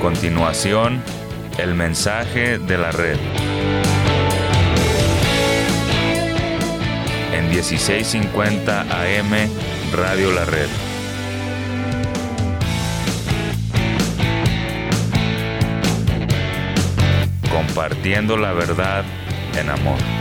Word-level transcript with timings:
continuación, 0.00 1.02
el 1.58 1.74
mensaje 1.74 2.58
de 2.58 2.78
la 2.78 2.90
red. 2.90 3.18
En 7.34 7.48
1650 7.50 8.80
AM, 8.80 9.50
Radio 9.92 10.32
La 10.32 10.44
Red. 10.46 10.68
Compartiendo 17.50 18.36
la 18.38 18.52
verdad 18.52 19.04
en 19.56 19.68
amor. 19.68 20.19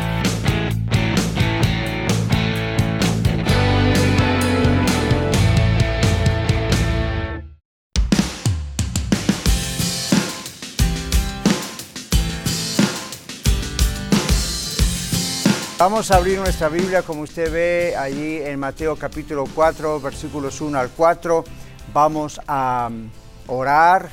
Vamos 15.79 16.11
a 16.11 16.17
abrir 16.17 16.37
nuestra 16.37 16.67
Biblia, 16.67 17.03
como 17.03 17.21
usted 17.21 17.49
ve 17.49 17.95
allí 17.95 18.35
en 18.41 18.59
Mateo 18.59 18.97
capítulo 18.97 19.45
4, 19.55 20.01
versículos 20.01 20.59
1 20.59 20.77
al 20.77 20.89
4. 20.89 21.45
Vamos 21.93 22.41
a 22.47 22.89
um, 22.91 23.09
orar, 23.47 24.09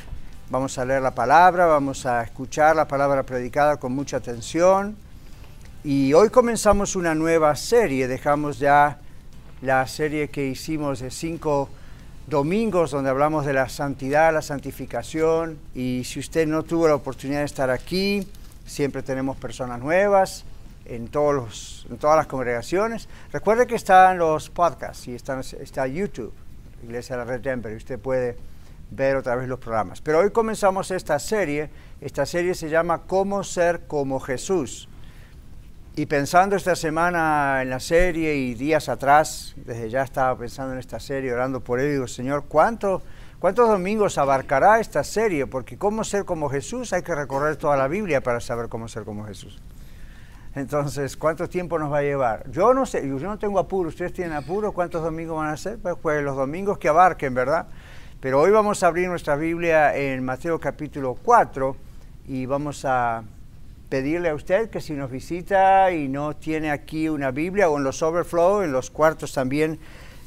vamos 0.49 0.79
a 0.79 0.85
leer 0.85 1.03
la 1.03 1.13
palabra, 1.13 1.67
vamos 1.67 2.07
a 2.07 2.23
escuchar 2.23 2.77
la 2.77 2.87
palabra 2.87 3.25
predicada 3.25 3.79
con 3.79 3.91
mucha 3.91 4.19
atención. 4.19 4.97
Y 5.83 6.13
hoy 6.13 6.31
comenzamos 6.31 6.95
una 6.95 7.17
nueva 7.17 7.57
serie, 7.57 8.07
dejamos 8.07 8.61
ya 8.61 9.01
la 9.61 9.89
serie 9.89 10.29
que 10.29 10.47
hicimos 10.47 11.01
de 11.01 11.11
cinco 11.11 11.69
domingos 12.29 12.93
donde 12.93 13.11
hablamos 13.11 13.45
de 13.45 13.55
la 13.55 13.69
santidad, 13.69 14.33
la 14.33 14.43
santificación. 14.43 15.59
Y 15.75 16.05
si 16.05 16.21
usted 16.21 16.47
no 16.47 16.63
tuvo 16.63 16.87
la 16.87 16.95
oportunidad 16.95 17.41
de 17.41 17.47
estar 17.47 17.71
aquí, 17.71 18.25
siempre 18.65 19.03
tenemos 19.03 19.37
personas 19.37 19.81
nuevas 19.81 20.45
en, 20.89 21.09
todos 21.09 21.87
en 21.91 21.99
todas 21.99 22.17
las 22.17 22.27
congregaciones. 22.27 23.09
Recuerde 23.33 23.67
que 23.67 23.75
están 23.75 24.19
los 24.19 24.51
podcasts 24.51 25.09
y 25.09 25.15
están, 25.15 25.41
está 25.41 25.87
YouTube, 25.87 26.33
Iglesia 26.83 27.17
de 27.17 27.25
la 27.25 27.31
Red 27.31 27.41
Denver, 27.41 27.73
y 27.73 27.77
usted 27.77 27.99
puede 27.99 28.37
ver 28.91 29.17
otra 29.17 29.35
vez 29.37 29.49
los 29.49 29.59
programas. 29.59 30.01
Pero 30.01 30.21
hoy 30.21 30.31
comenzamos 30.31 30.91
esta 30.91 31.19
serie. 31.19 31.71
Esta 32.01 32.27
serie 32.27 32.55
se 32.55 32.69
llama 32.69 33.03
Cómo 33.07 33.43
ser 33.45 33.87
como 33.87 34.21
Jesús. 34.21 34.89
Y 35.99 36.07
pensando 36.07 36.57
esta 36.57 36.77
semana 36.77 37.63
en 37.63 37.71
la 37.71 37.81
serie 37.81 38.35
y 38.35 38.55
días 38.55 38.91
atrás, 38.91 39.55
desde 39.57 39.89
ya 39.89 40.03
estaba 40.03 40.37
pensando 40.37 40.75
en 40.75 40.79
esta 40.79 41.01
serie, 41.01 41.33
orando 41.33 41.61
por 41.61 41.81
él, 41.81 41.91
digo, 41.91 42.07
Señor, 42.07 42.45
¿cuánto, 42.49 43.01
¿cuántos 43.39 43.67
domingos 43.67 44.19
abarcará 44.19 44.79
esta 44.79 45.03
serie? 45.03 45.47
Porque 45.47 45.79
cómo 45.79 46.05
ser 46.05 46.27
como 46.27 46.51
Jesús 46.51 46.93
hay 46.93 47.03
que 47.03 47.15
recorrer 47.15 47.57
toda 47.57 47.79
la 47.79 47.89
Biblia 47.89 48.21
para 48.21 48.41
saber 48.41 48.69
cómo 48.69 48.89
ser 48.89 49.05
como 49.05 49.25
Jesús. 49.25 49.59
Entonces, 50.57 51.19
¿cuánto 51.19 51.51
tiempo 51.51 51.79
nos 51.79 51.93
va 51.93 51.99
a 51.99 52.03
llevar? 52.03 52.51
Yo 52.51 52.73
no 52.73 52.87
sé, 52.87 53.07
yo 53.07 53.19
no 53.19 53.39
tengo 53.39 53.59
apuro, 53.59 53.91
¿ustedes 53.91 54.15
tienen 54.15 54.33
apuro? 54.33 54.73
¿Cuántos 54.73 55.03
domingos 55.03 55.37
van 55.37 55.51
a 55.51 55.57
ser? 55.59 55.79
Pues, 55.79 55.97
pues, 56.01 56.23
los 56.23 56.35
domingos 56.35 56.79
que 56.79 56.89
abarquen, 56.89 57.35
¿verdad? 57.35 57.67
Pero 58.21 58.41
hoy 58.41 58.51
vamos 58.51 58.83
a 58.83 58.87
abrir 58.87 59.07
nuestra 59.07 59.37
Biblia 59.37 59.95
en 59.95 60.25
Mateo 60.25 60.59
capítulo 60.59 61.15
4 61.23 61.77
y 62.29 62.47
vamos 62.47 62.87
a 62.87 63.23
pedirle 63.91 64.31
a 64.31 64.35
usted 64.35 64.71
que 64.71 64.81
si 64.81 64.95
nos 64.95 65.11
visita 65.11 65.93
y 65.93 66.09
no 66.09 66.35
tiene 66.35 66.71
aquí 66.71 67.11
una 67.11 67.33
Biblia 67.33 67.69
o 67.69 67.77
en 67.77 67.85
los 67.85 68.03
overflow, 68.03 68.63
en 68.63 68.73
los 68.73 68.91
cuartos 68.91 69.35
también 69.35 69.79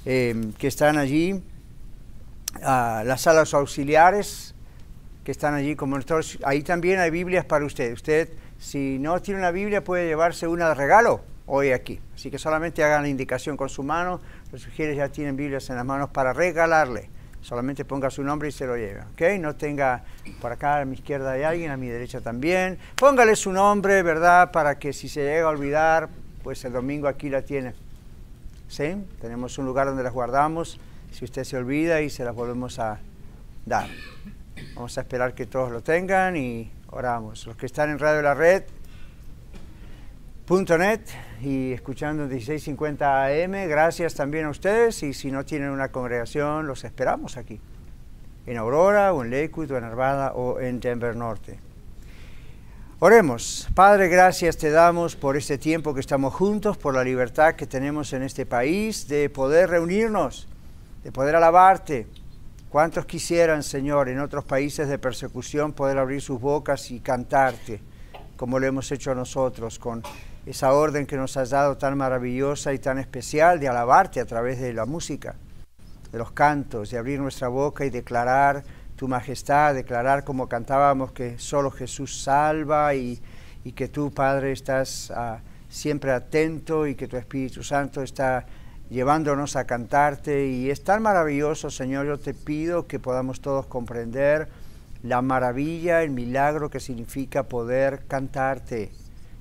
eh, 0.05 0.51
que 0.59 0.67
están 0.67 0.99
allí, 0.99 1.41
las 2.61 3.21
salas 3.21 3.55
auxiliares 3.55 4.53
que 5.23 5.31
están 5.31 5.55
allí 5.55 5.75
como 5.75 5.97
ahí 6.43 6.61
también 6.61 6.99
hay 6.99 7.09
Biblias 7.09 7.45
para 7.45 7.65
usted. 7.65 7.93
Usted 7.93 8.29
si 8.59 8.99
no 8.99 9.21
tiene 9.21 9.39
una 9.39 9.51
Biblia, 9.51 9.83
puede 9.83 10.07
llevarse 10.07 10.47
una 10.47 10.67
de 10.67 10.75
regalo 10.75 11.21
hoy 11.45 11.71
aquí. 11.71 11.99
Así 12.13 12.29
que 12.29 12.37
solamente 12.37 12.83
hagan 12.83 13.03
la 13.03 13.09
indicación 13.09 13.55
con 13.55 13.69
su 13.69 13.83
mano. 13.83 14.19
Los 14.51 14.61
sugieres 14.61 14.97
ya 14.97 15.09
tienen 15.09 15.35
Biblias 15.35 15.69
en 15.69 15.77
las 15.77 15.85
manos 15.85 16.09
para 16.09 16.33
regalarle. 16.33 17.09
Solamente 17.41 17.85
ponga 17.85 18.09
su 18.09 18.21
nombre 18.21 18.49
y 18.49 18.51
se 18.51 18.67
lo 18.67 18.75
lleva. 18.75 19.07
¿ok? 19.13 19.39
No 19.39 19.55
tenga 19.55 20.03
por 20.41 20.51
acá 20.51 20.81
a 20.81 20.85
mi 20.85 20.95
izquierda 20.95 21.31
hay 21.31 21.43
alguien, 21.43 21.71
a 21.71 21.77
mi 21.77 21.87
derecha 21.87 22.19
también. 22.19 22.77
Póngale 22.95 23.37
su 23.37 23.53
nombre, 23.53 24.03
¿verdad? 24.03 24.51
Para 24.51 24.77
que 24.77 24.91
si 24.91 25.07
se 25.07 25.23
llega 25.23 25.45
a 25.45 25.49
olvidar, 25.49 26.09
pues 26.43 26.63
el 26.65 26.73
domingo 26.73 27.07
aquí 27.07 27.29
la 27.29 27.41
tiene. 27.43 27.73
¿Sí? 28.67 28.95
Tenemos 29.21 29.57
un 29.57 29.65
lugar 29.65 29.87
donde 29.87 30.03
las 30.03 30.13
guardamos. 30.13 30.79
Si 31.11 31.23
usted 31.23 31.45
se 31.45 31.57
olvida 31.57 32.01
y 32.01 32.09
se 32.09 32.25
las 32.25 32.35
volvemos 32.35 32.77
a 32.77 32.99
dar. 33.65 33.87
Vamos 34.75 34.97
a 34.97 35.01
esperar 35.01 35.33
que 35.33 35.45
todos 35.45 35.71
lo 35.71 35.81
tengan 35.81 36.35
y 36.35 36.69
oramos. 36.91 37.45
Los 37.45 37.55
que 37.55 37.65
están 37.65 37.89
en 37.89 37.99
Radio 37.99 38.21
La 38.21 38.33
Red, 38.33 38.63
.net 40.49 41.01
y 41.41 41.73
escuchando 41.73 42.23
1650 42.23 43.25
AM, 43.25 43.69
gracias 43.69 44.15
también 44.15 44.45
a 44.45 44.49
ustedes 44.49 45.03
y 45.03 45.13
si 45.13 45.31
no 45.31 45.45
tienen 45.45 45.69
una 45.69 45.91
congregación, 45.91 46.65
los 46.65 46.83
esperamos 46.83 47.37
aquí, 47.37 47.59
en 48.47 48.57
Aurora 48.57 49.13
o 49.13 49.23
en 49.23 49.29
Lakewood 49.29 49.71
o 49.71 49.77
en 49.77 49.83
Arvada 49.83 50.33
o 50.33 50.59
en 50.59 50.79
Denver 50.79 51.15
Norte. 51.15 51.59
Oremos. 53.01 53.69
Padre, 53.75 54.09
gracias 54.09 54.57
te 54.57 54.71
damos 54.71 55.15
por 55.15 55.37
este 55.37 55.57
tiempo 55.57 55.93
que 55.93 56.01
estamos 56.01 56.33
juntos, 56.33 56.77
por 56.77 56.93
la 56.93 57.03
libertad 57.03 57.55
que 57.55 57.65
tenemos 57.65 58.11
en 58.11 58.23
este 58.23 58.45
país 58.45 59.07
de 59.07 59.29
poder 59.29 59.69
reunirnos, 59.69 60.47
de 61.03 61.11
poder 61.11 61.35
alabarte, 61.35 62.07
¿Cuántos 62.69 63.07
quisieran, 63.07 63.63
Señor, 63.63 64.09
en 64.09 64.19
otros 64.19 64.45
países 64.45 64.87
de 64.87 64.99
persecución 64.99 65.73
poder 65.73 65.97
abrir 65.97 66.21
sus 66.21 66.39
bocas 66.39 66.91
y 66.91 66.99
cantarte, 66.99 67.81
como 68.37 68.59
lo 68.59 68.67
hemos 68.67 68.91
hecho 68.91 69.15
nosotros, 69.15 69.79
con 69.79 70.03
esa 70.45 70.71
orden 70.73 71.07
que 71.07 71.17
nos 71.17 71.35
has 71.35 71.49
dado 71.49 71.77
tan 71.77 71.97
maravillosa 71.97 72.71
y 72.71 72.77
tan 72.77 72.99
especial 72.99 73.59
de 73.59 73.69
alabarte 73.69 74.19
a 74.19 74.25
través 74.25 74.59
de 74.59 74.71
la 74.73 74.85
música, 74.85 75.33
de 76.11 76.17
los 76.19 76.31
cantos, 76.31 76.91
de 76.91 76.99
abrir 76.99 77.19
nuestra 77.19 77.47
boca 77.47 77.85
y 77.85 77.89
declarar 77.89 78.63
tu 78.95 79.07
majestad, 79.07 79.73
declarar 79.73 80.23
como 80.23 80.47
cantábamos 80.47 81.11
que 81.11 81.39
solo 81.39 81.71
Jesús 81.71 82.21
salva 82.21 82.93
y, 82.93 83.19
que 83.75 83.87
tú, 83.87 84.11
Padre, 84.11 84.51
estás 84.51 85.11
ah, 85.15 85.39
siempre 85.69 86.11
atento 86.11 86.85
y 86.85 86.93
que 86.93 87.07
tu 87.07 87.17
Espíritu 87.17 87.63
Santo 87.63 88.03
está 88.03 88.45
llevándonos 88.89 89.55
a 89.55 89.65
cantarte 89.65 90.47
y 90.47 90.69
es 90.69 90.83
tan 90.83 91.01
maravilloso, 91.01 91.69
Señor, 91.69 92.07
yo 92.07 92.17
te 92.17 92.33
pido 92.33 92.87
que 92.87 92.99
podamos 92.99 93.39
todos 93.41 93.65
comprender 93.67 94.47
la 95.03 95.21
maravilla, 95.21 96.03
el 96.03 96.09
milagro 96.09 96.69
que 96.69 96.79
significa 96.79 97.43
poder 97.43 98.05
cantarte. 98.07 98.91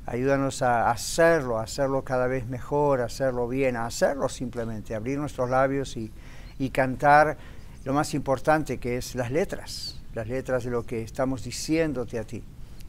Ayúdanos 0.07 0.63
a 0.63 0.91
hacerlo, 0.91 1.59
a 1.59 1.65
hacerlo 1.65 2.03
cada 2.03 2.27
vez 2.27 2.47
mejor, 2.47 3.01
a 3.01 3.07
hacerlo 3.07 3.49
bien, 3.49 3.77
a 3.77 3.87
hacerlo 3.87 4.29
simplemente, 4.29 4.95
abrir 4.95 5.19
nuestros 5.19 5.51
labios 5.51 5.97
y, 5.97 6.11
y 6.59 6.71
cantar 6.71 7.37
lo 7.85 7.93
más 7.93 8.15
importante 8.15 8.79
que 8.79 8.97
es 8.97 9.15
las 9.15 9.31
letras, 9.31 10.01
las 10.15 10.29
letras 10.29 10.65
de 10.65 10.71
lo 10.71 10.85
que 10.85 11.03
estamos 11.03 11.43
diciéndote 11.43 12.19
a 12.19 12.25
ti. 12.25 12.43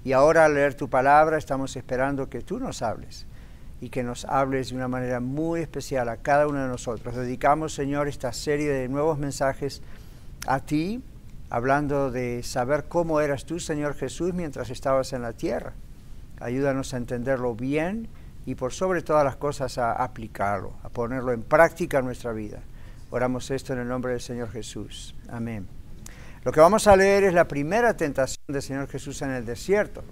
Y 0.03 0.13
ahora 0.13 0.45
al 0.45 0.53
leer 0.53 0.75
tu 0.75 0.89
palabra 0.89 1.37
estamos 1.37 1.75
esperando 1.75 2.29
que 2.29 2.41
tú 2.41 2.59
nos 2.59 2.81
hables 2.81 3.25
y 3.81 3.89
que 3.89 4.03
nos 4.03 4.25
hables 4.25 4.69
de 4.69 4.75
una 4.75 4.87
manera 4.87 5.19
muy 5.19 5.61
especial 5.61 6.09
a 6.09 6.17
cada 6.17 6.47
uno 6.47 6.61
de 6.61 6.67
nosotros. 6.67 7.15
Dedicamos, 7.15 7.73
Señor, 7.73 8.07
esta 8.07 8.33
serie 8.33 8.69
de 8.69 8.89
nuevos 8.89 9.17
mensajes 9.17 9.81
a 10.47 10.59
ti, 10.59 11.01
hablando 11.49 12.11
de 12.11 12.43
saber 12.43 12.85
cómo 12.87 13.21
eras 13.21 13.45
tú, 13.45 13.59
Señor 13.59 13.95
Jesús, 13.95 14.33
mientras 14.33 14.69
estabas 14.69 15.13
en 15.13 15.21
la 15.21 15.33
tierra. 15.33 15.73
Ayúdanos 16.39 16.93
a 16.93 16.97
entenderlo 16.97 17.55
bien 17.55 18.07
y 18.45 18.55
por 18.55 18.73
sobre 18.73 19.01
todas 19.01 19.23
las 19.23 19.35
cosas 19.35 19.77
a 19.77 19.93
aplicarlo, 19.93 20.73
a 20.83 20.89
ponerlo 20.89 21.31
en 21.31 21.43
práctica 21.43 21.99
en 21.99 22.05
nuestra 22.05 22.31
vida. 22.33 22.59
Oramos 23.11 23.49
esto 23.51 23.73
en 23.73 23.79
el 23.79 23.87
nombre 23.87 24.11
del 24.11 24.21
Señor 24.21 24.51
Jesús. 24.51 25.15
Amén. 25.29 25.67
Lo 26.43 26.51
que 26.51 26.59
vamos 26.59 26.87
a 26.87 26.95
leer 26.95 27.23
es 27.23 27.33
la 27.33 27.47
primera 27.47 27.95
tentación 27.95 28.43
del 28.47 28.61
Señor 28.61 28.87
Jesús 28.87 29.21
en 29.21 29.31
el 29.31 29.45
desierto. 29.45 30.03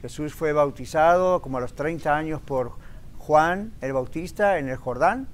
Jesús 0.00 0.34
fue 0.34 0.52
bautizado 0.52 1.42
como 1.42 1.58
a 1.58 1.60
los 1.60 1.74
30 1.74 2.16
años 2.16 2.40
por 2.40 2.72
Juan 3.20 3.72
el 3.80 3.92
Bautista 3.92 4.58
en 4.58 4.68
el 4.68 4.76
Jordán 4.76 5.28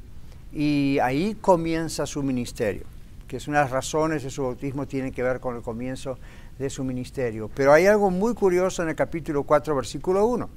y 0.52 0.98
ahí 1.02 1.36
comienza 1.40 2.04
su 2.04 2.22
ministerio, 2.22 2.84
que 3.28 3.36
es 3.36 3.46
una 3.48 3.58
de 3.58 3.64
las 3.64 3.70
razones 3.70 4.22
de 4.24 4.30
su 4.30 4.42
bautismo 4.42 4.86
tiene 4.86 5.12
que 5.12 5.22
ver 5.22 5.38
con 5.40 5.56
el 5.56 5.62
comienzo 5.62 6.18
de 6.58 6.68
su 6.68 6.82
ministerio. 6.82 7.48
Pero 7.54 7.72
hay 7.72 7.86
algo 7.86 8.10
muy 8.10 8.34
curioso 8.34 8.82
en 8.82 8.88
el 8.88 8.96
capítulo 8.96 9.44
4, 9.44 9.74
versículo 9.76 10.26
1. 10.26 10.48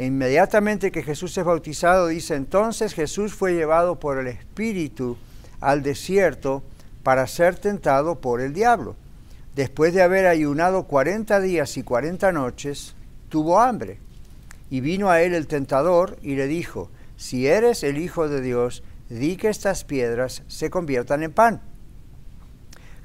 Inmediatamente 0.00 0.90
que 0.90 1.04
Jesús 1.04 1.38
es 1.38 1.44
bautizado, 1.44 2.08
dice, 2.08 2.34
entonces 2.34 2.94
Jesús 2.94 3.32
fue 3.32 3.54
llevado 3.54 4.00
por 4.00 4.18
el 4.18 4.26
Espíritu 4.26 5.16
al 5.60 5.84
desierto 5.84 6.64
para 7.04 7.28
ser 7.28 7.56
tentado 7.56 8.16
por 8.16 8.40
el 8.40 8.52
diablo. 8.52 8.96
Después 9.54 9.94
de 9.94 10.02
haber 10.02 10.26
ayunado 10.26 10.82
40 10.82 11.38
días 11.40 11.76
y 11.76 11.84
40 11.84 12.32
noches, 12.32 12.96
tuvo 13.28 13.60
hambre. 13.60 14.00
Y 14.70 14.80
vino 14.80 15.10
a 15.10 15.22
él 15.22 15.34
el 15.34 15.46
tentador 15.46 16.16
y 16.22 16.36
le 16.36 16.46
dijo, 16.46 16.90
si 17.16 17.46
eres 17.46 17.82
el 17.82 17.98
Hijo 17.98 18.28
de 18.28 18.40
Dios, 18.40 18.82
di 19.08 19.36
que 19.36 19.48
estas 19.48 19.84
piedras 19.84 20.42
se 20.48 20.70
conviertan 20.70 21.22
en 21.22 21.32
pan. 21.32 21.60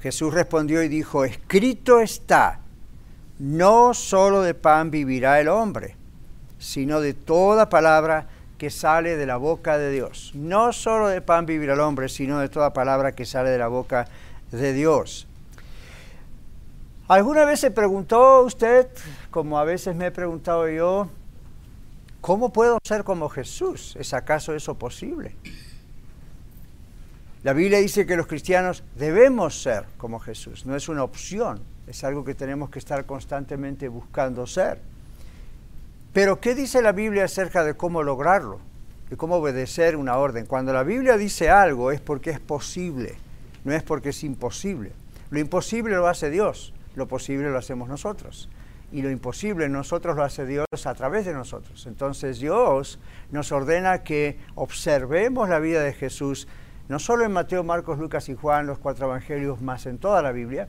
Jesús 0.00 0.32
respondió 0.32 0.82
y 0.82 0.88
dijo, 0.88 1.24
escrito 1.24 2.00
está, 2.00 2.60
no 3.38 3.94
solo 3.94 4.42
de 4.42 4.54
pan 4.54 4.90
vivirá 4.90 5.40
el 5.40 5.48
hombre, 5.48 5.96
sino 6.58 7.00
de 7.00 7.14
toda 7.14 7.68
palabra 7.68 8.26
que 8.58 8.70
sale 8.70 9.16
de 9.16 9.26
la 9.26 9.36
boca 9.36 9.78
de 9.78 9.90
Dios. 9.90 10.32
No 10.34 10.72
solo 10.72 11.08
de 11.08 11.20
pan 11.20 11.46
vivirá 11.46 11.74
el 11.74 11.80
hombre, 11.80 12.08
sino 12.08 12.38
de 12.40 12.48
toda 12.48 12.72
palabra 12.72 13.12
que 13.12 13.24
sale 13.24 13.50
de 13.50 13.58
la 13.58 13.68
boca 13.68 14.06
de 14.50 14.72
Dios. 14.72 15.26
¿Alguna 17.08 17.44
vez 17.44 17.60
se 17.60 17.70
preguntó 17.70 18.42
usted, 18.42 18.86
como 19.30 19.58
a 19.58 19.64
veces 19.64 19.96
me 19.96 20.06
he 20.06 20.10
preguntado 20.10 20.68
yo, 20.68 21.08
¿cómo 22.20 22.52
puedo 22.52 22.78
ser 22.82 23.04
como 23.04 23.28
Jesús? 23.28 23.96
¿Es 23.98 24.14
acaso 24.14 24.54
eso 24.54 24.74
posible? 24.76 25.36
La 27.42 27.52
Biblia 27.52 27.78
dice 27.78 28.06
que 28.06 28.16
los 28.16 28.26
cristianos 28.26 28.84
debemos 28.96 29.62
ser 29.62 29.86
como 29.96 30.20
Jesús, 30.20 30.66
no 30.66 30.76
es 30.76 30.88
una 30.88 31.04
opción, 31.04 31.62
es 31.86 32.04
algo 32.04 32.24
que 32.24 32.34
tenemos 32.34 32.70
que 32.70 32.78
estar 32.78 33.06
constantemente 33.06 33.88
buscando 33.88 34.46
ser. 34.46 34.80
Pero 36.12 36.40
¿qué 36.40 36.54
dice 36.54 36.82
la 36.82 36.92
Biblia 36.92 37.24
acerca 37.24 37.64
de 37.64 37.74
cómo 37.74 38.02
lograrlo? 38.02 38.60
De 39.08 39.16
cómo 39.16 39.36
obedecer 39.36 39.96
una 39.96 40.16
orden. 40.16 40.46
Cuando 40.46 40.72
la 40.72 40.82
Biblia 40.82 41.16
dice 41.16 41.50
algo 41.50 41.90
es 41.92 42.00
porque 42.00 42.30
es 42.30 42.40
posible, 42.40 43.16
no 43.64 43.72
es 43.72 43.82
porque 43.82 44.10
es 44.10 44.22
imposible. 44.22 44.92
Lo 45.30 45.38
imposible 45.38 45.94
lo 45.94 46.08
hace 46.08 46.30
Dios 46.30 46.74
lo 46.94 47.06
posible 47.06 47.50
lo 47.50 47.58
hacemos 47.58 47.88
nosotros. 47.88 48.48
Y 48.92 49.02
lo 49.02 49.10
imposible 49.10 49.68
nosotros 49.68 50.16
lo 50.16 50.24
hace 50.24 50.46
Dios 50.46 50.66
a 50.84 50.94
través 50.94 51.24
de 51.24 51.32
nosotros. 51.32 51.86
Entonces 51.86 52.40
Dios 52.40 52.98
nos 53.30 53.52
ordena 53.52 54.02
que 54.02 54.38
observemos 54.54 55.48
la 55.48 55.60
vida 55.60 55.82
de 55.82 55.92
Jesús, 55.92 56.48
no 56.88 56.98
solo 56.98 57.24
en 57.24 57.32
Mateo, 57.32 57.62
Marcos, 57.62 57.98
Lucas 57.98 58.28
y 58.28 58.34
Juan, 58.34 58.66
los 58.66 58.78
cuatro 58.78 59.06
evangelios, 59.06 59.60
más 59.62 59.86
en 59.86 59.98
toda 59.98 60.22
la 60.22 60.32
Biblia, 60.32 60.68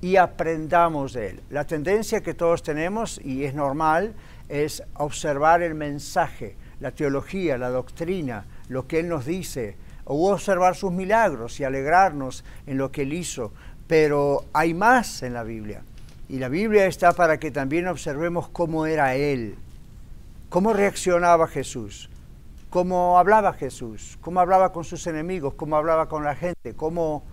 y 0.00 0.16
aprendamos 0.16 1.12
de 1.12 1.30
él. 1.30 1.40
La 1.50 1.64
tendencia 1.64 2.20
que 2.20 2.34
todos 2.34 2.62
tenemos, 2.62 3.20
y 3.24 3.44
es 3.44 3.54
normal, 3.54 4.14
es 4.48 4.82
observar 4.94 5.62
el 5.62 5.74
mensaje, 5.74 6.56
la 6.80 6.92
teología, 6.92 7.58
la 7.58 7.70
doctrina, 7.70 8.44
lo 8.68 8.86
que 8.86 9.00
Él 9.00 9.08
nos 9.08 9.26
dice, 9.26 9.76
o 10.04 10.32
observar 10.32 10.74
sus 10.74 10.92
milagros 10.92 11.60
y 11.60 11.64
alegrarnos 11.64 12.44
en 12.66 12.78
lo 12.78 12.90
que 12.90 13.02
Él 13.02 13.12
hizo, 13.12 13.52
pero 13.86 14.44
hay 14.52 14.74
más 14.74 15.22
en 15.22 15.34
la 15.34 15.42
Biblia. 15.42 15.82
Y 16.28 16.38
la 16.38 16.50
Biblia 16.50 16.84
está 16.86 17.12
para 17.14 17.38
que 17.38 17.50
también 17.50 17.88
observemos 17.88 18.50
cómo 18.50 18.84
era 18.84 19.14
Él, 19.14 19.56
cómo 20.50 20.74
reaccionaba 20.74 21.46
Jesús, 21.48 22.10
cómo 22.68 23.18
hablaba 23.18 23.54
Jesús, 23.54 24.18
cómo 24.20 24.40
hablaba 24.40 24.70
con 24.70 24.84
sus 24.84 25.06
enemigos, 25.06 25.54
cómo 25.54 25.76
hablaba 25.76 26.06
con 26.06 26.24
la 26.24 26.34
gente, 26.34 26.74
cómo, 26.76 27.24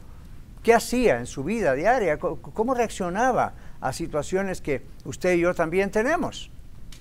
qué 0.63 0.73
hacía 0.73 1.19
en 1.19 1.25
su 1.25 1.43
vida 1.43 1.73
diaria, 1.73 2.17
cómo 2.17 2.73
reaccionaba 2.73 3.53
a 3.81 3.91
situaciones 3.91 4.61
que 4.61 4.83
usted 5.03 5.33
y 5.33 5.41
yo 5.41 5.53
también 5.53 5.91
tenemos. 5.91 6.49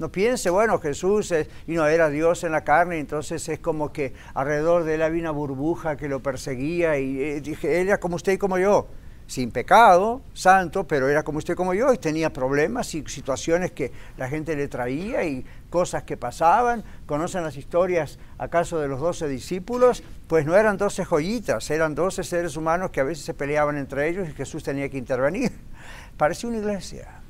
No 0.01 0.11
piense, 0.11 0.51
bueno, 0.51 0.81
Jesús 0.81 1.33
y 1.69 1.73
no 1.75 1.87
era 1.87 2.09
Dios 2.09 2.43
en 2.43 2.51
la 2.51 2.65
carne, 2.65 2.99
entonces 2.99 3.49
es 3.49 3.61
como 3.61 3.93
que 3.93 4.13
alrededor 4.35 4.83
de 4.83 4.97
él 4.97 5.03
había 5.03 5.21
una 5.21 5.31
burbuja 5.31 5.97
que 5.97 6.09
lo 6.09 6.21
perseguía 6.21 6.99
y 6.99 7.23
eh, 7.23 7.41
dije, 7.41 7.81
él 7.81 7.87
era 7.87 8.01
como 8.01 8.17
usted 8.17 8.33
y 8.33 8.39
como 8.39 8.59
yo 8.59 8.89
sin 9.27 9.51
pecado, 9.51 10.23
santo, 10.35 10.87
pero 10.87 11.09
era 11.09 11.23
como 11.23 11.39
usted 11.39 11.55
como 11.55 11.75
yo 11.75 11.93
y 11.93 11.99
tenía 11.99 12.33
problemas 12.33 12.95
y 12.95 13.05
situaciones 13.07 13.73
que 13.73 13.91
la 14.17 14.29
gente 14.29 14.55
le 14.55 14.69
traía 14.69 15.25
y 15.25 15.45
cosas 15.71 16.03
que 16.03 16.17
pasaban. 16.17 16.85
¿Conocen 17.07 17.43
las 17.43 17.57
historias 17.57 18.19
acaso 18.39 18.79
de 18.79 18.89
los 18.89 19.01
doce 19.01 19.29
discípulos? 19.29 20.03
Pues 20.27 20.45
no 20.47 20.55
eran 20.57 20.77
doce 20.77 21.05
joyitas, 21.05 21.71
eran 21.71 21.95
doce 21.95 22.23
seres 22.23 22.57
humanos 22.57 22.91
que 22.91 23.01
a 23.01 23.05
veces 23.05 23.25
se 23.25 23.35
peleaban 23.35 23.77
entre 23.77 24.09
ellos 24.09 24.29
y 24.29 24.33
Jesús 24.33 24.63
tenía 24.63 24.89
que 24.89 24.99
intervenir. 24.99 25.53
Parece 26.17 26.47
una 26.47 26.59
iglesia. 26.59 27.21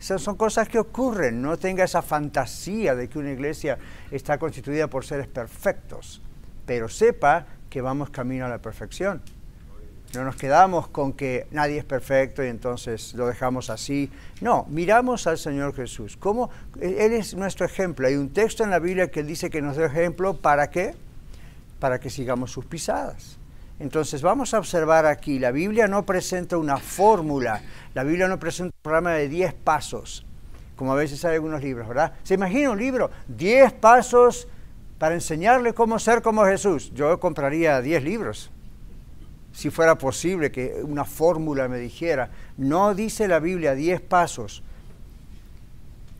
Esas 0.00 0.22
son 0.22 0.36
cosas 0.36 0.68
que 0.68 0.78
ocurren. 0.78 1.42
No 1.42 1.56
tenga 1.56 1.82
esa 1.82 2.02
fantasía 2.02 2.94
de 2.94 3.08
que 3.08 3.18
una 3.18 3.32
iglesia 3.32 3.78
está 4.12 4.38
constituida 4.38 4.86
por 4.86 5.04
seres 5.04 5.26
perfectos, 5.26 6.22
pero 6.66 6.88
sepa 6.88 7.46
que 7.68 7.80
vamos 7.80 8.10
camino 8.10 8.46
a 8.46 8.48
la 8.48 8.58
perfección. 8.58 9.22
No 10.14 10.24
nos 10.24 10.36
quedamos 10.36 10.88
con 10.88 11.12
que 11.12 11.46
nadie 11.50 11.78
es 11.78 11.84
perfecto 11.84 12.42
y 12.42 12.48
entonces 12.48 13.12
lo 13.12 13.26
dejamos 13.26 13.68
así. 13.68 14.10
No, 14.40 14.64
miramos 14.70 15.26
al 15.26 15.36
Señor 15.36 15.74
Jesús. 15.74 16.16
¿Cómo? 16.16 16.48
Él 16.80 17.12
es 17.12 17.34
nuestro 17.34 17.66
ejemplo. 17.66 18.06
Hay 18.06 18.16
un 18.16 18.30
texto 18.30 18.64
en 18.64 18.70
la 18.70 18.78
Biblia 18.78 19.10
que 19.10 19.22
dice 19.22 19.50
que 19.50 19.60
nos 19.60 19.76
da 19.76 19.84
ejemplo 19.84 20.34
para 20.34 20.70
qué? 20.70 20.94
Para 21.78 22.00
que 22.00 22.08
sigamos 22.08 22.52
sus 22.52 22.64
pisadas. 22.64 23.38
Entonces 23.80 24.22
vamos 24.22 24.54
a 24.54 24.58
observar 24.58 25.04
aquí, 25.04 25.38
la 25.38 25.52
Biblia 25.52 25.86
no 25.86 26.04
presenta 26.04 26.56
una 26.56 26.78
fórmula, 26.78 27.62
la 27.94 28.02
Biblia 28.02 28.26
no 28.26 28.38
presenta 28.40 28.74
un 28.74 28.82
programa 28.82 29.12
de 29.12 29.28
10 29.28 29.54
pasos, 29.54 30.26
como 30.74 30.92
a 30.92 30.96
veces 30.96 31.24
hay 31.24 31.34
algunos 31.34 31.62
libros, 31.62 31.86
¿verdad? 31.86 32.14
¿Se 32.24 32.34
imagina 32.34 32.70
un 32.70 32.78
libro? 32.78 33.08
10 33.28 33.74
pasos 33.74 34.48
para 34.98 35.14
enseñarle 35.14 35.74
cómo 35.74 36.00
ser 36.00 36.22
como 36.22 36.44
Jesús. 36.44 36.90
Yo 36.92 37.20
compraría 37.20 37.80
10 37.80 38.02
libros 38.02 38.50
si 39.58 39.70
fuera 39.70 39.98
posible 39.98 40.52
que 40.52 40.82
una 40.84 41.04
fórmula 41.04 41.66
me 41.66 41.78
dijera, 41.78 42.30
no 42.58 42.94
dice 42.94 43.26
la 43.26 43.40
Biblia 43.40 43.74
diez 43.74 44.00
pasos, 44.00 44.62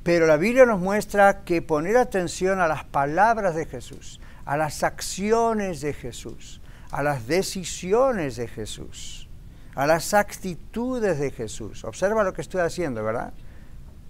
pero 0.02 0.26
la 0.26 0.36
Biblia 0.36 0.66
nos 0.66 0.80
muestra 0.80 1.44
que 1.44 1.62
poner 1.62 1.98
atención 1.98 2.58
a 2.60 2.66
las 2.66 2.82
palabras 2.82 3.54
de 3.54 3.64
Jesús, 3.64 4.20
a 4.44 4.56
las 4.56 4.82
acciones 4.82 5.80
de 5.82 5.92
Jesús, 5.92 6.60
a 6.90 7.04
las 7.04 7.28
decisiones 7.28 8.34
de 8.34 8.48
Jesús, 8.48 9.28
a 9.76 9.86
las 9.86 10.14
actitudes 10.14 11.20
de 11.20 11.30
Jesús. 11.30 11.84
Observa 11.84 12.24
lo 12.24 12.32
que 12.32 12.42
estoy 12.42 12.62
haciendo, 12.62 13.04
¿verdad? 13.04 13.32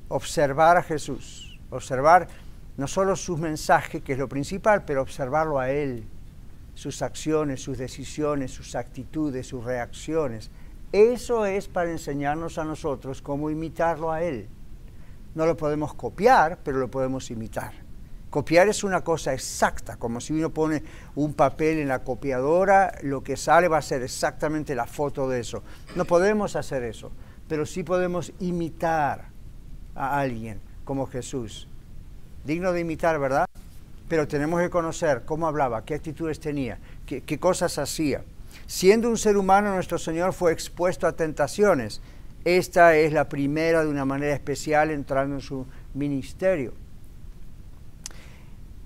Observar 0.09 0.79
a 0.79 0.83
Jesús, 0.83 1.61
observar 1.69 2.29
no 2.79 2.89
solo 2.89 3.15
su 3.15 3.37
mensaje, 3.37 4.01
que 4.01 4.15
es 4.15 4.19
lo 4.19 4.31
principal, 4.31 4.87
pero 4.87 5.03
observarlo 5.03 5.59
a 5.59 5.69
Él 5.69 6.09
sus 6.79 7.03
acciones, 7.03 7.61
sus 7.61 7.77
decisiones, 7.77 8.53
sus 8.53 8.77
actitudes, 8.77 9.49
sus 9.49 9.65
reacciones. 9.65 10.49
Eso 10.93 11.45
es 11.45 11.67
para 11.67 11.91
enseñarnos 11.91 12.57
a 12.57 12.65
nosotros 12.65 13.21
cómo 13.21 13.51
imitarlo 13.51 14.13
a 14.13 14.23
Él. 14.23 14.49
No 15.35 15.45
lo 15.45 15.57
podemos 15.57 15.93
copiar, 15.95 16.61
pero 16.63 16.79
lo 16.79 16.89
podemos 16.89 17.33
imitar. 17.33 17.73
Copiar 18.31 18.69
es 18.69 18.85
una 18.85 19.01
cosa 19.03 19.35
exacta, 19.35 19.97
como 19.97 20.21
si 20.21 20.33
uno 20.35 20.51
pone 20.51 20.85
un 21.17 21.35
papel 21.35 21.79
en 21.79 21.89
la 21.89 22.05
copiadora, 22.05 22.93
lo 23.03 23.25
que 23.25 23.37
sale 23.37 23.67
va 23.67 23.79
a 23.79 23.83
ser 23.83 24.05
exactamente 24.05 24.77
la 24.77 24.87
foto 24.87 25.29
de 25.29 25.41
eso. 25.41 25.65
No 25.97 26.05
podemos 26.05 26.55
hacer 26.55 26.85
eso, 26.85 27.11
pero 27.49 27.67
sí 27.67 27.83
podemos 27.83 28.33
imitar 28.39 29.31
a 29.97 30.21
alguien 30.21 30.61
como 30.85 31.07
Jesús. 31.07 31.67
Digno 32.45 32.73
de 32.73 32.83
imitar, 32.83 33.19
¿verdad? 33.19 33.47
Pero 34.09 34.27
tenemos 34.27 34.61
que 34.61 34.71
conocer 34.71 35.23
cómo 35.25 35.47
hablaba, 35.47 35.85
qué 35.85 35.95
actitudes 35.95 36.41
tenía, 36.41 36.79
qué, 37.07 37.39
cosas 37.39 37.79
hacía. 37.79 38.23
Siendo 38.67 39.09
un 39.09 39.19
ser 39.19 39.37
humano, 39.37 39.75
nuestro 39.75 39.99
Señor 39.99 40.33
fue 40.33 40.53
expuesto 40.53 41.07
a 41.07 41.13
tentaciones. 41.13 42.01
Esta 42.45 42.97
es 42.97 43.13
la 43.13 43.29
primera 43.29 43.83
de 43.83 43.91
una 43.91 44.05
manera 44.05 44.35
especial 44.35 44.91
entrando 44.91 45.37
en 45.37 45.41
su 45.41 45.67
ministerio. 45.95 46.73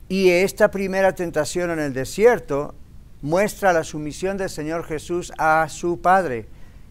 Y 0.09 0.31
esta 0.31 0.71
primera 0.71 1.15
tentación 1.15 1.71
en 1.71 1.79
el 1.79 1.93
desierto 1.93 2.75
muestra 3.23 3.73
la 3.73 3.85
sumisión 3.85 4.37
del 4.37 4.51
Señor 4.51 4.85
Jesús 4.85 5.33
a 5.39 5.69
su 5.69 6.01
Padre 6.01 6.47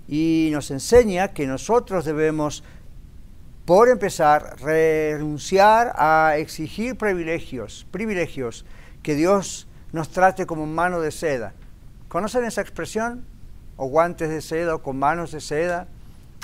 y 0.07 0.50
nos 0.51 0.71
enseña 0.71 1.29
que 1.29 1.45
nosotros 1.45 2.05
debemos 2.05 2.63
por 3.71 3.87
empezar, 3.87 4.57
renunciar 4.59 5.93
a 5.95 6.35
exigir 6.35 6.97
privilegios, 6.97 7.87
privilegios, 7.89 8.65
que 9.01 9.15
Dios 9.15 9.65
nos 9.93 10.09
trate 10.09 10.45
como 10.45 10.65
mano 10.65 10.99
de 10.99 11.09
seda. 11.09 11.53
¿Conocen 12.09 12.43
esa 12.43 12.59
expresión? 12.59 13.23
O 13.77 13.85
guantes 13.85 14.27
de 14.27 14.41
seda 14.41 14.75
o 14.75 14.81
con 14.81 14.99
manos 14.99 15.31
de 15.31 15.39
seda. 15.39 15.87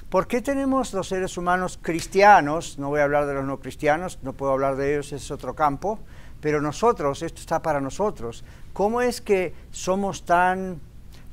¿Por 0.09 0.27
qué 0.27 0.41
tenemos 0.41 0.93
los 0.93 1.09
seres 1.09 1.37
humanos 1.37 1.77
cristianos, 1.81 2.79
no 2.79 2.87
voy 2.87 3.01
a 3.01 3.03
hablar 3.03 3.25
de 3.25 3.33
los 3.33 3.43
no 3.43 3.59
cristianos, 3.59 4.19
no 4.21 4.31
puedo 4.31 4.53
hablar 4.53 4.77
de 4.77 4.93
ellos, 4.93 5.11
es 5.11 5.29
otro 5.29 5.53
campo, 5.53 5.99
pero 6.39 6.61
nosotros, 6.61 7.23
esto 7.23 7.41
está 7.41 7.61
para 7.61 7.81
nosotros, 7.81 8.45
¿cómo 8.71 9.01
es 9.01 9.19
que 9.19 9.53
somos 9.71 10.23
tan, 10.23 10.79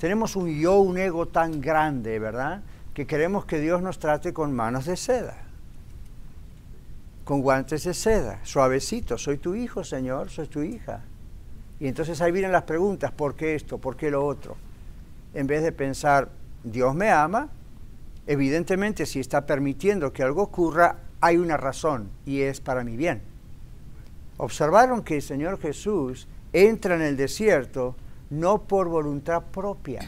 tenemos 0.00 0.34
un 0.34 0.58
yo, 0.58 0.78
un 0.78 0.98
ego 0.98 1.28
tan 1.28 1.60
grande, 1.60 2.18
¿verdad? 2.18 2.62
Que 2.94 3.06
queremos 3.06 3.44
que 3.44 3.60
Dios 3.60 3.80
nos 3.80 4.00
trate 4.00 4.32
con 4.32 4.52
manos 4.52 4.86
de 4.86 4.96
seda 4.96 5.43
con 7.24 7.40
guantes 7.40 7.84
de 7.84 7.94
seda, 7.94 8.40
suavecito, 8.42 9.16
soy 9.16 9.38
tu 9.38 9.54
hijo, 9.54 9.82
Señor, 9.82 10.30
soy 10.30 10.46
tu 10.46 10.62
hija. 10.62 11.02
Y 11.80 11.88
entonces 11.88 12.20
ahí 12.20 12.30
vienen 12.32 12.52
las 12.52 12.64
preguntas, 12.64 13.10
¿por 13.12 13.34
qué 13.34 13.54
esto? 13.54 13.78
¿Por 13.78 13.96
qué 13.96 14.10
lo 14.10 14.24
otro? 14.24 14.56
En 15.32 15.46
vez 15.46 15.62
de 15.62 15.72
pensar, 15.72 16.28
Dios 16.62 16.94
me 16.94 17.10
ama, 17.10 17.48
evidentemente 18.26 19.06
si 19.06 19.20
está 19.20 19.46
permitiendo 19.46 20.12
que 20.12 20.22
algo 20.22 20.42
ocurra, 20.42 20.96
hay 21.20 21.38
una 21.38 21.56
razón 21.56 22.10
y 22.26 22.42
es 22.42 22.60
para 22.60 22.84
mi 22.84 22.96
bien. 22.96 23.22
Observaron 24.36 25.02
que 25.02 25.16
el 25.16 25.22
Señor 25.22 25.58
Jesús 25.58 26.28
entra 26.52 26.94
en 26.94 27.02
el 27.02 27.16
desierto 27.16 27.96
no 28.30 28.62
por 28.62 28.88
voluntad 28.88 29.42
propia, 29.42 30.06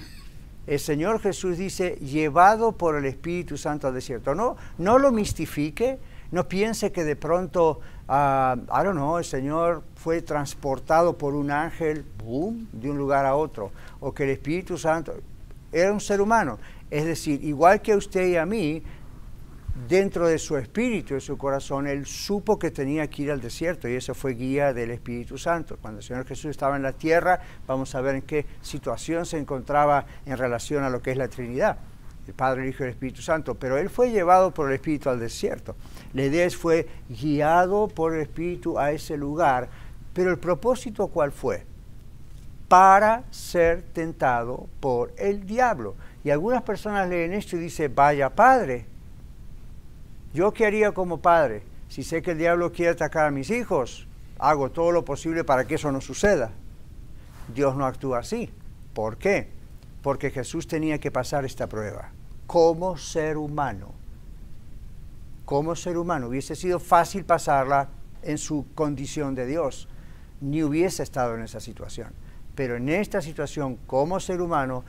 el 0.67 0.81
Señor 0.81 1.21
Jesús 1.21 1.59
dice, 1.59 1.97
llevado 2.01 2.73
por 2.73 2.97
el 2.97 3.05
Espíritu 3.05 3.57
Santo 3.57 3.87
al 3.87 3.95
desierto. 3.95 4.35
No, 4.35 4.57
no 4.79 4.99
lo 4.99 5.13
mistifique, 5.13 5.99
no 6.31 6.49
piense 6.49 6.93
que 6.93 7.05
de 7.05 7.17
pronto, 7.17 7.81
uh, 8.09 8.13
I 8.13 8.85
don't 8.85 8.93
know, 8.93 9.19
el 9.19 9.25
Señor 9.25 9.83
fue 9.95 10.23
transportado 10.23 11.17
por 11.17 11.35
un 11.35 11.51
ángel, 11.51 12.05
boom, 12.25 12.69
de 12.73 12.91
un 12.91 12.99
lugar 12.99 13.27
a 13.27 13.35
otro, 13.35 13.71
o 14.01 14.13
que 14.13 14.25
el 14.25 14.31
Espíritu 14.31 14.77
Santo 14.77 15.15
era 15.73 15.93
un 15.93 16.01
ser 16.01 16.21
humano. 16.21 16.59
Es 16.91 17.05
decir, 17.05 17.43
igual 17.45 17.83
que 17.83 17.93
a 17.93 17.97
usted 17.97 18.27
y 18.27 18.37
a 18.37 18.47
mí, 18.47 18.83
dentro 19.89 20.27
de 20.27 20.39
su 20.39 20.57
espíritu, 20.57 21.15
de 21.15 21.21
su 21.21 21.37
corazón, 21.37 21.87
él 21.87 22.07
supo 22.07 22.59
que 22.59 22.71
tenía 22.71 23.09
que 23.09 23.23
ir 23.23 23.31
al 23.31 23.41
desierto 23.41 23.89
y 23.89 23.95
eso 23.95 24.15
fue 24.15 24.35
guía 24.35 24.73
del 24.73 24.91
Espíritu 24.91 25.37
Santo. 25.37 25.77
Cuando 25.81 25.99
el 26.01 26.05
Señor 26.05 26.27
Jesús 26.27 26.51
estaba 26.51 26.77
en 26.77 26.83
la 26.83 26.93
tierra, 26.93 27.41
vamos 27.67 27.95
a 27.95 28.01
ver 28.01 28.17
en 28.17 28.23
qué 28.23 28.47
situación 28.63 29.27
se 29.27 29.39
encontraba 29.39 30.07
en 30.25 30.37
relación 30.39 30.83
a 30.85 30.91
lo 30.91 31.03
que 31.03 31.11
es 31.11 31.17
la 31.17 31.29
Trinidad, 31.29 31.79
el 32.27 32.35
Padre, 32.35 32.63
el 32.63 32.71
Hijo 32.71 32.83
y 32.83 32.87
el 32.87 32.93
Espíritu 32.93 33.23
Santo, 33.23 33.55
pero 33.55 33.77
él 33.77 33.91
fue 33.91 34.11
llevado 34.11 34.53
por 34.53 34.69
el 34.69 34.75
Espíritu 34.75 35.11
al 35.11 35.21
desierto. 35.21 35.77
Es 36.19 36.57
fue 36.57 36.89
guiado 37.09 37.89
por 37.89 38.15
el 38.15 38.23
Espíritu 38.23 38.79
a 38.79 38.91
ese 38.93 39.17
lugar, 39.17 39.69
pero 40.13 40.31
el 40.31 40.39
propósito 40.39 41.09
cuál 41.09 41.33
fue? 41.33 41.65
Para 42.69 43.25
ser 43.31 43.83
tentado 43.83 44.67
por 44.81 45.13
el 45.19 45.47
diablo. 45.47 45.95
Y 46.25 46.31
algunas 46.31 46.63
personas 46.63 47.09
leen 47.09 47.33
esto 47.33 47.57
y 47.57 47.61
dicen, 47.61 47.95
vaya 47.95 48.31
padre, 48.31 48.87
¿Yo 50.37 50.53
qué 50.53 50.67
haría 50.67 50.93
como 50.93 51.23
padre? 51.23 51.63
Si 51.89 52.03
sé 52.03 52.21
que 52.21 52.33
el 52.33 52.39
diablo 52.39 52.71
quiere 52.71 52.93
atacar 52.93 53.25
a 53.25 53.31
mis 53.31 53.49
hijos, 53.49 54.07
hago 54.39 54.71
todo 54.71 54.93
lo 54.93 55.03
posible 55.03 55.45
para 55.45 55.67
que 55.67 55.77
eso 55.77 55.91
no 55.91 56.03
suceda. 56.03 56.51
Dios 57.55 57.75
no 57.75 57.87
actúa 57.87 58.19
así. 58.19 58.51
¿Por 58.93 59.17
qué? 59.17 59.49
Porque 60.03 60.31
Jesús 60.31 60.67
tenía 60.67 60.99
que 60.99 61.11
pasar 61.11 61.47
esta 61.47 61.69
prueba 61.69 62.11
como 62.47 62.99
ser 62.99 63.39
humano. 63.39 63.95
Como 65.47 65.75
ser 65.75 65.97
humano. 65.97 66.29
Hubiese 66.29 66.55
sido 66.55 66.79
fácil 66.79 67.25
pasarla 67.25 67.89
en 68.23 68.37
su 68.37 68.67
condición 68.75 69.35
de 69.35 69.47
Dios. 69.47 69.89
Ni 70.43 70.63
hubiese 70.63 71.03
estado 71.03 71.35
en 71.35 71.43
esa 71.43 71.61
situación. 71.61 72.09
Pero 72.55 72.77
en 72.77 72.91
esta 72.91 73.23
situación, 73.23 73.79
como 73.87 74.21
ser 74.21 74.43
humano, 74.43 74.85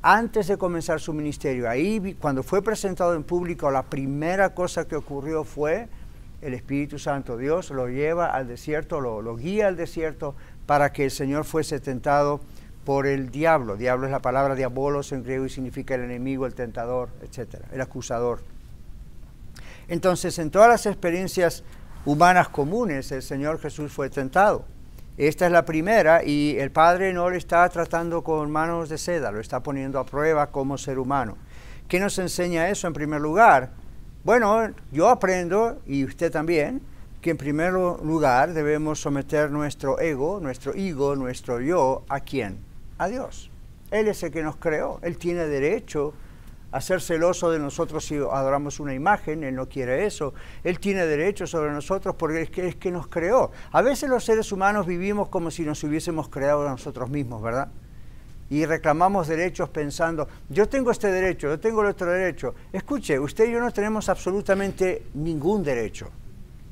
antes 0.00 0.46
de 0.46 0.56
comenzar 0.56 1.00
su 1.00 1.12
ministerio, 1.12 1.68
ahí 1.68 2.16
cuando 2.20 2.42
fue 2.42 2.62
presentado 2.62 3.14
en 3.14 3.24
público, 3.24 3.70
la 3.70 3.82
primera 3.82 4.54
cosa 4.54 4.86
que 4.86 4.96
ocurrió 4.96 5.44
fue 5.44 5.88
el 6.42 6.54
Espíritu 6.54 6.98
Santo. 6.98 7.36
Dios 7.36 7.70
lo 7.70 7.88
lleva 7.88 8.26
al 8.26 8.46
desierto, 8.46 9.00
lo, 9.00 9.36
guía 9.36 9.66
al 9.66 9.76
desierto 9.76 10.36
para 10.66 10.92
que 10.92 11.04
el 11.04 11.10
Señor 11.10 11.44
fuese 11.44 11.80
tentado 11.80 12.40
por 12.84 13.06
el 13.06 13.30
diablo. 13.30 13.76
Diablo 13.76 14.06
es 14.06 14.12
la 14.12 14.20
palabra 14.20 14.54
diabolos 14.54 15.10
en 15.10 15.24
griego 15.24 15.44
y 15.46 15.50
significa 15.50 15.96
el 15.96 16.02
enemigo, 16.02 16.46
el 16.46 16.54
tentador, 16.54 17.08
etc., 17.22 17.56
el 17.72 17.80
acusador. 17.80 18.40
Entonces, 19.88 20.38
en 20.38 20.50
todas 20.50 20.68
las 20.68 20.86
experiencias 20.86 21.62
humanas 22.04 22.48
comunes, 22.48 23.10
el 23.12 23.22
Señor 23.22 23.60
Jesús 23.60 23.92
fue 23.92 24.10
tentado. 24.10 24.64
Esta 25.16 25.46
es 25.46 25.52
la 25.52 25.64
primera 25.64 26.22
y 26.24 26.56
el 26.58 26.70
Padre 26.70 27.12
no 27.12 27.30
le 27.30 27.38
está 27.38 27.68
tratando 27.68 28.22
con 28.22 28.50
manos 28.50 28.88
de 28.88 28.98
seda, 28.98 29.32
lo 29.32 29.40
está 29.40 29.62
poniendo 29.62 29.98
a 29.98 30.04
prueba 30.04 30.48
como 30.48 30.76
ser 30.76 30.98
humano. 30.98 31.38
¿Qué 31.88 32.00
nos 32.00 32.18
enseña 32.18 32.68
eso 32.68 32.86
en 32.86 32.92
primer 32.92 33.20
lugar? 33.20 33.70
Bueno, 34.24 34.72
yo 34.90 35.08
aprendo, 35.08 35.80
y 35.86 36.04
usted 36.04 36.30
también, 36.30 36.82
que 37.22 37.30
en 37.30 37.36
primer 37.36 37.72
lugar 37.72 38.52
debemos 38.52 39.00
someter 39.00 39.50
nuestro 39.50 40.00
ego, 40.00 40.40
nuestro 40.40 40.74
ego, 40.74 41.16
nuestro 41.16 41.60
yo, 41.60 42.04
¿a 42.08 42.20
quién? 42.20 42.58
A 42.98 43.08
Dios. 43.08 43.50
Él 43.90 44.08
es 44.08 44.22
el 44.22 44.32
que 44.32 44.42
nos 44.42 44.56
creó, 44.56 44.98
Él 45.02 45.16
tiene 45.16 45.46
derecho 45.46 46.12
ser 46.80 47.00
celoso 47.00 47.50
de 47.50 47.58
nosotros 47.58 48.04
si 48.04 48.16
adoramos 48.16 48.80
una 48.80 48.94
imagen, 48.94 49.44
Él 49.44 49.54
no 49.54 49.68
quiere 49.68 50.06
eso. 50.06 50.34
Él 50.62 50.78
tiene 50.78 51.06
derecho 51.06 51.46
sobre 51.46 51.70
nosotros 51.70 52.14
porque 52.16 52.42
es 52.42 52.50
que, 52.50 52.68
es 52.68 52.76
que 52.76 52.90
nos 52.90 53.08
creó. 53.08 53.50
A 53.72 53.82
veces 53.82 54.10
los 54.10 54.24
seres 54.24 54.52
humanos 54.52 54.86
vivimos 54.86 55.28
como 55.28 55.50
si 55.50 55.62
nos 55.62 55.82
hubiésemos 55.84 56.28
creado 56.28 56.66
a 56.66 56.70
nosotros 56.70 57.08
mismos, 57.08 57.42
¿verdad? 57.42 57.68
Y 58.48 58.64
reclamamos 58.64 59.26
derechos 59.26 59.68
pensando, 59.70 60.28
yo 60.48 60.68
tengo 60.68 60.90
este 60.90 61.10
derecho, 61.10 61.48
yo 61.48 61.58
tengo 61.58 61.82
el 61.82 61.88
otro 61.88 62.10
derecho. 62.10 62.54
Escuche, 62.72 63.18
usted 63.18 63.48
y 63.48 63.52
yo 63.52 63.60
no 63.60 63.72
tenemos 63.72 64.08
absolutamente 64.08 65.06
ningún 65.14 65.64
derecho. 65.64 66.10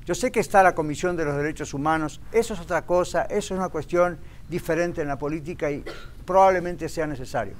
Yo 0.04 0.14
sé 0.14 0.30
que 0.30 0.40
está 0.40 0.62
la 0.62 0.74
Comisión 0.74 1.16
de 1.16 1.24
los 1.24 1.34
Derechos 1.34 1.72
Humanos, 1.72 2.20
eso 2.30 2.52
es 2.52 2.60
otra 2.60 2.82
cosa, 2.82 3.22
eso 3.22 3.54
es 3.54 3.58
una 3.58 3.70
cuestión 3.70 4.18
diferente 4.50 5.00
en 5.00 5.08
la 5.08 5.18
política 5.18 5.70
y 5.70 5.82
probablemente 6.26 6.90
sea 6.90 7.06
necesario. 7.06 7.54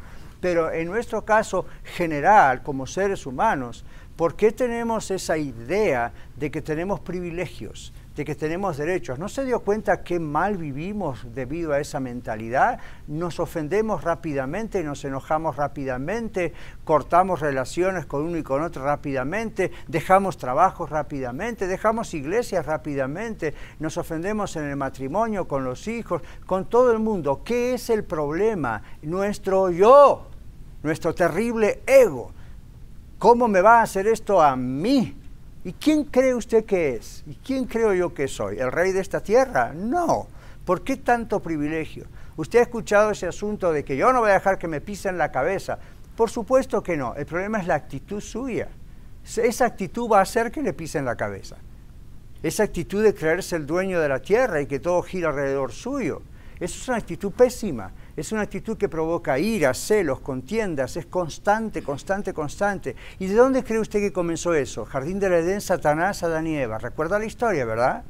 Pero 0.45 0.71
en 0.71 0.89
nuestro 0.89 1.25
caso 1.25 1.65
general, 1.83 2.63
como 2.63 2.87
seres 2.87 3.25
humanos, 3.25 3.83
¿por 4.15 4.37
qué 4.37 4.53
tenemos 4.53 5.11
esa 5.11 5.39
idea 5.39 6.13
de 6.37 6.51
que 6.51 6.61
tenemos 6.61 7.01
privilegios, 7.01 7.95
de 8.15 8.27
que 8.27 8.35
tenemos 8.35 8.77
derechos? 8.77 9.19
¿No 9.19 9.31
se 9.31 9.47
dio 9.47 9.61
cuenta 9.61 10.03
qué 10.03 10.21
mal 10.21 10.59
vivimos 10.59 11.35
debido 11.35 11.73
a 11.73 11.81
esa 11.81 11.99
mentalidad? 11.99 12.79
Nos 13.07 13.41
ofendemos 13.41 14.05
rápidamente, 14.05 14.85
nos 14.85 15.03
enojamos 15.07 15.57
rápidamente, 15.57 16.53
cortamos 16.85 17.41
relaciones 17.41 18.05
con 18.05 18.21
uno 18.21 18.37
y 18.37 18.43
con 18.43 18.61
otro 18.61 18.85
rápidamente, 18.85 19.73
dejamos 19.89 20.37
trabajos 20.37 20.91
rápidamente, 20.91 21.67
dejamos 21.67 22.13
iglesias 22.13 22.67
rápidamente, 22.67 23.55
nos 23.79 23.97
ofendemos 23.97 24.57
en 24.57 24.65
el 24.65 24.77
matrimonio, 24.77 25.49
con 25.49 25.65
los 25.65 25.89
hijos, 25.89 26.21
con 26.45 26.69
todo 26.69 26.93
el 26.93 26.99
mundo. 26.99 27.41
¿Qué 27.43 27.73
es 27.73 27.89
el 27.89 28.05
problema? 28.05 28.83
Nuestro 29.01 29.71
yo 29.71 30.29
nuestro 30.85 31.15
terrible 31.15 31.81
ego. 31.87 32.31
¿Cómo 33.19 33.49
me 33.49 33.63
va 33.63 33.81
a 33.81 33.83
hacer 33.83 34.07
esto 34.07 34.41
a 34.41 34.55
mí? 34.55 35.17
¿Y 35.65 35.73
quién 35.73 36.05
cree 36.05 36.35
usted 36.35 36.67
que 36.67 36.95
es? 36.97 37.25
¿Y 37.27 37.35
quién 37.37 37.65
creo 37.65 37.95
yo 37.95 38.13
que 38.13 38.29
soy? 38.29 38.59
¿El 38.59 38.71
rey 38.71 38.93
de 38.93 39.01
esta 39.01 39.21
tierra? 39.21 39.73
No. 39.75 40.29
¿Por 40.67 40.85
qué 40.85 40.97
tanto 40.97 41.41
privilegio? 41.41 42.05
¿Usted 42.37 42.59
ha 42.59 42.63
escuchado 42.63 43.11
ese 43.11 43.27
asunto 43.27 43.73
de 43.73 43.83
que 43.83 43.97
yo 43.97 44.13
no 44.13 44.21
voy 44.21 44.31
a 44.31 44.35
dejar 44.35 44.59
que 44.59 44.69
me 44.69 44.83
pisen 44.83 45.17
la 45.17 45.33
cabeza? 45.33 45.79
Por 46.15 46.31
supuesto 46.31 46.83
que 46.83 46.99
no. 46.99 47.15
El 47.15 47.25
problema 47.25 47.59
es 47.61 47.67
la 47.67 47.77
actitud 47.77 48.21
suya. 48.21 48.69
Esa 49.25 49.65
actitud 49.65 50.11
va 50.11 50.19
a 50.19 50.23
hacer 50.23 50.53
que 50.53 50.63
le 50.63 50.75
pisen 50.75 51.07
la 51.07 51.17
cabeza. 51.17 51.57
Esa 52.43 52.65
actitud 52.65 53.03
de 53.03 53.15
creerse 53.15 53.57
el 53.57 53.67
dueño 53.67 54.01
de 54.01 54.09
la 54.11 54.21
tierra 54.21 54.61
y 54.61 54.67
que 54.67 54.81
todo 54.81 55.01
gira 55.03 55.31
alrededor 55.31 55.73
suyo. 55.73 56.21
Eso 56.61 56.79
es 56.79 56.89
una 56.89 56.99
actitud 56.99 57.33
pésima. 57.33 57.91
Es 58.17 58.31
una 58.31 58.43
actitud 58.43 58.77
que 58.77 58.89
provoca 58.89 59.39
ira, 59.39 59.75
celos, 59.75 60.21
contiendas, 60.21 60.97
es 60.97 61.07
constante, 61.07 61.83
constante, 61.83 62.33
constante. 62.33 62.95
¿Y 63.19 63.27
de 63.27 63.35
dónde 63.35 63.65
cree 63.65 63.81
usted 63.81 63.99
que 63.99 64.13
comenzó 64.13 64.55
eso? 64.55 64.85
Jardín 64.85 65.19
del 65.19 65.33
Edén, 65.33 65.61
Satanás, 65.61 66.23
Adán 66.23 66.47
y 66.47 66.57
Eva. 66.57 66.79
Recuerda 66.79 67.19
la 67.19 67.25
historia, 67.25 67.65
¿verdad? 67.65 68.05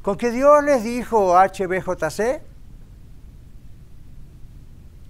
Con 0.00 0.16
que 0.16 0.30
Dios 0.30 0.64
les 0.64 0.84
dijo 0.84 1.38
HBJC 1.38 2.42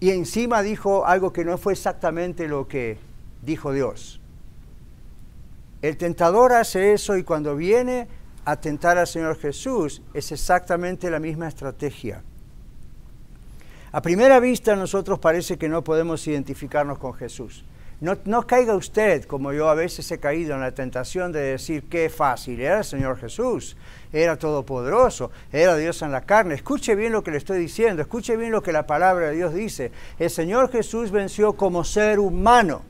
y 0.00 0.10
encima 0.10 0.62
dijo 0.62 1.06
algo 1.06 1.32
que 1.32 1.44
no 1.44 1.56
fue 1.56 1.74
exactamente 1.74 2.48
lo 2.48 2.66
que 2.66 2.98
dijo 3.42 3.72
Dios. 3.72 4.20
El 5.80 5.96
tentador 5.96 6.52
hace 6.52 6.92
eso 6.92 7.16
y 7.16 7.22
cuando 7.22 7.54
viene 7.54 8.08
a 8.44 8.56
tentar 8.56 8.98
al 8.98 9.06
Señor 9.06 9.38
Jesús 9.38 10.02
es 10.12 10.32
exactamente 10.32 11.08
la 11.10 11.20
misma 11.20 11.46
estrategia. 11.46 12.24
A 13.92 14.00
primera 14.00 14.40
vista 14.40 14.74
nosotros 14.74 15.18
parece 15.18 15.58
que 15.58 15.68
no 15.68 15.84
podemos 15.84 16.26
identificarnos 16.26 16.98
con 16.98 17.12
Jesús. 17.12 17.62
No, 18.00 18.46
caiga 18.46 18.74
usted, 18.74 19.26
como 19.26 19.52
yo 19.52 19.68
a 19.68 19.74
veces 19.74 20.10
he 20.10 20.18
caído 20.18 20.54
en 20.54 20.62
la 20.62 20.72
tentación 20.72 21.30
de 21.30 21.40
decir 21.40 21.84
qué 21.84 22.08
fácil, 22.08 22.60
era 22.60 22.78
el 22.78 22.84
Señor 22.84 23.16
Jesús, 23.18 23.76
era 24.12 24.36
todopoderoso, 24.36 25.30
era 25.52 25.76
Dios 25.76 26.02
en 26.02 26.10
la 26.10 26.22
carne. 26.22 26.54
Escuche 26.54 26.96
bien 26.96 27.12
lo 27.12 27.22
que 27.22 27.30
le 27.30 27.36
estoy 27.36 27.60
diciendo, 27.60 28.02
escuche 28.02 28.36
bien 28.36 28.50
lo 28.50 28.62
que 28.62 28.72
la 28.72 28.88
palabra 28.88 29.26
de 29.26 29.36
Dios 29.36 29.54
dice. 29.54 29.92
El 30.18 30.30
Señor 30.30 30.72
Jesús 30.72 31.12
venció 31.12 31.52
como 31.52 31.84
ser 31.84 32.18
humano, 32.18 32.82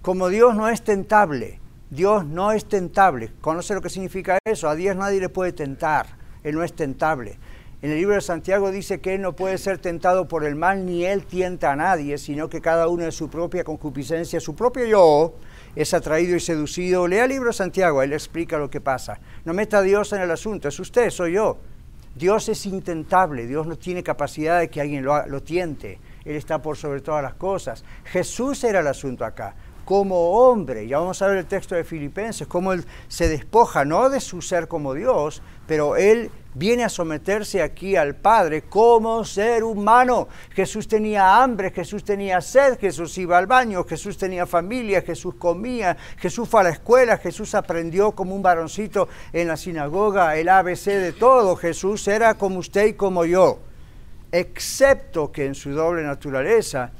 como 0.00 0.28
Dios 0.28 0.54
no 0.54 0.68
es 0.68 0.82
tentable. 0.82 1.60
Dios 1.90 2.24
no 2.24 2.52
es 2.52 2.64
tentable. 2.64 3.32
¿Conoce 3.40 3.74
lo 3.74 3.82
que 3.82 3.90
significa 3.90 4.38
eso? 4.46 4.68
A 4.68 4.76
Dios 4.76 4.96
nadie 4.96 5.20
le 5.20 5.28
puede 5.28 5.52
tentar, 5.52 6.06
Él 6.42 6.54
no 6.54 6.62
es 6.62 6.72
tentable. 6.72 7.38
En 7.86 7.92
el 7.92 7.98
libro 7.98 8.16
de 8.16 8.20
Santiago 8.20 8.72
dice 8.72 9.00
que 9.00 9.14
él 9.14 9.20
no 9.20 9.36
puede 9.36 9.58
ser 9.58 9.78
tentado 9.78 10.26
por 10.26 10.44
el 10.44 10.56
mal, 10.56 10.84
ni 10.84 11.04
él 11.04 11.24
tienta 11.24 11.70
a 11.70 11.76
nadie, 11.76 12.18
sino 12.18 12.48
que 12.48 12.60
cada 12.60 12.88
uno 12.88 13.04
de 13.04 13.12
su 13.12 13.30
propia 13.30 13.62
concupiscencia, 13.62 14.40
su 14.40 14.56
propio 14.56 14.86
yo, 14.86 15.34
es 15.76 15.94
atraído 15.94 16.34
y 16.34 16.40
seducido. 16.40 17.06
Lea 17.06 17.22
el 17.22 17.30
libro 17.30 17.46
de 17.46 17.52
Santiago, 17.52 18.02
él 18.02 18.12
explica 18.12 18.58
lo 18.58 18.68
que 18.68 18.80
pasa. 18.80 19.20
No 19.44 19.54
meta 19.54 19.78
a 19.78 19.82
Dios 19.82 20.12
en 20.12 20.20
el 20.20 20.32
asunto, 20.32 20.66
es 20.66 20.80
usted, 20.80 21.10
soy 21.10 21.34
yo. 21.34 21.58
Dios 22.16 22.48
es 22.48 22.66
intentable, 22.66 23.46
Dios 23.46 23.68
no 23.68 23.76
tiene 23.76 24.02
capacidad 24.02 24.58
de 24.58 24.68
que 24.68 24.80
alguien 24.80 25.04
lo, 25.04 25.24
lo 25.28 25.44
tiente. 25.44 26.00
Él 26.24 26.34
está 26.34 26.60
por 26.60 26.76
sobre 26.76 27.02
todas 27.02 27.22
las 27.22 27.34
cosas. 27.34 27.84
Jesús 28.06 28.64
era 28.64 28.80
el 28.80 28.88
asunto 28.88 29.24
acá. 29.24 29.54
Como 29.86 30.32
hombre. 30.32 30.88
Ya 30.88 30.98
vamos 30.98 31.22
a 31.22 31.28
ver 31.28 31.38
el 31.38 31.46
texto 31.46 31.76
de 31.76 31.84
Filipenses, 31.84 32.48
cómo 32.48 32.72
él 32.72 32.84
se 33.06 33.28
despoja 33.28 33.84
no 33.84 34.10
de 34.10 34.20
su 34.20 34.42
ser 34.42 34.66
como 34.66 34.92
Dios, 34.94 35.40
pero 35.68 35.96
él 35.96 36.28
viene 36.54 36.82
a 36.82 36.88
someterse 36.88 37.62
aquí 37.62 37.94
al 37.94 38.16
Padre 38.16 38.62
como 38.62 39.24
ser 39.24 39.62
humano. 39.62 40.26
Jesús 40.50 40.88
tenía 40.88 41.40
hambre, 41.40 41.70
Jesús 41.70 42.02
tenía 42.02 42.40
sed, 42.40 42.80
Jesús 42.80 43.16
iba 43.16 43.38
al 43.38 43.46
baño, 43.46 43.84
Jesús 43.84 44.18
tenía 44.18 44.44
familia, 44.44 45.02
Jesús 45.02 45.36
comía, 45.36 45.96
Jesús 46.16 46.48
fue 46.48 46.62
a 46.62 46.64
la 46.64 46.70
escuela, 46.70 47.16
Jesús 47.18 47.54
aprendió 47.54 48.10
como 48.10 48.34
un 48.34 48.42
varoncito 48.42 49.08
en 49.32 49.46
la 49.46 49.56
sinagoga 49.56 50.36
el 50.36 50.48
ABC 50.48 50.86
de 50.86 51.12
todo. 51.12 51.54
Jesús 51.54 52.08
era 52.08 52.34
como 52.34 52.58
usted 52.58 52.86
y 52.86 52.94
como 52.94 53.24
yo, 53.24 53.60
excepto 54.32 55.30
que 55.30 55.46
en 55.46 55.54
su 55.54 55.70
doble 55.70 56.02
naturaleza 56.02 56.90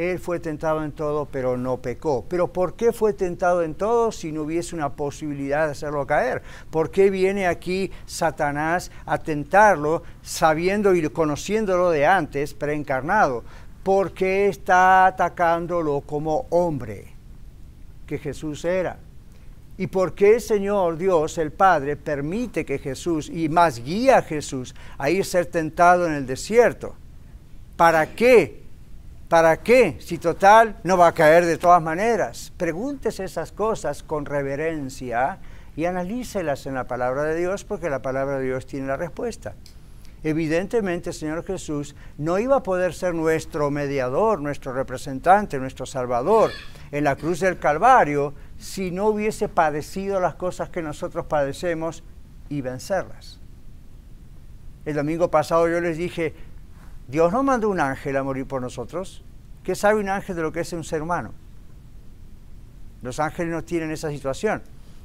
él 0.00 0.18
fue 0.18 0.40
tentado 0.40 0.84
en 0.84 0.92
todo, 0.92 1.26
pero 1.26 1.56
no 1.56 1.78
pecó. 1.78 2.24
Pero 2.28 2.48
¿por 2.48 2.74
qué 2.74 2.92
fue 2.92 3.12
tentado 3.12 3.62
en 3.62 3.74
todo 3.74 4.12
si 4.12 4.32
no 4.32 4.42
hubiese 4.42 4.74
una 4.74 4.90
posibilidad 4.90 5.66
de 5.66 5.72
hacerlo 5.72 6.06
caer? 6.06 6.42
¿Por 6.70 6.90
qué 6.90 7.10
viene 7.10 7.46
aquí 7.46 7.90
Satanás 8.06 8.90
a 9.04 9.18
tentarlo 9.18 10.02
sabiendo 10.22 10.94
y 10.94 11.08
conociéndolo 11.08 11.90
de 11.90 12.06
antes, 12.06 12.54
preencarnado? 12.54 13.44
Porque 13.82 14.48
está 14.48 15.06
atacándolo 15.06 16.00
como 16.02 16.46
hombre, 16.50 17.08
que 18.06 18.18
Jesús 18.18 18.64
era. 18.64 18.98
¿Y 19.76 19.86
por 19.86 20.14
qué 20.14 20.34
el 20.34 20.40
Señor 20.40 20.98
Dios, 20.98 21.38
el 21.38 21.52
Padre, 21.52 21.96
permite 21.96 22.66
que 22.66 22.78
Jesús, 22.78 23.30
y 23.30 23.48
más 23.48 23.82
guía 23.82 24.18
a 24.18 24.22
Jesús, 24.22 24.74
a 24.98 25.08
ir 25.08 25.24
ser 25.24 25.46
tentado 25.46 26.06
en 26.06 26.12
el 26.12 26.26
desierto? 26.26 26.94
¿Para 27.76 28.14
qué? 28.14 28.60
¿Para 29.30 29.58
qué? 29.58 29.96
Si 30.00 30.18
total 30.18 30.80
no 30.82 30.98
va 30.98 31.06
a 31.06 31.14
caer 31.14 31.46
de 31.46 31.56
todas 31.56 31.80
maneras. 31.80 32.52
Pregúntese 32.56 33.22
esas 33.22 33.52
cosas 33.52 34.02
con 34.02 34.26
reverencia 34.26 35.38
y 35.76 35.84
analícelas 35.84 36.66
en 36.66 36.74
la 36.74 36.88
palabra 36.88 37.22
de 37.22 37.38
Dios 37.38 37.62
porque 37.62 37.88
la 37.88 38.02
palabra 38.02 38.38
de 38.38 38.46
Dios 38.46 38.66
tiene 38.66 38.88
la 38.88 38.96
respuesta. 38.96 39.54
Evidentemente, 40.24 41.12
Señor 41.12 41.44
Jesús 41.44 41.94
no 42.18 42.40
iba 42.40 42.56
a 42.56 42.62
poder 42.64 42.92
ser 42.92 43.14
nuestro 43.14 43.70
mediador, 43.70 44.40
nuestro 44.40 44.72
representante, 44.72 45.60
nuestro 45.60 45.86
Salvador 45.86 46.50
en 46.90 47.04
la 47.04 47.14
cruz 47.14 47.38
del 47.38 47.60
Calvario 47.60 48.34
si 48.58 48.90
no 48.90 49.06
hubiese 49.06 49.48
padecido 49.48 50.18
las 50.18 50.34
cosas 50.34 50.70
que 50.70 50.82
nosotros 50.82 51.26
padecemos 51.26 52.02
y 52.48 52.62
vencerlas. 52.62 53.38
El 54.84 54.96
domingo 54.96 55.30
pasado 55.30 55.68
yo 55.68 55.80
les 55.80 55.98
dije, 55.98 56.34
Dios 57.10 57.32
no 57.32 57.42
mandó 57.42 57.68
un 57.68 57.80
ángel 57.80 58.16
a 58.16 58.22
morir 58.22 58.46
por 58.46 58.62
nosotros. 58.62 59.24
¿Qué 59.64 59.74
sabe 59.74 59.98
un 59.98 60.08
ángel 60.08 60.36
de 60.36 60.42
lo 60.42 60.52
que 60.52 60.60
es 60.60 60.72
un 60.72 60.84
ser 60.84 61.02
humano? 61.02 61.32
Los 63.02 63.18
ángeles 63.18 63.52
no 63.52 63.64
tienen 63.64 63.90
esa 63.90 64.10
situación. 64.10 64.62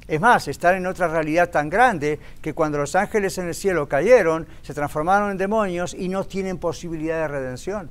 Es 0.07 0.21
más, 0.21 0.47
están 0.47 0.75
en 0.75 0.85
otra 0.85 1.07
realidad 1.07 1.49
tan 1.49 1.67
grande 1.67 2.19
que 2.43 2.53
cuando 2.53 2.77
los 2.77 2.95
ángeles 2.95 3.39
en 3.39 3.47
el 3.47 3.55
cielo 3.55 3.89
cayeron, 3.89 4.45
se 4.61 4.75
transformaron 4.75 5.31
en 5.31 5.37
demonios 5.37 5.95
y 5.95 6.07
no 6.07 6.23
tienen 6.25 6.59
posibilidad 6.59 7.21
de 7.21 7.27
redención. 7.27 7.89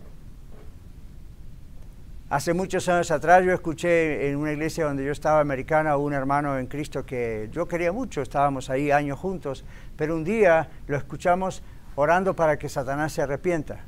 Hace 2.31 2.55
muchos 2.55 2.89
años 2.89 3.11
atrás 3.11 3.45
yo 3.45 3.53
escuché 3.53 4.31
en 4.31 4.37
una 4.37 4.53
iglesia 4.53 4.85
donde 4.85 5.05
yo 5.05 5.11
estaba 5.11 5.41
americana 5.41 5.91
a 5.91 5.97
un 5.97 6.13
hermano 6.13 6.57
en 6.57 6.67
Cristo 6.67 7.05
que 7.05 7.49
yo 7.51 7.67
quería 7.67 7.91
mucho, 7.91 8.23
estábamos 8.23 8.71
ahí 8.71 8.93
años 8.93 9.19
juntos, 9.19 9.65
pero 9.97 10.15
un 10.15 10.23
día 10.23 10.69
lo 10.87 10.97
escuchamos 10.97 11.65
orando 11.97 12.35
para 12.35 12.59
que 12.59 12.69
Satanás 12.69 13.13
se 13.13 13.23
arrepienta 13.23 13.85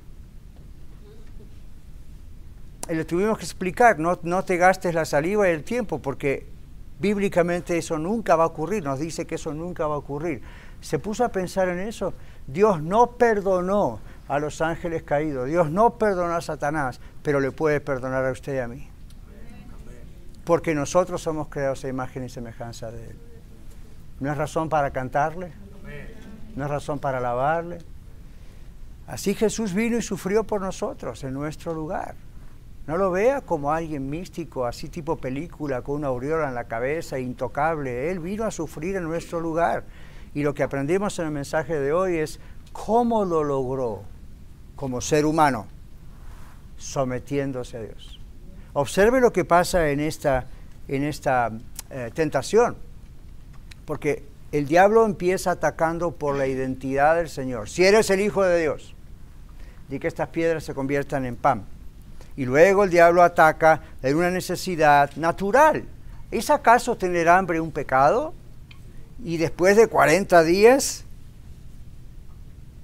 le 2.88 3.04
tuvimos 3.04 3.38
que 3.38 3.44
explicar, 3.44 3.98
no, 3.98 4.18
no 4.22 4.44
te 4.44 4.56
gastes 4.56 4.94
la 4.94 5.04
saliva 5.04 5.48
y 5.48 5.52
el 5.52 5.64
tiempo, 5.64 5.98
porque 5.98 6.46
bíblicamente 6.98 7.76
eso 7.76 7.98
nunca 7.98 8.36
va 8.36 8.44
a 8.44 8.48
ocurrir, 8.48 8.82
nos 8.84 8.98
dice 8.98 9.26
que 9.26 9.34
eso 9.34 9.52
nunca 9.52 9.86
va 9.86 9.96
a 9.96 9.98
ocurrir. 9.98 10.42
Se 10.80 10.98
puso 10.98 11.24
a 11.24 11.30
pensar 11.30 11.68
en 11.68 11.80
eso. 11.80 12.14
Dios 12.46 12.80
no 12.82 13.12
perdonó 13.12 14.00
a 14.28 14.38
los 14.38 14.60
ángeles 14.60 15.02
caídos, 15.02 15.48
Dios 15.48 15.70
no 15.70 15.98
perdonó 15.98 16.34
a 16.34 16.40
Satanás, 16.40 17.00
pero 17.22 17.40
le 17.40 17.50
puede 17.50 17.80
perdonar 17.80 18.24
a 18.24 18.32
usted 18.32 18.54
y 18.54 18.58
a 18.58 18.68
mí. 18.68 18.88
Porque 20.44 20.74
nosotros 20.74 21.22
somos 21.22 21.48
creados 21.48 21.84
a 21.84 21.88
imagen 21.88 22.24
y 22.24 22.28
semejanza 22.28 22.90
de 22.90 23.10
Él. 23.10 23.18
No 24.20 24.30
es 24.30 24.38
razón 24.38 24.68
para 24.68 24.90
cantarle, 24.90 25.52
no 26.54 26.64
es 26.64 26.70
razón 26.70 26.98
para 26.98 27.18
alabarle. 27.18 27.78
Así 29.06 29.34
Jesús 29.34 29.74
vino 29.74 29.96
y 29.96 30.02
sufrió 30.02 30.44
por 30.44 30.60
nosotros 30.60 31.22
en 31.24 31.34
nuestro 31.34 31.74
lugar. 31.74 32.14
No 32.86 32.96
lo 32.96 33.10
vea 33.10 33.40
como 33.40 33.72
alguien 33.72 34.08
místico, 34.08 34.64
así 34.64 34.88
tipo 34.88 35.16
película, 35.16 35.82
con 35.82 35.96
una 35.96 36.06
aureola 36.06 36.48
en 36.48 36.54
la 36.54 36.64
cabeza, 36.64 37.18
intocable. 37.18 38.10
Él 38.10 38.20
vino 38.20 38.44
a 38.44 38.52
sufrir 38.52 38.94
en 38.94 39.02
nuestro 39.02 39.40
lugar. 39.40 39.84
Y 40.34 40.42
lo 40.42 40.54
que 40.54 40.62
aprendimos 40.62 41.18
en 41.18 41.26
el 41.26 41.32
mensaje 41.32 41.80
de 41.80 41.92
hoy 41.92 42.18
es 42.18 42.38
cómo 42.72 43.24
lo 43.24 43.42
logró 43.42 44.02
como 44.76 45.00
ser 45.00 45.26
humano, 45.26 45.66
sometiéndose 46.76 47.76
a 47.76 47.80
Dios. 47.80 48.20
Observe 48.72 49.20
lo 49.20 49.32
que 49.32 49.44
pasa 49.44 49.88
en 49.90 49.98
esta, 49.98 50.46
en 50.86 51.02
esta 51.02 51.50
eh, 51.90 52.12
tentación, 52.14 52.76
porque 53.84 54.22
el 54.52 54.66
diablo 54.66 55.06
empieza 55.06 55.52
atacando 55.52 56.12
por 56.12 56.36
la 56.36 56.46
identidad 56.46 57.16
del 57.16 57.30
Señor. 57.30 57.68
Si 57.68 57.84
eres 57.84 58.10
el 58.10 58.20
Hijo 58.20 58.44
de 58.44 58.60
Dios, 58.60 58.94
di 59.88 59.98
que 59.98 60.06
estas 60.06 60.28
piedras 60.28 60.62
se 60.62 60.74
conviertan 60.74 61.24
en 61.24 61.34
pan 61.34 61.75
y 62.36 62.44
luego 62.44 62.84
el 62.84 62.90
diablo 62.90 63.22
ataca 63.22 63.80
en 64.02 64.16
una 64.16 64.30
necesidad 64.30 65.10
natural. 65.16 65.84
¿Es 66.30 66.50
acaso 66.50 66.96
tener 66.96 67.28
hambre 67.28 67.60
un 67.60 67.72
pecado? 67.72 68.34
Y 69.24 69.38
después 69.38 69.76
de 69.76 69.86
40 69.86 70.42
días, 70.42 71.04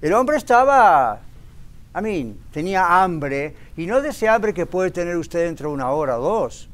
el 0.01 0.13
hombre 0.13 0.37
estaba, 0.37 1.19
a 1.93 2.01
mí, 2.01 2.35
tenía 2.51 3.03
hambre, 3.03 3.55
y 3.77 3.85
no 3.85 4.01
de 4.01 4.09
ese 4.09 4.27
hambre 4.27 4.53
que 4.53 4.65
puede 4.65 4.91
tener 4.91 5.15
usted 5.17 5.45
dentro 5.45 5.69
de 5.69 5.75
una 5.75 5.91
hora 5.91 6.19
o 6.19 6.21
dos, 6.21 6.69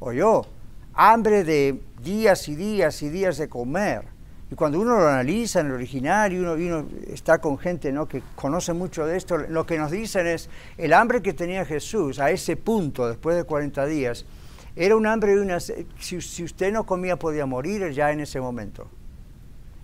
o 0.00 0.12
yo, 0.12 0.46
hambre 0.94 1.44
de 1.44 1.80
días 2.02 2.48
y 2.48 2.56
días 2.56 3.02
y 3.02 3.10
días 3.10 3.36
de 3.36 3.48
comer. 3.48 4.13
Y 4.50 4.54
cuando 4.54 4.78
uno 4.80 4.98
lo 4.98 5.08
analiza 5.08 5.60
en 5.60 5.66
el 5.66 5.72
original 5.72 6.32
y 6.32 6.38
uno, 6.38 6.86
está 7.08 7.38
con 7.38 7.58
gente 7.58 7.92
¿no? 7.92 8.06
que 8.06 8.22
conoce 8.34 8.72
mucho 8.72 9.06
de 9.06 9.16
esto, 9.16 9.38
lo 9.38 9.64
que 9.64 9.78
nos 9.78 9.90
dicen 9.90 10.26
es 10.26 10.50
el 10.76 10.92
hambre 10.92 11.22
que 11.22 11.32
tenía 11.32 11.64
Jesús 11.64 12.18
a 12.18 12.30
ese 12.30 12.56
punto, 12.56 13.08
después 13.08 13.36
de 13.36 13.44
40 13.44 13.86
días, 13.86 14.26
era 14.76 14.96
un 14.96 15.06
hambre 15.06 15.34
de 15.34 15.40
una... 15.40 15.60
Si, 15.60 15.80
si 15.98 16.44
usted 16.44 16.72
no 16.72 16.84
comía 16.84 17.16
podía 17.16 17.46
morir 17.46 17.90
ya 17.92 18.10
en 18.10 18.20
ese 18.20 18.40
momento. 18.40 18.88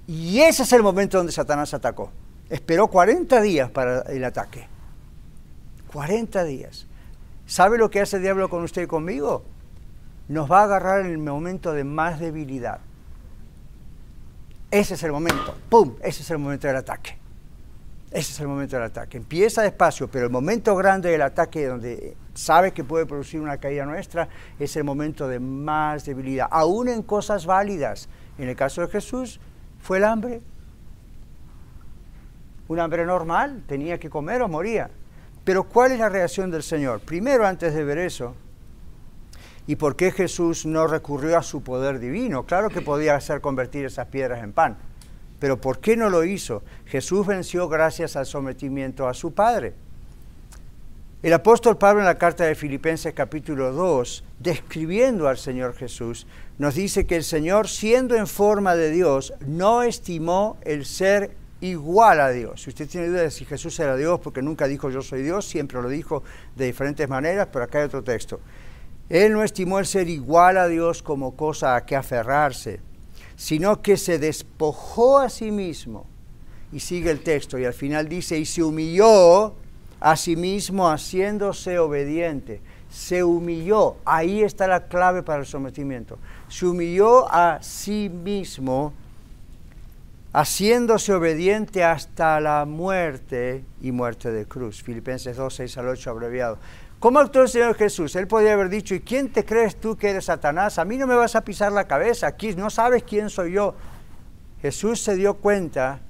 Y 0.06 0.40
ese 0.40 0.64
es 0.64 0.72
el 0.72 0.82
momento 0.82 1.18
donde 1.18 1.32
Satanás 1.32 1.72
atacó. 1.72 2.10
Esperó 2.50 2.88
40 2.88 3.40
días 3.40 3.70
para 3.70 4.00
el 4.02 4.24
ataque. 4.24 4.66
40 5.92 6.44
días. 6.44 6.86
¿Sabe 7.46 7.78
lo 7.78 7.90
que 7.90 8.00
hace 8.00 8.16
el 8.16 8.22
diablo 8.22 8.50
con 8.50 8.62
usted 8.62 8.82
y 8.82 8.86
conmigo? 8.86 9.44
Nos 10.28 10.50
va 10.50 10.60
a 10.60 10.64
agarrar 10.64 11.00
en 11.00 11.12
el 11.12 11.18
momento 11.18 11.72
de 11.72 11.84
más 11.84 12.20
debilidad 12.20 12.80
ese 14.70 14.94
es 14.94 15.02
el 15.02 15.12
momento, 15.12 15.56
¡pum! 15.68 15.96
Ese 16.02 16.22
es 16.22 16.30
el 16.30 16.38
momento 16.38 16.66
del 16.66 16.76
ataque. 16.76 17.18
Ese 18.10 18.32
es 18.32 18.40
el 18.40 18.48
momento 18.48 18.76
del 18.76 18.86
ataque. 18.86 19.16
Empieza 19.16 19.62
despacio, 19.62 20.08
pero 20.08 20.26
el 20.26 20.32
momento 20.32 20.74
grande 20.74 21.10
del 21.10 21.22
ataque, 21.22 21.66
donde 21.66 22.16
sabe 22.34 22.72
que 22.72 22.82
puede 22.82 23.06
producir 23.06 23.40
una 23.40 23.58
caída 23.58 23.84
nuestra, 23.84 24.28
es 24.58 24.76
el 24.76 24.84
momento 24.84 25.28
de 25.28 25.38
más 25.38 26.04
debilidad, 26.04 26.48
aún 26.50 26.88
en 26.88 27.02
cosas 27.02 27.46
válidas. 27.46 28.08
En 28.38 28.48
el 28.48 28.56
caso 28.56 28.80
de 28.80 28.88
Jesús, 28.88 29.40
fue 29.80 29.98
el 29.98 30.04
hambre. 30.04 30.40
Un 32.68 32.80
hambre 32.80 33.04
normal, 33.04 33.62
tenía 33.66 33.98
que 33.98 34.10
comer 34.10 34.42
o 34.42 34.48
moría. 34.48 34.90
Pero 35.44 35.64
¿cuál 35.64 35.92
es 35.92 35.98
la 35.98 36.08
reacción 36.08 36.50
del 36.50 36.62
Señor? 36.62 37.00
Primero, 37.00 37.46
antes 37.46 37.74
de 37.74 37.84
ver 37.84 37.98
eso, 37.98 38.34
¿Y 39.70 39.76
por 39.76 39.94
qué 39.94 40.10
Jesús 40.10 40.66
no 40.66 40.88
recurrió 40.88 41.38
a 41.38 41.44
su 41.44 41.62
poder 41.62 42.00
divino? 42.00 42.44
Claro 42.44 42.70
que 42.70 42.80
podía 42.80 43.14
hacer 43.14 43.40
convertir 43.40 43.84
esas 43.84 44.08
piedras 44.08 44.42
en 44.42 44.52
pan, 44.52 44.76
pero 45.38 45.60
¿por 45.60 45.78
qué 45.78 45.96
no 45.96 46.10
lo 46.10 46.24
hizo? 46.24 46.64
Jesús 46.86 47.24
venció 47.24 47.68
gracias 47.68 48.16
al 48.16 48.26
sometimiento 48.26 49.06
a 49.06 49.14
su 49.14 49.32
Padre. 49.32 49.74
El 51.22 51.32
apóstol 51.34 51.78
Pablo 51.78 52.00
en 52.00 52.06
la 52.06 52.18
carta 52.18 52.46
de 52.46 52.56
Filipenses 52.56 53.14
capítulo 53.14 53.72
2, 53.72 54.24
describiendo 54.40 55.28
al 55.28 55.38
Señor 55.38 55.76
Jesús, 55.76 56.26
nos 56.58 56.74
dice 56.74 57.06
que 57.06 57.14
el 57.14 57.22
Señor, 57.22 57.68
siendo 57.68 58.16
en 58.16 58.26
forma 58.26 58.74
de 58.74 58.90
Dios, 58.90 59.34
no 59.46 59.84
estimó 59.84 60.56
el 60.62 60.84
ser 60.84 61.30
igual 61.60 62.20
a 62.20 62.30
Dios. 62.30 62.62
Si 62.62 62.70
usted 62.70 62.88
tiene 62.88 63.06
duda 63.06 63.22
de 63.22 63.30
si 63.30 63.44
Jesús 63.44 63.78
era 63.78 63.94
Dios, 63.94 64.18
porque 64.18 64.42
nunca 64.42 64.66
dijo 64.66 64.90
yo 64.90 65.00
soy 65.00 65.22
Dios, 65.22 65.46
siempre 65.46 65.80
lo 65.80 65.88
dijo 65.88 66.24
de 66.56 66.66
diferentes 66.66 67.08
maneras, 67.08 67.48
pero 67.52 67.66
acá 67.66 67.78
hay 67.78 67.84
otro 67.84 68.02
texto. 68.02 68.40
Él 69.10 69.32
no 69.32 69.42
estimó 69.42 69.80
el 69.80 69.86
ser 69.86 70.08
igual 70.08 70.56
a 70.56 70.68
Dios 70.68 71.02
como 71.02 71.36
cosa 71.36 71.74
a 71.74 71.84
que 71.84 71.96
aferrarse, 71.96 72.80
sino 73.36 73.82
que 73.82 73.96
se 73.96 74.20
despojó 74.20 75.18
a 75.18 75.28
sí 75.28 75.50
mismo. 75.50 76.06
Y 76.72 76.78
sigue 76.78 77.10
el 77.10 77.20
texto 77.20 77.58
y 77.58 77.64
al 77.64 77.74
final 77.74 78.08
dice, 78.08 78.38
y 78.38 78.46
se 78.46 78.62
humilló 78.62 79.54
a 79.98 80.16
sí 80.16 80.36
mismo 80.36 80.88
haciéndose 80.88 81.78
obediente. 81.78 82.60
se 82.88 83.22
humilló. 83.22 83.96
Ahí 84.04 84.42
está 84.42 84.66
la 84.66 84.88
clave 84.88 85.22
para 85.22 85.40
el 85.40 85.46
sometimiento. 85.46 86.18
Se 86.48 86.66
humilló 86.66 87.32
a 87.32 87.62
sí 87.62 88.08
mismo, 88.08 88.92
haciéndose 90.32 91.12
obediente 91.14 91.84
hasta 91.84 92.40
la 92.40 92.64
muerte 92.64 93.64
y 93.80 93.92
muerte 93.92 94.32
de 94.32 94.46
cruz. 94.46 94.82
Filipenses 94.82 95.36
2, 95.36 95.54
6 95.54 95.78
al 95.78 95.88
8 95.88 96.10
abreviado. 96.10 96.58
¿Cómo 97.00 97.18
actuó 97.18 97.40
el 97.40 97.48
Señor 97.48 97.76
Jesús? 97.76 98.14
Él 98.14 98.26
podría 98.26 98.52
haber 98.52 98.68
dicho, 98.68 98.94
¿y 98.94 99.00
quién 99.00 99.32
te 99.32 99.46
crees 99.46 99.76
tú 99.76 99.96
que 99.96 100.10
eres 100.10 100.26
Satanás? 100.26 100.78
A 100.78 100.84
mí 100.84 100.98
no 100.98 101.06
me 101.06 101.14
vas 101.14 101.34
a 101.34 101.42
pisar 101.42 101.72
la 101.72 101.86
cabeza, 101.86 102.26
aquí 102.26 102.54
no 102.54 102.68
sabes 102.68 103.04
quién 103.04 103.30
soy 103.30 103.52
yo. 103.52 103.74
Jesús 104.60 105.00
se 105.00 105.16
dio 105.16 105.32
cuenta 105.38 106.00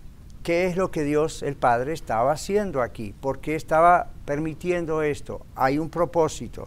qué 0.42 0.66
es 0.66 0.76
lo 0.76 0.90
que 0.90 1.04
Dios 1.04 1.44
el 1.44 1.54
Padre 1.54 1.92
estaba 1.92 2.32
haciendo 2.32 2.82
aquí, 2.82 3.14
por 3.20 3.38
qué 3.38 3.54
estaba 3.54 4.08
permitiendo 4.24 5.02
esto. 5.02 5.46
Hay 5.54 5.78
un 5.78 5.90
propósito. 5.90 6.66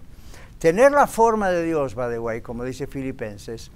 Tener 0.57 0.93
la 0.93 1.07
forma 1.07 1.49
de 1.49 1.61
Dios, 1.65 1.93
by 1.93 2.09
the 2.09 2.19
way, 2.19 2.39
como 2.39 2.63
dice 2.63 2.87
Filipenses, 2.87 3.71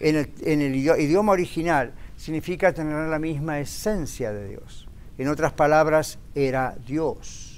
en 0.00 0.16
el, 0.16 0.32
en 0.40 0.62
el 0.62 0.74
idioma 0.74 1.32
original 1.32 1.92
significa 2.16 2.72
tener 2.72 2.96
la 3.10 3.18
misma 3.18 3.60
esencia 3.60 4.32
de 4.32 4.48
Dios. 4.48 4.88
En 5.18 5.28
otras 5.28 5.52
palabras, 5.52 6.18
era 6.34 6.74
Dios 6.86 7.51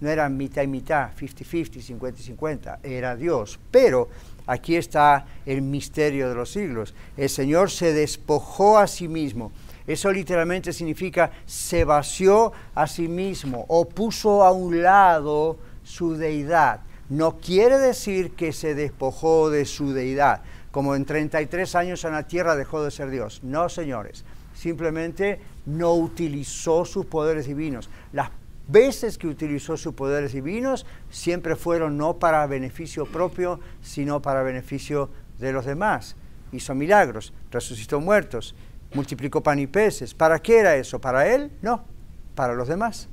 no 0.00 0.08
era 0.08 0.28
mitad 0.28 0.62
y 0.62 0.66
mitad, 0.66 1.10
50-50, 1.16 1.98
50-50, 1.98 2.78
era 2.82 3.16
Dios. 3.16 3.58
Pero 3.70 4.08
aquí 4.46 4.76
está 4.76 5.26
el 5.46 5.62
misterio 5.62 6.28
de 6.28 6.34
los 6.34 6.50
siglos. 6.50 6.94
El 7.16 7.28
Señor 7.28 7.70
se 7.70 7.92
despojó 7.92 8.78
a 8.78 8.86
sí 8.86 9.08
mismo. 9.08 9.52
Eso 9.86 10.12
literalmente 10.12 10.72
significa 10.72 11.30
se 11.46 11.84
vació 11.84 12.52
a 12.74 12.86
sí 12.86 13.08
mismo 13.08 13.64
o 13.68 13.88
puso 13.88 14.44
a 14.44 14.52
un 14.52 14.82
lado 14.82 15.58
su 15.82 16.14
deidad. 16.14 16.80
No 17.08 17.38
quiere 17.38 17.78
decir 17.78 18.32
que 18.32 18.52
se 18.52 18.74
despojó 18.74 19.50
de 19.50 19.64
su 19.64 19.92
deidad, 19.92 20.42
como 20.70 20.94
en 20.94 21.04
33 21.04 21.74
años 21.74 22.04
en 22.04 22.12
la 22.12 22.28
tierra 22.28 22.54
dejó 22.54 22.84
de 22.84 22.92
ser 22.92 23.10
Dios. 23.10 23.40
No, 23.42 23.68
señores. 23.68 24.24
Simplemente 24.54 25.40
no 25.66 25.94
utilizó 25.94 26.84
sus 26.84 27.06
poderes 27.06 27.46
divinos. 27.46 27.90
Las 28.12 28.30
veces 28.70 29.18
que 29.18 29.26
utilizó 29.26 29.76
sus 29.76 29.94
poderes 29.94 30.32
divinos 30.32 30.86
siempre 31.08 31.56
fueron 31.56 31.96
no 31.96 32.18
para 32.18 32.46
beneficio 32.46 33.06
propio, 33.06 33.60
sino 33.80 34.22
para 34.22 34.42
beneficio 34.42 35.10
de 35.38 35.52
los 35.52 35.64
demás. 35.64 36.16
Hizo 36.52 36.74
milagros, 36.74 37.32
resucitó 37.50 38.00
muertos, 38.00 38.54
multiplicó 38.94 39.42
pan 39.42 39.58
y 39.58 39.66
peces. 39.66 40.14
¿Para 40.14 40.38
qué 40.38 40.58
era 40.58 40.76
eso? 40.76 41.00
¿Para 41.00 41.26
él? 41.26 41.50
No, 41.62 41.84
para 42.34 42.54
los 42.54 42.68
demás. 42.68 43.08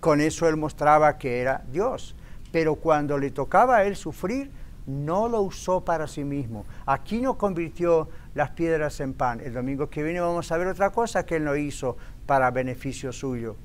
Con 0.00 0.20
eso 0.20 0.48
él 0.48 0.56
mostraba 0.56 1.16
que 1.18 1.40
era 1.40 1.64
Dios. 1.72 2.14
Pero 2.52 2.76
cuando 2.76 3.18
le 3.18 3.30
tocaba 3.30 3.78
a 3.78 3.84
él 3.84 3.96
sufrir, 3.96 4.50
no 4.86 5.28
lo 5.28 5.40
usó 5.40 5.84
para 5.84 6.06
sí 6.06 6.24
mismo. 6.24 6.66
Aquí 6.86 7.20
no 7.20 7.38
convirtió 7.38 8.08
las 8.34 8.50
piedras 8.50 9.00
en 9.00 9.14
pan. 9.14 9.40
El 9.40 9.54
domingo 9.54 9.88
que 9.88 10.02
viene 10.02 10.20
vamos 10.20 10.52
a 10.52 10.56
ver 10.58 10.68
otra 10.68 10.90
cosa 10.90 11.24
que 11.24 11.36
él 11.36 11.44
no 11.44 11.56
hizo 11.56 11.96
para 12.26 12.50
beneficio 12.50 13.12
suyo. 13.12 13.56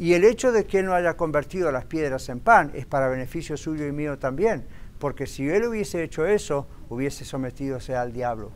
Y 0.00 0.14
el 0.14 0.24
hecho 0.24 0.50
de 0.50 0.64
que 0.64 0.78
Él 0.78 0.86
no 0.86 0.94
haya 0.94 1.14
convertido 1.14 1.70
las 1.70 1.84
piedras 1.84 2.30
en 2.30 2.40
pan 2.40 2.70
es 2.72 2.86
para 2.86 3.08
beneficio 3.08 3.58
suyo 3.58 3.86
y 3.86 3.92
mío 3.92 4.18
también, 4.18 4.64
porque 4.98 5.26
si 5.26 5.46
Él 5.46 5.66
hubiese 5.66 6.02
hecho 6.02 6.24
eso, 6.24 6.66
hubiese 6.88 7.26
sometido 7.26 7.78
al 7.94 8.10
diablo. 8.10 8.50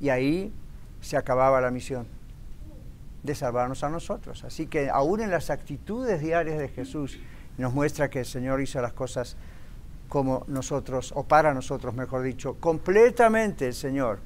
Y 0.00 0.08
ahí 0.08 0.52
se 1.00 1.16
acababa 1.16 1.60
la 1.60 1.70
misión 1.70 2.08
de 3.22 3.36
salvarnos 3.36 3.84
a 3.84 3.88
nosotros. 3.88 4.42
Así 4.42 4.66
que 4.66 4.90
aún 4.90 5.20
en 5.20 5.30
las 5.30 5.48
actitudes 5.48 6.20
diarias 6.20 6.58
de 6.58 6.66
Jesús 6.66 7.20
nos 7.56 7.72
muestra 7.72 8.10
que 8.10 8.18
el 8.18 8.26
Señor 8.26 8.60
hizo 8.60 8.82
las 8.82 8.94
cosas 8.94 9.36
como 10.08 10.42
nosotros, 10.48 11.12
o 11.14 11.22
para 11.22 11.54
nosotros, 11.54 11.94
mejor 11.94 12.22
dicho, 12.22 12.56
completamente 12.58 13.68
el 13.68 13.74
Señor 13.74 14.18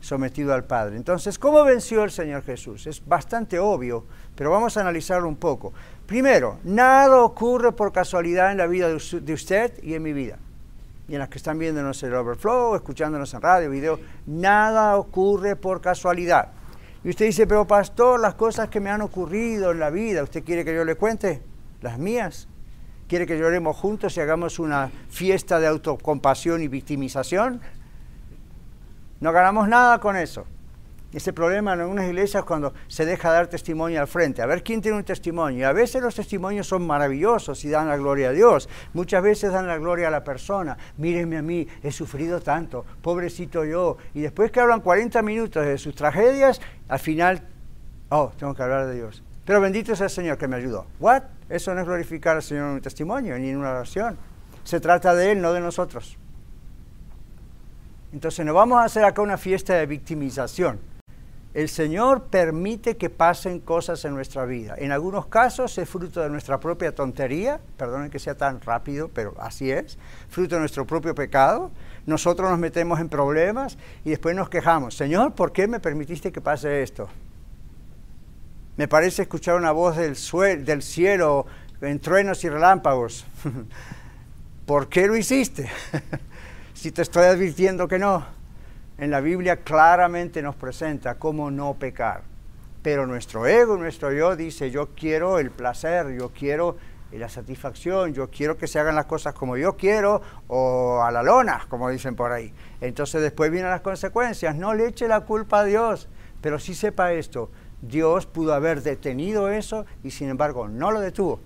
sometido 0.00 0.54
al 0.54 0.64
Padre. 0.64 0.96
Entonces, 0.96 1.38
¿cómo 1.38 1.62
venció 1.64 2.04
el 2.04 2.10
Señor 2.10 2.42
Jesús? 2.42 2.86
Es 2.86 3.06
bastante 3.06 3.58
obvio, 3.58 4.04
pero 4.34 4.50
vamos 4.50 4.76
a 4.76 4.80
analizarlo 4.80 5.28
un 5.28 5.36
poco. 5.36 5.72
Primero, 6.06 6.58
nada 6.64 7.22
ocurre 7.22 7.72
por 7.72 7.92
casualidad 7.92 8.50
en 8.50 8.58
la 8.58 8.66
vida 8.66 8.88
de 8.88 9.32
usted 9.32 9.82
y 9.82 9.94
en 9.94 10.02
mi 10.02 10.12
vida. 10.12 10.38
Y 11.08 11.14
en 11.14 11.18
las 11.18 11.28
que 11.28 11.38
están 11.38 11.58
viéndonos 11.58 12.02
el 12.02 12.14
Overflow, 12.14 12.76
escuchándonos 12.76 13.34
en 13.34 13.40
radio, 13.40 13.70
video, 13.70 13.98
nada 14.26 14.96
ocurre 14.96 15.56
por 15.56 15.80
casualidad. 15.80 16.52
Y 17.02 17.10
usted 17.10 17.26
dice, 17.26 17.46
pero 17.46 17.66
pastor, 17.66 18.20
las 18.20 18.34
cosas 18.34 18.68
que 18.68 18.78
me 18.78 18.90
han 18.90 19.02
ocurrido 19.02 19.72
en 19.72 19.80
la 19.80 19.90
vida, 19.90 20.22
¿usted 20.22 20.44
quiere 20.44 20.64
que 20.64 20.74
yo 20.74 20.84
le 20.84 20.94
cuente? 20.96 21.42
Las 21.80 21.98
mías. 21.98 22.46
¿Quiere 23.08 23.26
que 23.26 23.36
lloremos 23.36 23.76
juntos 23.76 24.16
y 24.16 24.20
hagamos 24.20 24.60
una 24.60 24.90
fiesta 25.08 25.58
de 25.58 25.66
autocompasión 25.66 26.62
y 26.62 26.68
victimización? 26.68 27.60
No 29.20 29.32
ganamos 29.32 29.68
nada 29.68 29.98
con 30.00 30.16
eso. 30.16 30.46
Ese 31.12 31.32
problema 31.32 31.74
en 31.74 31.80
algunas 31.80 32.06
iglesias 32.06 32.44
cuando 32.44 32.72
se 32.86 33.04
deja 33.04 33.32
dar 33.32 33.48
testimonio 33.48 34.00
al 34.00 34.06
frente. 34.06 34.42
A 34.42 34.46
ver 34.46 34.62
quién 34.62 34.80
tiene 34.80 34.96
un 34.96 35.04
testimonio. 35.04 35.68
A 35.68 35.72
veces 35.72 36.00
los 36.00 36.14
testimonios 36.14 36.68
son 36.68 36.86
maravillosos 36.86 37.64
y 37.64 37.68
dan 37.68 37.88
la 37.88 37.96
gloria 37.96 38.28
a 38.28 38.32
Dios. 38.32 38.68
Muchas 38.94 39.22
veces 39.22 39.52
dan 39.52 39.66
la 39.66 39.76
gloria 39.76 40.06
a 40.06 40.10
la 40.10 40.22
persona. 40.22 40.78
Mírenme 40.98 41.36
a 41.36 41.42
mí, 41.42 41.66
he 41.82 41.90
sufrido 41.90 42.40
tanto, 42.40 42.84
pobrecito 43.02 43.64
yo. 43.64 43.96
Y 44.14 44.20
después 44.20 44.52
que 44.52 44.60
hablan 44.60 44.80
40 44.80 45.20
minutos 45.22 45.66
de 45.66 45.78
sus 45.78 45.96
tragedias, 45.96 46.60
al 46.88 47.00
final, 47.00 47.42
oh, 48.10 48.30
tengo 48.38 48.54
que 48.54 48.62
hablar 48.62 48.86
de 48.86 48.94
Dios. 48.94 49.24
Pero 49.44 49.60
bendito 49.60 49.96
sea 49.96 50.06
el 50.06 50.10
Señor 50.10 50.38
que 50.38 50.46
me 50.46 50.56
ayudó. 50.56 50.86
¿What? 51.00 51.24
Eso 51.48 51.74
no 51.74 51.80
es 51.80 51.86
glorificar 51.86 52.36
al 52.36 52.42
Señor 52.42 52.68
en 52.68 52.74
un 52.74 52.80
testimonio 52.80 53.36
ni 53.36 53.50
en 53.50 53.56
una 53.56 53.70
oración. 53.70 54.16
Se 54.62 54.78
trata 54.78 55.12
de 55.16 55.32
Él, 55.32 55.42
no 55.42 55.52
de 55.52 55.60
nosotros. 55.60 56.16
Entonces 58.12 58.44
no 58.44 58.54
vamos 58.54 58.78
a 58.78 58.84
hacer 58.84 59.04
acá 59.04 59.22
una 59.22 59.38
fiesta 59.38 59.74
de 59.74 59.86
victimización. 59.86 60.80
El 61.52 61.68
Señor 61.68 62.26
permite 62.26 62.96
que 62.96 63.10
pasen 63.10 63.58
cosas 63.58 64.04
en 64.04 64.14
nuestra 64.14 64.44
vida. 64.44 64.76
En 64.78 64.92
algunos 64.92 65.26
casos 65.26 65.76
es 65.78 65.88
fruto 65.88 66.20
de 66.20 66.30
nuestra 66.30 66.60
propia 66.60 66.94
tontería, 66.94 67.60
perdonen 67.76 68.08
que 68.08 68.20
sea 68.20 68.36
tan 68.36 68.60
rápido, 68.60 69.08
pero 69.08 69.34
así 69.40 69.70
es, 69.70 69.98
fruto 70.28 70.54
de 70.54 70.60
nuestro 70.60 70.86
propio 70.86 71.12
pecado. 71.12 71.72
Nosotros 72.06 72.48
nos 72.50 72.58
metemos 72.60 73.00
en 73.00 73.08
problemas 73.08 73.78
y 74.04 74.10
después 74.10 74.36
nos 74.36 74.48
quejamos, 74.48 74.96
Señor, 74.96 75.34
¿por 75.34 75.50
qué 75.50 75.66
me 75.66 75.80
permitiste 75.80 76.30
que 76.30 76.40
pase 76.40 76.82
esto? 76.84 77.08
Me 78.76 78.86
parece 78.86 79.22
escuchar 79.22 79.56
una 79.56 79.72
voz 79.72 79.96
del, 79.96 80.16
del 80.64 80.82
cielo 80.82 81.46
en 81.80 81.98
truenos 81.98 82.44
y 82.44 82.48
relámpagos. 82.48 83.26
¿Por 84.66 84.88
qué 84.88 85.08
lo 85.08 85.16
hiciste? 85.16 85.68
si 86.80 86.92
te 86.92 87.02
estoy 87.02 87.26
advirtiendo 87.26 87.86
que 87.86 87.98
no. 87.98 88.24
En 88.96 89.10
la 89.10 89.20
Biblia 89.20 89.58
claramente 89.58 90.40
nos 90.40 90.56
presenta 90.56 91.16
cómo 91.16 91.50
no 91.50 91.74
pecar. 91.74 92.22
Pero 92.80 93.06
nuestro 93.06 93.46
ego, 93.46 93.76
nuestro 93.76 94.10
yo 94.14 94.34
dice, 94.34 94.70
yo 94.70 94.88
quiero 94.96 95.38
el 95.38 95.50
placer, 95.50 96.16
yo 96.18 96.30
quiero 96.30 96.78
la 97.12 97.28
satisfacción, 97.28 98.14
yo 98.14 98.30
quiero 98.30 98.56
que 98.56 98.66
se 98.66 98.78
hagan 98.78 98.94
las 98.94 99.04
cosas 99.04 99.34
como 99.34 99.58
yo 99.58 99.76
quiero 99.76 100.22
o 100.48 101.02
a 101.02 101.10
la 101.10 101.22
lona, 101.22 101.66
como 101.68 101.90
dicen 101.90 102.16
por 102.16 102.32
ahí. 102.32 102.50
Entonces 102.80 103.20
después 103.20 103.50
vienen 103.50 103.68
las 103.68 103.82
consecuencias. 103.82 104.56
No 104.56 104.72
le 104.72 104.86
eche 104.86 105.06
la 105.06 105.20
culpa 105.20 105.60
a 105.60 105.64
Dios, 105.64 106.08
pero 106.40 106.58
sí 106.58 106.74
sepa 106.74 107.12
esto, 107.12 107.50
Dios 107.82 108.24
pudo 108.24 108.54
haber 108.54 108.82
detenido 108.82 109.50
eso 109.50 109.84
y 110.02 110.12
sin 110.12 110.30
embargo 110.30 110.66
no 110.66 110.92
lo 110.92 111.00
detuvo. 111.00 111.40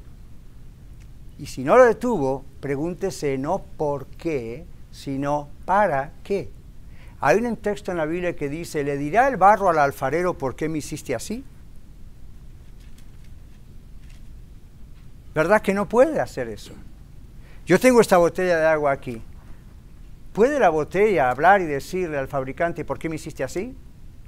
Y 1.41 1.47
si 1.47 1.65
no 1.65 1.77
lo 1.77 1.87
detuvo, 1.87 2.45
pregúntese 2.61 3.37
no 3.37 3.65
por 3.77 4.07
qué, 4.07 4.65
sino 4.95 5.49
para 5.65 6.13
qué. 6.23 6.49
Hay 7.21 7.39
un 7.39 7.57
texto 7.57 7.91
en 7.91 7.97
la 7.97 8.07
Biblia 8.07 8.37
que 8.37 8.49
dice, 8.49 8.85
¿le 8.85 8.97
dirá 8.97 9.27
el 9.27 9.37
barro 9.37 9.69
al 9.69 9.79
alfarero 9.79 10.39
por 10.39 10.55
qué 10.55 10.69
me 10.69 10.79
hiciste 10.79 11.17
así? 11.17 11.45
¿Verdad 15.35 15.61
que 15.61 15.75
no 15.75 15.89
puede 15.89 16.21
hacer 16.21 16.49
eso? 16.49 16.73
Yo 17.67 17.81
tengo 17.81 18.01
esta 18.01 18.19
botella 18.19 18.57
de 18.57 18.67
agua 18.67 18.93
aquí. 18.93 19.21
¿Puede 20.33 20.61
la 20.61 20.69
botella 20.69 21.29
hablar 21.29 21.61
y 21.61 21.65
decirle 21.65 22.17
al 22.17 22.29
fabricante 22.29 22.85
por 22.85 23.01
qué 23.01 23.09
me 23.09 23.17
hiciste 23.17 23.43
así? 23.43 23.77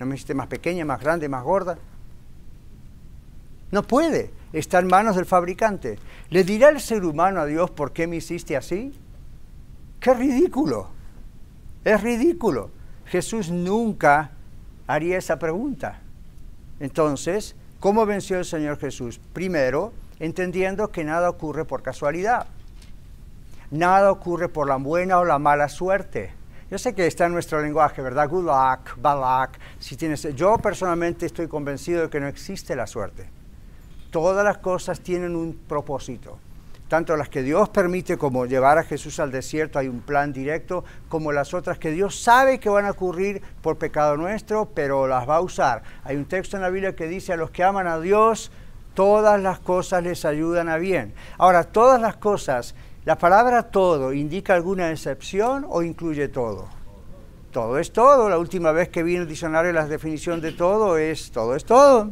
¿No 0.00 0.06
me 0.06 0.16
hiciste 0.16 0.34
más 0.34 0.48
pequeña, 0.48 0.84
más 0.84 1.00
grande, 1.00 1.28
más 1.28 1.44
gorda? 1.44 1.78
No 3.70 3.84
puede. 3.84 4.32
Está 4.52 4.80
en 4.80 4.88
manos 4.88 5.14
del 5.14 5.26
fabricante. 5.26 6.00
¿Le 6.30 6.42
dirá 6.42 6.70
el 6.70 6.80
ser 6.80 7.04
humano 7.04 7.40
a 7.40 7.46
Dios 7.46 7.70
por 7.70 7.92
qué 7.92 8.08
me 8.08 8.16
hiciste 8.16 8.56
así? 8.56 8.92
¡Qué 10.06 10.14
ridículo! 10.14 10.86
Es 11.84 12.00
ridículo. 12.00 12.70
Jesús 13.06 13.50
nunca 13.50 14.30
haría 14.86 15.18
esa 15.18 15.36
pregunta. 15.36 15.98
Entonces, 16.78 17.56
¿cómo 17.80 18.06
venció 18.06 18.38
el 18.38 18.44
Señor 18.44 18.78
Jesús? 18.78 19.18
Primero, 19.32 19.92
entendiendo 20.20 20.92
que 20.92 21.02
nada 21.02 21.28
ocurre 21.28 21.64
por 21.64 21.82
casualidad. 21.82 22.46
Nada 23.72 24.12
ocurre 24.12 24.48
por 24.48 24.68
la 24.68 24.76
buena 24.76 25.18
o 25.18 25.24
la 25.24 25.40
mala 25.40 25.68
suerte. 25.68 26.32
Yo 26.70 26.78
sé 26.78 26.94
que 26.94 27.08
está 27.08 27.26
en 27.26 27.32
nuestro 27.32 27.60
lenguaje, 27.60 28.00
¿verdad? 28.00 28.28
Good 28.28 28.44
luck, 28.44 28.96
bad 29.02 29.48
luck. 29.48 29.58
Si 29.80 29.96
tienes, 29.96 30.22
yo 30.36 30.56
personalmente 30.58 31.26
estoy 31.26 31.48
convencido 31.48 32.02
de 32.02 32.10
que 32.10 32.20
no 32.20 32.28
existe 32.28 32.76
la 32.76 32.86
suerte. 32.86 33.28
Todas 34.12 34.44
las 34.44 34.58
cosas 34.58 35.00
tienen 35.00 35.34
un 35.34 35.52
propósito. 35.66 36.38
Tanto 36.88 37.16
las 37.16 37.28
que 37.28 37.42
Dios 37.42 37.68
permite 37.68 38.16
como 38.16 38.46
llevar 38.46 38.78
a 38.78 38.84
Jesús 38.84 39.18
al 39.18 39.32
desierto, 39.32 39.78
hay 39.78 39.88
un 39.88 40.00
plan 40.00 40.32
directo, 40.32 40.84
como 41.08 41.32
las 41.32 41.54
otras 41.54 41.78
que 41.78 41.90
Dios 41.90 42.20
sabe 42.20 42.60
que 42.60 42.68
van 42.68 42.86
a 42.86 42.92
ocurrir 42.92 43.42
por 43.62 43.76
pecado 43.76 44.16
nuestro, 44.16 44.70
pero 44.74 45.06
las 45.06 45.28
va 45.28 45.36
a 45.36 45.40
usar. 45.40 45.82
Hay 46.04 46.16
un 46.16 46.26
texto 46.26 46.56
en 46.56 46.62
la 46.62 46.70
Biblia 46.70 46.94
que 46.94 47.08
dice 47.08 47.32
a 47.32 47.36
los 47.36 47.50
que 47.50 47.64
aman 47.64 47.86
a 47.86 47.98
Dios, 47.98 48.52
todas 48.94 49.40
las 49.40 49.58
cosas 49.58 50.02
les 50.02 50.24
ayudan 50.24 50.68
a 50.68 50.76
bien. 50.76 51.12
Ahora, 51.38 51.64
todas 51.64 52.00
las 52.00 52.16
cosas, 52.16 52.74
la 53.04 53.18
palabra 53.18 53.64
todo 53.64 54.12
indica 54.12 54.54
alguna 54.54 54.90
excepción 54.90 55.66
o 55.68 55.82
incluye 55.82 56.28
todo. 56.28 56.68
Todo 57.52 57.78
es 57.78 57.92
todo. 57.92 58.28
La 58.28 58.38
última 58.38 58.72
vez 58.72 58.88
que 58.88 59.02
vi 59.02 59.16
en 59.16 59.22
el 59.22 59.28
diccionario 59.28 59.72
la 59.72 59.86
definición 59.86 60.40
de 60.40 60.52
todo 60.52 60.98
es 60.98 61.30
todo 61.30 61.56
es 61.56 61.64
todo. 61.64 62.10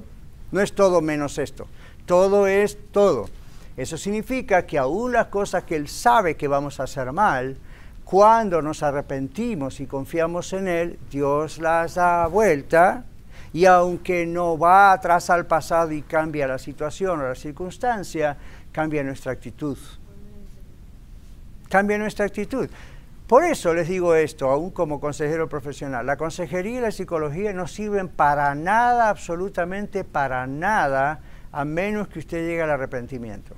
No 0.53 0.61
es 0.61 0.75
todo 0.75 1.01
menos 1.01 1.39
esto. 1.39 1.67
Todo 2.07 2.47
es 2.47 2.79
todo. 2.93 3.27
Eso 3.77 3.97
significa 3.99 4.65
que 4.67 4.79
aún 4.79 5.13
las 5.13 5.27
cosas 5.27 5.65
que 5.65 5.77
Él 5.77 5.89
sabe 5.89 6.37
que 6.37 6.49
vamos 6.49 6.79
a 6.79 6.85
hacer 6.85 7.11
mal, 7.13 7.57
cuando 8.05 8.63
nos 8.63 8.83
arrepentimos 8.83 9.81
y 9.81 9.87
confiamos 9.87 10.53
en 10.53 10.69
Él, 10.69 10.99
Dios 11.11 11.59
las 11.59 11.95
da 11.95 12.27
vuelta 12.27 13.05
y 13.53 13.65
aunque 13.67 14.27
no 14.27 14.59
va 14.59 14.93
atrás 14.93 15.31
al 15.31 15.47
pasado 15.47 15.93
y 15.93 16.03
cambia 16.03 16.47
la 16.47 16.59
situación 16.59 17.21
o 17.21 17.29
la 17.29 17.35
circunstancia, 17.35 18.37
cambia 18.73 19.03
nuestra 19.03 19.33
actitud. 19.33 19.79
Cambia 21.69 21.97
nuestra 21.99 22.27
actitud. 22.27 22.69
Por 23.27 23.45
eso 23.45 23.73
les 23.73 23.89
digo 23.89 24.15
esto, 24.15 24.51
aún 24.51 24.71
como 24.71 25.01
consejero 25.01 25.49
profesional, 25.49 26.05
la 26.05 26.17
consejería 26.17 26.79
y 26.79 26.83
la 26.83 26.91
psicología 26.91 27.53
no 27.53 27.67
sirven 27.67 28.09
para 28.09 28.55
nada, 28.55 29.09
absolutamente 29.09 30.05
para 30.05 30.47
nada, 30.47 31.21
a 31.51 31.65
menos 31.65 32.09
que 32.09 32.19
usted 32.19 32.47
llegue 32.47 32.63
al 32.63 32.71
arrepentimiento. 32.71 33.55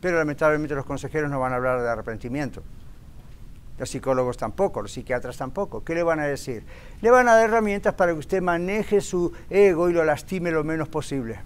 Pero 0.00 0.18
lamentablemente 0.18 0.74
los 0.74 0.86
consejeros 0.86 1.30
no 1.30 1.38
van 1.40 1.52
a 1.52 1.56
hablar 1.56 1.82
de 1.82 1.88
arrepentimiento. 1.88 2.62
Los 3.78 3.88
psicólogos 3.90 4.36
tampoco, 4.36 4.82
los 4.82 4.92
psiquiatras 4.92 5.36
tampoco. 5.36 5.82
¿Qué 5.82 5.94
le 5.94 6.02
van 6.02 6.20
a 6.20 6.26
decir? 6.26 6.64
Le 7.00 7.10
van 7.10 7.28
a 7.28 7.34
dar 7.34 7.48
herramientas 7.48 7.94
para 7.94 8.12
que 8.12 8.18
usted 8.18 8.42
maneje 8.42 9.00
su 9.00 9.32
ego 9.48 9.88
y 9.88 9.94
lo 9.94 10.04
lastime 10.04 10.50
lo 10.50 10.64
menos 10.64 10.88
posible. 10.88 11.38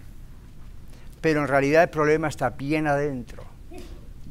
Pero 1.21 1.41
en 1.41 1.47
realidad 1.47 1.83
el 1.83 1.89
problema 1.89 2.27
está 2.27 2.49
bien 2.49 2.87
adentro, 2.87 3.43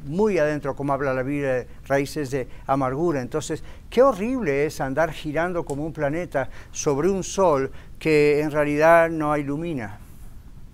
muy 0.05 0.37
adentro, 0.37 0.75
como 0.75 0.93
habla 0.93 1.13
la 1.13 1.23
Biblia, 1.23 1.53
de 1.55 1.67
raíces 1.87 2.29
de 2.29 2.47
amargura. 2.67 3.21
Entonces, 3.21 3.63
qué 3.89 4.03
horrible 4.03 4.67
es 4.67 4.79
andar 4.81 5.11
girando 5.11 5.65
como 5.65 5.83
un 5.83 5.91
planeta 5.91 6.49
sobre 6.71 7.09
un 7.09 7.23
sol 7.23 7.71
que 7.97 8.39
en 8.39 8.51
realidad 8.51 9.09
no 9.09 9.35
ilumina 9.35 9.97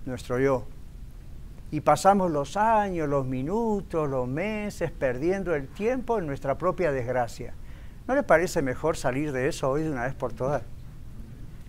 nuestro 0.06 0.38
yo 0.38 0.66
y 1.72 1.80
pasamos 1.80 2.30
los 2.30 2.58
años, 2.58 3.08
los 3.08 3.26
minutos, 3.26 4.10
los 4.10 4.28
meses 4.28 4.92
perdiendo 4.92 5.56
el 5.56 5.70
tiempo 5.70 6.20
en 6.20 6.28
nuestra 6.28 6.58
propia 6.58 6.92
desgracia. 6.92 7.54
¿No 8.08 8.14
le 8.14 8.24
parece 8.24 8.62
mejor 8.62 8.98
salir 8.98 9.32
de 9.32 9.48
eso 9.48 9.70
hoy 9.70 9.84
de 9.84 9.92
una 9.92 10.04
vez 10.04 10.14
por 10.14 10.34
todas? 10.34 10.64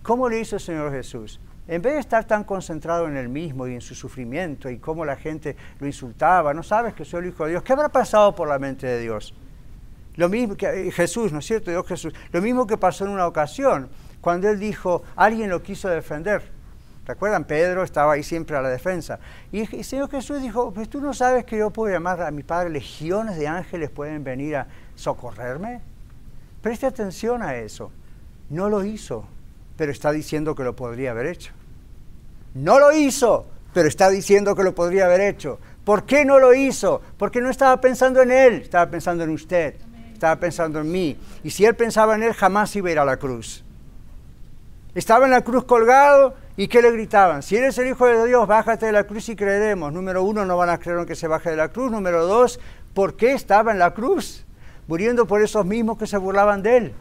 ¿Cómo 0.01 0.27
le 0.27 0.41
hizo 0.41 0.57
el 0.57 0.61
Señor 0.61 0.91
Jesús? 0.91 1.39
En 1.65 1.81
vez 1.81 1.93
de 1.93 1.99
estar 2.01 2.25
tan 2.25 2.43
concentrado 2.43 3.07
en 3.07 3.15
él 3.15 3.29
mismo 3.29 3.65
y 3.65 3.75
en 3.75 3.81
su 3.81 3.95
sufrimiento 3.95 4.69
y 4.69 4.77
cómo 4.77 5.05
la 5.05 5.15
gente 5.15 5.55
lo 5.79 5.87
insultaba, 5.87 6.53
no 6.53 6.61
sabes 6.61 6.93
que 6.93 7.05
soy 7.05 7.21
el 7.21 7.29
Hijo 7.29 7.45
de 7.45 7.51
Dios, 7.51 7.63
¿qué 7.63 7.71
habrá 7.71 7.87
pasado 7.87 8.35
por 8.35 8.49
la 8.49 8.59
mente 8.59 8.85
de 8.85 8.99
Dios? 8.99 9.33
Lo 10.15 10.27
mismo 10.27 10.57
que 10.57 10.87
eh, 10.87 10.91
Jesús, 10.91 11.31
¿no 11.31 11.39
es 11.39 11.45
cierto? 11.45 11.71
Dios 11.71 11.87
Jesús. 11.87 12.13
Lo 12.33 12.41
mismo 12.41 12.67
que 12.67 12.77
pasó 12.77 13.05
en 13.05 13.11
una 13.11 13.25
ocasión, 13.25 13.89
cuando 14.19 14.49
él 14.49 14.59
dijo, 14.59 15.03
alguien 15.15 15.49
lo 15.49 15.63
quiso 15.63 15.87
defender. 15.87 16.51
¿Recuerdan? 17.05 17.43
Pedro 17.43 17.83
estaba 17.83 18.13
ahí 18.13 18.23
siempre 18.23 18.55
a 18.55 18.61
la 18.61 18.69
defensa. 18.69 19.19
Y 19.51 19.61
el 19.75 19.83
Señor 19.83 20.09
Jesús 20.09 20.41
dijo, 20.41 20.71
pues 20.71 20.89
tú 20.89 21.01
no 21.01 21.13
sabes 21.13 21.43
que 21.43 21.57
yo 21.57 21.69
puedo 21.69 21.93
llamar 21.93 22.21
a 22.21 22.31
mi 22.31 22.43
Padre, 22.43 22.69
legiones 22.69 23.37
de 23.37 23.47
ángeles 23.47 23.89
pueden 23.89 24.23
venir 24.23 24.55
a 24.55 24.67
socorrerme. 24.95 25.81
Preste 26.61 26.85
atención 26.85 27.41
a 27.41 27.55
eso. 27.55 27.91
No 28.49 28.69
lo 28.69 28.85
hizo, 28.85 29.25
pero 29.75 29.91
está 29.91 30.11
diciendo 30.11 30.55
que 30.55 30.63
lo 30.63 30.75
podría 30.75 31.11
haber 31.11 31.25
hecho. 31.25 31.51
No 32.53 32.79
lo 32.79 32.93
hizo, 32.93 33.47
pero 33.73 33.89
está 33.89 34.09
diciendo 34.09 34.55
que 34.55 34.63
lo 34.63 34.73
podría 34.73 35.05
haber 35.05 35.21
hecho. 35.21 35.59
¿Por 35.83 36.05
qué 36.05 36.23
no 36.23 36.39
lo 36.39 36.53
hizo? 36.53 37.01
Porque 37.17 37.41
no 37.41 37.49
estaba 37.49 37.81
pensando 37.81 38.21
en 38.21 38.31
Él, 38.31 38.53
estaba 38.61 38.89
pensando 38.89 39.25
en 39.25 39.31
usted, 39.31 39.75
estaba 40.13 40.37
pensando 40.39 40.79
en 40.79 40.89
mí. 40.89 41.17
Y 41.43 41.49
si 41.49 41.65
Él 41.65 41.75
pensaba 41.75 42.15
en 42.15 42.23
Él, 42.23 42.33
jamás 42.33 42.73
iba 42.77 42.87
a 42.87 42.91
ir 42.93 42.99
a 42.99 43.05
la 43.05 43.17
cruz. 43.17 43.65
Estaba 44.95 45.25
en 45.25 45.31
la 45.31 45.41
cruz 45.41 45.65
colgado 45.65 46.35
¿Y 46.55 46.67
qué 46.67 46.83
le 46.83 46.91
gritaban? 46.91 47.41
Si 47.41 47.55
eres 47.55 47.79
el 47.79 47.87
Hijo 47.87 48.05
de 48.05 48.27
Dios, 48.27 48.47
bájate 48.47 48.85
de 48.85 48.91
la 48.91 49.05
cruz 49.05 49.27
y 49.29 49.35
creeremos. 49.35 49.91
Número 49.91 50.23
uno, 50.23 50.45
no 50.45 50.55
van 50.55 50.69
a 50.69 50.77
creer 50.77 50.99
en 50.99 51.07
que 51.07 51.15
se 51.15 51.27
baje 51.27 51.49
de 51.49 51.55
la 51.55 51.69
cruz. 51.69 51.91
Número 51.91 52.27
dos, 52.27 52.59
¿por 52.93 53.15
qué 53.15 53.33
estaba 53.33 53.71
en 53.71 53.79
la 53.79 53.95
cruz? 53.95 54.45
Muriendo 54.87 55.25
por 55.25 55.41
esos 55.41 55.65
mismos 55.65 55.97
que 55.97 56.05
se 56.05 56.17
burlaban 56.17 56.61
de 56.61 56.77
él. 56.77 56.93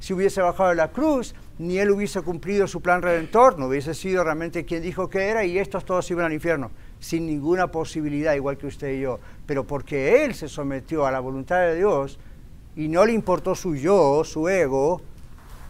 Si 0.00 0.12
hubiese 0.12 0.42
bajado 0.42 0.70
de 0.70 0.74
la 0.74 0.90
cruz, 0.90 1.36
ni 1.58 1.78
él 1.78 1.92
hubiese 1.92 2.22
cumplido 2.22 2.66
su 2.66 2.80
plan 2.80 3.00
redentor, 3.00 3.58
no 3.60 3.66
hubiese 3.66 3.94
sido 3.94 4.24
realmente 4.24 4.64
quien 4.64 4.82
dijo 4.82 5.08
que 5.08 5.28
era 5.28 5.44
y 5.44 5.58
estos 5.58 5.84
todos 5.84 6.10
iban 6.10 6.24
al 6.24 6.32
infierno, 6.32 6.72
sin 6.98 7.26
ninguna 7.26 7.68
posibilidad, 7.68 8.34
igual 8.34 8.56
que 8.56 8.66
usted 8.66 8.94
y 8.94 9.00
yo. 9.00 9.20
Pero 9.46 9.64
porque 9.64 10.24
él 10.24 10.34
se 10.34 10.48
sometió 10.48 11.06
a 11.06 11.12
la 11.12 11.20
voluntad 11.20 11.60
de 11.60 11.76
Dios 11.76 12.18
y 12.74 12.88
no 12.88 13.04
le 13.04 13.12
importó 13.12 13.54
su 13.54 13.76
yo, 13.76 14.24
su 14.24 14.48
ego, 14.48 15.00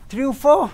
triunfó 0.09 0.71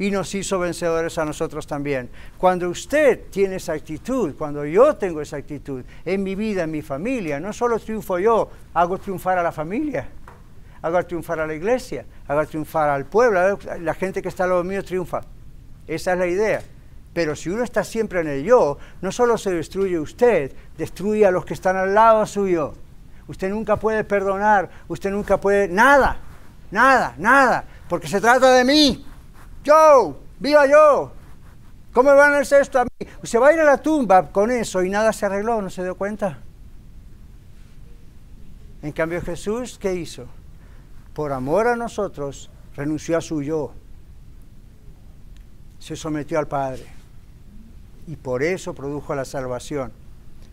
y 0.00 0.10
nos 0.10 0.34
hizo 0.34 0.58
vencedores 0.58 1.18
a 1.18 1.26
nosotros 1.26 1.66
también. 1.66 2.08
Cuando 2.38 2.70
usted 2.70 3.28
tiene 3.30 3.56
esa 3.56 3.74
actitud, 3.74 4.34
cuando 4.34 4.64
yo 4.64 4.96
tengo 4.96 5.20
esa 5.20 5.36
actitud 5.36 5.84
en 6.06 6.22
mi 6.22 6.34
vida, 6.34 6.62
en 6.62 6.70
mi 6.70 6.80
familia, 6.80 7.38
no 7.38 7.52
solo 7.52 7.78
triunfo 7.78 8.18
yo, 8.18 8.48
hago 8.72 8.96
triunfar 8.96 9.38
a 9.38 9.42
la 9.42 9.52
familia, 9.52 10.08
hago 10.80 11.04
triunfar 11.04 11.40
a 11.40 11.46
la 11.46 11.52
iglesia, 11.52 12.06
hago 12.26 12.46
triunfar 12.46 12.88
al 12.88 13.04
pueblo, 13.04 13.58
la 13.78 13.92
gente 13.92 14.22
que 14.22 14.30
está 14.30 14.44
al 14.44 14.50
lado 14.50 14.64
mío 14.64 14.82
triunfa. 14.82 15.20
Esa 15.86 16.14
es 16.14 16.18
la 16.18 16.26
idea. 16.26 16.62
Pero 17.12 17.36
si 17.36 17.50
uno 17.50 17.62
está 17.62 17.84
siempre 17.84 18.22
en 18.22 18.28
el 18.28 18.42
yo, 18.42 18.78
no 19.02 19.12
solo 19.12 19.36
se 19.36 19.52
destruye 19.52 19.98
usted, 19.98 20.50
destruye 20.78 21.26
a 21.26 21.30
los 21.30 21.44
que 21.44 21.52
están 21.52 21.76
al 21.76 21.94
lado 21.94 22.24
suyo. 22.24 22.72
Usted 23.26 23.50
nunca 23.50 23.76
puede 23.76 24.02
perdonar, 24.04 24.70
usted 24.88 25.10
nunca 25.10 25.38
puede 25.38 25.68
nada, 25.68 26.16
nada, 26.70 27.14
nada, 27.18 27.64
porque 27.86 28.08
se 28.08 28.18
trata 28.18 28.50
de 28.54 28.64
mí. 28.64 29.04
Yo, 29.64 30.18
viva 30.38 30.66
yo. 30.66 31.12
¿Cómo 31.92 32.14
van 32.14 32.34
a 32.34 32.38
hacer 32.38 32.62
esto 32.62 32.80
a 32.80 32.84
mí? 32.84 33.06
Se 33.24 33.38
va 33.38 33.48
a 33.48 33.52
ir 33.52 33.60
a 33.60 33.64
la 33.64 33.78
tumba 33.78 34.30
con 34.30 34.50
eso 34.50 34.82
y 34.82 34.90
nada 34.90 35.12
se 35.12 35.26
arregló, 35.26 35.60
¿no 35.60 35.70
se 35.70 35.82
dio 35.82 35.96
cuenta? 35.96 36.38
En 38.82 38.92
cambio 38.92 39.20
Jesús, 39.20 39.78
¿qué 39.78 39.94
hizo? 39.94 40.26
Por 41.12 41.32
amor 41.32 41.66
a 41.66 41.76
nosotros, 41.76 42.48
renunció 42.76 43.18
a 43.18 43.20
su 43.20 43.42
yo. 43.42 43.72
Se 45.78 45.96
sometió 45.96 46.38
al 46.38 46.46
Padre. 46.46 46.86
Y 48.06 48.16
por 48.16 48.42
eso 48.42 48.74
produjo 48.74 49.14
la 49.14 49.24
salvación. 49.24 49.92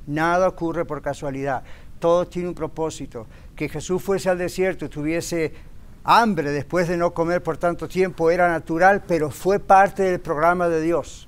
Nada 0.07 0.47
ocurre 0.47 0.85
por 0.85 1.01
casualidad. 1.01 1.63
Todo 1.99 2.27
tiene 2.27 2.49
un 2.49 2.55
propósito. 2.55 3.27
Que 3.55 3.69
Jesús 3.69 4.01
fuese 4.01 4.29
al 4.29 4.37
desierto 4.37 4.85
y 4.85 4.89
tuviese 4.89 5.53
hambre 6.07 6.51
después 6.51 6.87
de 6.87 6.95
no 6.95 7.13
comer 7.13 7.43
por 7.43 7.57
tanto 7.57 7.87
tiempo 7.89 8.31
era 8.31 8.47
natural, 8.47 9.03
pero 9.05 9.29
fue 9.29 9.59
parte 9.59 10.03
del 10.03 10.21
programa 10.21 10.69
de 10.69 10.81
Dios. 10.81 11.27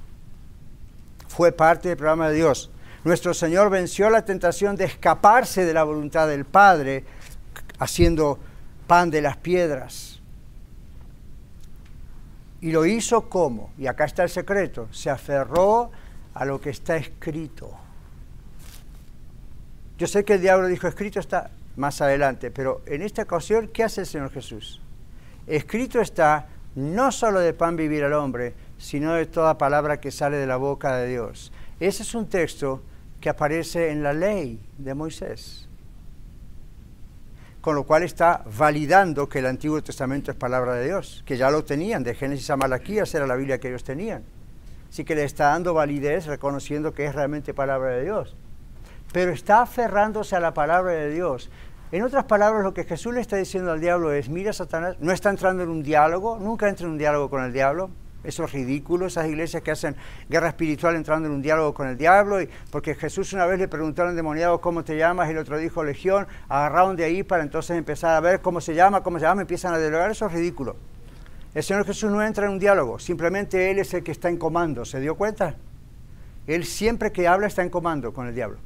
Fue 1.27 1.51
parte 1.51 1.89
del 1.89 1.97
programa 1.97 2.29
de 2.29 2.35
Dios. 2.35 2.71
Nuestro 3.03 3.33
Señor 3.33 3.69
venció 3.69 4.09
la 4.09 4.23
tentación 4.23 4.77
de 4.77 4.85
escaparse 4.85 5.65
de 5.65 5.73
la 5.73 5.83
voluntad 5.83 6.27
del 6.29 6.45
Padre 6.45 7.03
haciendo 7.77 8.39
pan 8.87 9.11
de 9.11 9.21
las 9.21 9.35
piedras. 9.35 10.21
Y 12.61 12.71
lo 12.71 12.85
hizo 12.85 13.29
como, 13.29 13.71
y 13.77 13.87
acá 13.87 14.05
está 14.05 14.23
el 14.23 14.29
secreto, 14.29 14.87
se 14.91 15.09
aferró 15.09 15.91
a 16.33 16.45
lo 16.45 16.59
que 16.61 16.69
está 16.69 16.95
escrito. 16.95 17.71
Yo 19.97 20.07
sé 20.07 20.23
que 20.23 20.35
el 20.35 20.41
diablo 20.41 20.67
dijo, 20.67 20.87
escrito 20.87 21.19
está, 21.19 21.51
más 21.75 22.01
adelante. 22.01 22.51
Pero 22.51 22.81
en 22.85 23.01
esta 23.01 23.23
ocasión, 23.23 23.69
¿qué 23.73 23.83
hace 23.83 24.01
el 24.01 24.07
Señor 24.07 24.31
Jesús? 24.31 24.81
Escrito 25.47 25.99
está, 25.99 26.47
no 26.75 27.11
solo 27.11 27.39
de 27.39 27.53
pan 27.53 27.75
vivir 27.75 28.03
el 28.03 28.13
hombre, 28.13 28.53
sino 28.77 29.13
de 29.13 29.25
toda 29.25 29.57
palabra 29.57 29.99
que 29.99 30.11
sale 30.11 30.37
de 30.37 30.47
la 30.47 30.57
boca 30.57 30.95
de 30.97 31.07
Dios. 31.07 31.51
Ese 31.79 32.03
es 32.03 32.15
un 32.15 32.27
texto 32.27 32.81
que 33.19 33.29
aparece 33.29 33.91
en 33.91 34.03
la 34.03 34.13
ley 34.13 34.61
de 34.77 34.93
Moisés. 34.93 35.67
Con 37.61 37.75
lo 37.75 37.83
cual 37.83 38.03
está 38.03 38.43
validando 38.57 39.27
que 39.27 39.39
el 39.39 39.45
Antiguo 39.45 39.83
Testamento 39.83 40.31
es 40.31 40.37
palabra 40.37 40.75
de 40.75 40.85
Dios, 40.85 41.23
que 41.25 41.37
ya 41.37 41.51
lo 41.51 41.65
tenían, 41.65 42.03
de 42.03 42.15
Génesis 42.15 42.49
a 42.49 42.57
Malaquías 42.57 43.13
era 43.13 43.27
la 43.27 43.35
Biblia 43.35 43.59
que 43.59 43.67
ellos 43.67 43.83
tenían. 43.83 44.23
Así 44.89 45.03
que 45.03 45.15
le 45.15 45.23
está 45.23 45.49
dando 45.49 45.73
validez 45.73 46.25
reconociendo 46.25 46.93
que 46.93 47.05
es 47.05 47.13
realmente 47.13 47.53
palabra 47.53 47.91
de 47.91 48.03
Dios. 48.03 48.35
Pero 49.11 49.31
está 49.31 49.61
aferrándose 49.61 50.35
a 50.35 50.39
la 50.39 50.53
palabra 50.53 50.91
de 50.91 51.09
Dios 51.09 51.49
en 51.91 52.03
otras 52.03 52.25
palabras, 52.25 52.63
lo 52.63 52.71
que 52.71 52.83
Jesús 52.83 53.15
le 53.15 53.21
está 53.21 53.35
diciendo 53.37 53.71
al 53.71 53.81
diablo 53.81 54.13
es, 54.13 54.29
mira 54.29 54.53
Satanás, 54.53 54.97
no 54.99 55.11
está 55.11 55.31
entrando 55.31 55.63
en 55.63 55.69
un 55.69 55.81
diálogo, 55.81 56.37
nunca 56.37 56.69
entra 56.69 56.85
en 56.85 56.91
un 56.91 56.97
diálogo 56.99 57.31
con 57.31 57.43
el 57.43 57.51
diablo, 57.51 57.89
Esos 58.23 58.51
ridículos, 58.51 59.13
esas 59.13 59.27
iglesias 59.27 59.63
que 59.63 59.71
hacen 59.71 59.95
guerra 60.29 60.49
espiritual 60.49 60.95
entrando 60.95 61.27
en 61.27 61.33
un 61.33 61.41
diálogo 61.41 61.73
con 61.73 61.87
el 61.87 61.97
diablo, 61.97 62.43
y 62.43 62.49
porque 62.69 62.93
Jesús 62.93 63.33
una 63.33 63.47
vez 63.47 63.57
le 63.57 63.67
preguntaron 63.67 64.15
demoniado 64.15 64.61
cómo 64.61 64.83
te 64.83 64.97
llamas, 64.97 65.29
y 65.29 65.31
el 65.31 65.39
otro 65.39 65.57
dijo 65.57 65.83
legión, 65.83 66.27
agarraron 66.47 66.95
de 66.95 67.05
ahí 67.05 67.23
para 67.23 67.41
entonces 67.41 67.75
empezar 67.75 68.15
a 68.15 68.19
ver 68.19 68.41
cómo 68.41 68.61
se 68.61 68.75
llama, 68.75 69.01
cómo 69.01 69.17
se 69.17 69.25
llama, 69.25 69.41
empiezan 69.41 69.73
a 69.73 69.79
dialogar, 69.79 70.11
eso 70.11 70.27
es 70.27 70.33
ridículo. 70.33 70.75
El 71.55 71.63
Señor 71.63 71.85
Jesús 71.85 72.11
no 72.11 72.21
entra 72.21 72.45
en 72.45 72.51
un 72.51 72.59
diálogo, 72.59 72.99
simplemente 72.99 73.71
Él 73.71 73.79
es 73.79 73.91
el 73.95 74.03
que 74.03 74.11
está 74.11 74.29
en 74.29 74.37
comando, 74.37 74.85
¿se 74.85 74.99
dio 74.99 75.15
cuenta? 75.15 75.55
Él 76.45 76.65
siempre 76.65 77.11
que 77.11 77.27
habla 77.27 77.47
está 77.47 77.63
en 77.63 77.69
comando 77.69 78.13
con 78.13 78.27
el 78.27 78.35
diablo. 78.35 78.59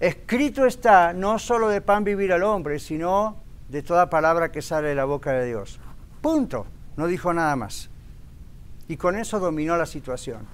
Escrito 0.00 0.64
está, 0.64 1.12
no 1.12 1.38
solo 1.38 1.68
de 1.68 1.82
pan 1.82 2.04
vivir 2.04 2.32
al 2.32 2.42
hombre, 2.42 2.78
sino 2.78 3.36
de 3.68 3.82
toda 3.82 4.08
palabra 4.08 4.50
que 4.50 4.62
sale 4.62 4.88
de 4.88 4.94
la 4.94 5.04
boca 5.04 5.32
de 5.32 5.46
Dios. 5.46 5.78
Punto. 6.22 6.66
No 6.96 7.06
dijo 7.06 7.32
nada 7.32 7.54
más. 7.56 7.88
Y 8.88 8.96
con 8.96 9.16
eso 9.16 9.38
dominó 9.38 9.76
la 9.76 9.86
situación. 9.86 10.46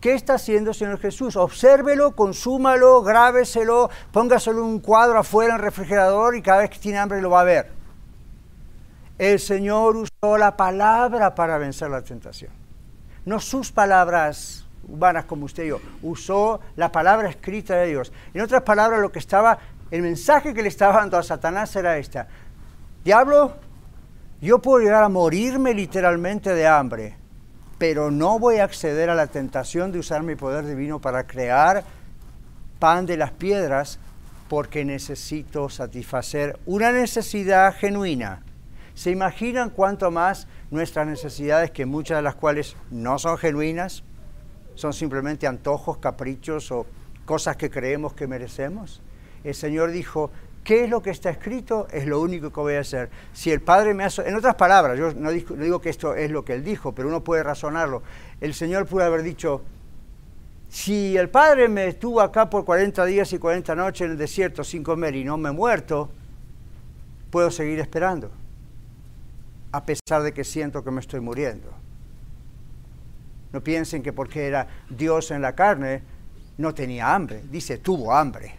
¿Qué 0.00 0.14
está 0.14 0.34
haciendo 0.34 0.70
el 0.70 0.76
Señor 0.76 0.98
Jesús? 0.98 1.36
Obsérvelo, 1.36 2.16
consúmalo, 2.16 3.02
grábeselo, 3.02 3.90
póngaselo 4.10 4.64
un 4.64 4.80
cuadro 4.80 5.18
afuera 5.18 5.54
en 5.54 5.56
el 5.56 5.62
refrigerador 5.62 6.36
y 6.36 6.42
cada 6.42 6.60
vez 6.60 6.70
que 6.70 6.78
tiene 6.78 6.98
hambre 6.98 7.20
lo 7.20 7.30
va 7.30 7.42
a 7.42 7.44
ver. 7.44 7.70
El 9.18 9.38
Señor 9.38 9.96
usó 9.96 10.38
la 10.38 10.56
palabra 10.56 11.34
para 11.34 11.58
vencer 11.58 11.90
la 11.90 12.02
tentación. 12.02 12.50
No 13.24 13.38
sus 13.38 13.70
palabras 13.70 14.61
humanas 14.88 15.24
como 15.24 15.46
usted 15.46 15.64
y 15.64 15.68
yo. 15.68 15.80
Usó 16.02 16.60
la 16.76 16.90
palabra 16.90 17.28
escrita 17.28 17.76
de 17.76 17.88
Dios. 17.88 18.12
En 18.34 18.40
otras 18.40 18.62
palabras, 18.62 19.00
lo 19.00 19.12
que 19.12 19.18
estaba, 19.18 19.58
el 19.90 20.02
mensaje 20.02 20.54
que 20.54 20.62
le 20.62 20.68
estaba 20.68 20.94
dando 20.94 21.16
a 21.18 21.22
Satanás 21.22 21.74
era 21.76 21.98
esta. 21.98 22.28
Diablo, 23.04 23.54
yo 24.40 24.60
puedo 24.60 24.84
llegar 24.84 25.04
a 25.04 25.08
morirme 25.08 25.74
literalmente 25.74 26.54
de 26.54 26.66
hambre, 26.66 27.16
pero 27.78 28.10
no 28.10 28.38
voy 28.38 28.56
a 28.56 28.64
acceder 28.64 29.10
a 29.10 29.14
la 29.14 29.26
tentación 29.26 29.92
de 29.92 29.98
usar 29.98 30.22
mi 30.22 30.36
poder 30.36 30.66
divino 30.66 31.00
para 31.00 31.26
crear 31.26 31.84
pan 32.78 33.06
de 33.06 33.16
las 33.16 33.30
piedras 33.32 33.98
porque 34.48 34.84
necesito 34.84 35.68
satisfacer 35.68 36.58
una 36.66 36.92
necesidad 36.92 37.74
genuina 37.74 38.42
¿Se 38.94 39.10
imaginan 39.10 39.70
cuánto 39.70 40.10
más 40.10 40.46
nuestras 40.70 41.06
necesidades, 41.06 41.70
que 41.70 41.86
muchas 41.86 42.18
de 42.18 42.22
las 42.22 42.34
cuales 42.34 42.76
no 42.90 43.18
son 43.18 43.38
genuinas, 43.38 44.04
son 44.74 44.92
simplemente 44.92 45.46
antojos, 45.46 45.98
caprichos 45.98 46.70
o 46.72 46.86
cosas 47.24 47.56
que 47.56 47.70
creemos 47.70 48.14
que 48.14 48.26
merecemos? 48.26 49.00
El 49.44 49.54
Señor 49.54 49.90
dijo, 49.90 50.30
¿qué 50.64 50.84
es 50.84 50.90
lo 50.90 51.02
que 51.02 51.10
está 51.10 51.30
escrito? 51.30 51.86
Es 51.90 52.06
lo 52.06 52.20
único 52.20 52.52
que 52.52 52.60
voy 52.60 52.74
a 52.74 52.80
hacer. 52.80 53.10
Si 53.32 53.50
el 53.50 53.60
Padre 53.60 53.94
me 53.94 54.04
hace... 54.04 54.28
En 54.28 54.34
otras 54.34 54.54
palabras, 54.54 54.98
yo 54.98 55.12
no 55.14 55.30
digo, 55.30 55.56
no 55.56 55.64
digo 55.64 55.80
que 55.80 55.90
esto 55.90 56.14
es 56.14 56.30
lo 56.30 56.44
que 56.44 56.54
Él 56.54 56.64
dijo, 56.64 56.92
pero 56.92 57.08
uno 57.08 57.22
puede 57.22 57.42
razonarlo. 57.42 58.02
El 58.40 58.54
Señor 58.54 58.86
pudo 58.86 59.04
haber 59.04 59.22
dicho, 59.22 59.62
si 60.68 61.16
el 61.16 61.28
Padre 61.28 61.68
me 61.68 61.88
estuvo 61.88 62.20
acá 62.20 62.48
por 62.48 62.64
40 62.64 63.04
días 63.04 63.32
y 63.32 63.38
40 63.38 63.74
noches 63.74 64.02
en 64.06 64.12
el 64.12 64.18
desierto 64.18 64.64
sin 64.64 64.82
comer 64.82 65.14
y 65.16 65.24
no 65.24 65.36
me 65.36 65.50
he 65.50 65.52
muerto, 65.52 66.10
puedo 67.30 67.50
seguir 67.50 67.80
esperando 67.80 68.30
a 69.72 69.84
pesar 69.86 70.22
de 70.22 70.32
que 70.32 70.44
siento 70.44 70.84
que 70.84 70.90
me 70.90 71.00
estoy 71.00 71.20
muriendo. 71.20 71.81
No 73.52 73.60
piensen 73.60 74.02
que 74.02 74.12
porque 74.12 74.46
era 74.46 74.66
Dios 74.88 75.30
en 75.30 75.42
la 75.42 75.54
carne 75.54 76.02
no 76.58 76.74
tenía 76.74 77.14
hambre, 77.14 77.42
dice 77.50 77.78
tuvo 77.78 78.14
hambre. 78.14 78.54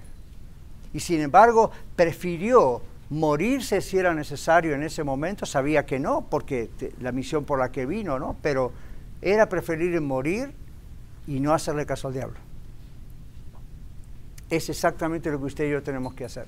Y 0.93 0.99
sin 0.99 1.21
embargo 1.21 1.71
prefirió 1.95 2.82
morirse 3.10 3.82
si 3.82 3.97
era 3.97 4.13
necesario 4.13 4.73
en 4.73 4.84
ese 4.84 5.03
momento, 5.03 5.45
sabía 5.45 5.86
que 5.86 5.99
no, 5.99 6.27
porque 6.29 6.69
la 6.99 7.12
misión 7.12 7.45
por 7.45 7.60
la 7.60 7.71
que 7.71 7.86
vino, 7.86 8.19
¿no? 8.19 8.36
Pero 8.41 8.71
era 9.21 9.47
preferir 9.49 9.99
morir 10.01 10.51
y 11.27 11.39
no 11.39 11.53
hacerle 11.53 11.86
caso 11.86 12.08
al 12.08 12.13
diablo. 12.13 12.38
Es 14.49 14.69
exactamente 14.69 15.32
lo 15.32 15.39
que 15.39 15.45
usted 15.45 15.65
y 15.65 15.71
yo 15.71 15.82
tenemos 15.82 16.13
que 16.13 16.25
hacer. 16.25 16.47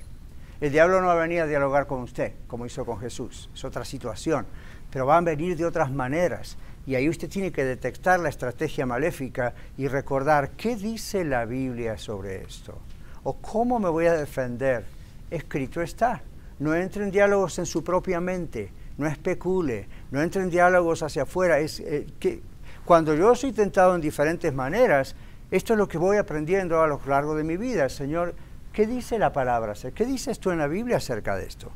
El 0.60 0.72
diablo 0.72 1.00
no 1.00 1.08
va 1.08 1.14
a 1.14 1.16
venir 1.16 1.40
a 1.40 1.46
dialogar 1.46 1.86
con 1.86 2.00
usted, 2.00 2.32
como 2.46 2.66
hizo 2.66 2.84
con 2.84 2.98
Jesús. 2.98 3.50
Es 3.54 3.64
otra 3.64 3.84
situación. 3.84 4.46
Pero 4.90 5.06
van 5.06 5.26
a 5.26 5.30
venir 5.30 5.56
de 5.56 5.66
otras 5.66 5.90
maneras. 5.90 6.56
Y 6.86 6.94
ahí 6.94 7.08
usted 7.08 7.28
tiene 7.28 7.50
que 7.50 7.64
detectar 7.64 8.20
la 8.20 8.28
estrategia 8.28 8.86
maléfica 8.86 9.54
y 9.76 9.88
recordar 9.88 10.50
qué 10.50 10.76
dice 10.76 11.24
la 11.24 11.44
Biblia 11.44 11.98
sobre 11.98 12.42
esto. 12.42 12.78
O 13.24 13.34
cómo 13.34 13.78
me 13.78 13.88
voy 13.88 14.06
a 14.06 14.14
defender. 14.14 14.84
Escrito 15.30 15.82
está. 15.82 16.22
No 16.58 16.74
entre 16.74 17.02
en 17.02 17.10
diálogos 17.10 17.58
en 17.58 17.66
su 17.66 17.82
propia 17.82 18.20
mente. 18.20 18.70
No 18.98 19.06
especule. 19.06 19.88
No 20.10 20.22
entre 20.22 20.42
en 20.42 20.50
diálogos 20.50 21.02
hacia 21.02 21.22
afuera. 21.22 21.58
Es, 21.58 21.80
eh, 21.80 22.06
que, 22.20 22.40
cuando 22.84 23.14
yo 23.14 23.34
soy 23.34 23.52
tentado 23.52 23.94
en 23.94 24.00
diferentes 24.00 24.54
maneras, 24.54 25.16
esto 25.50 25.72
es 25.72 25.78
lo 25.78 25.88
que 25.88 25.98
voy 25.98 26.18
aprendiendo 26.18 26.80
a 26.80 26.86
lo 26.86 27.00
largo 27.06 27.34
de 27.34 27.42
mi 27.42 27.56
vida. 27.56 27.88
Señor, 27.88 28.34
¿Qué 28.76 28.86
dice 28.86 29.18
la 29.18 29.32
palabra? 29.32 29.72
¿Qué 29.94 30.04
dices 30.04 30.38
tú 30.38 30.50
en 30.50 30.58
la 30.58 30.66
Biblia 30.66 30.98
acerca 30.98 31.34
de 31.34 31.46
esto? 31.46 31.72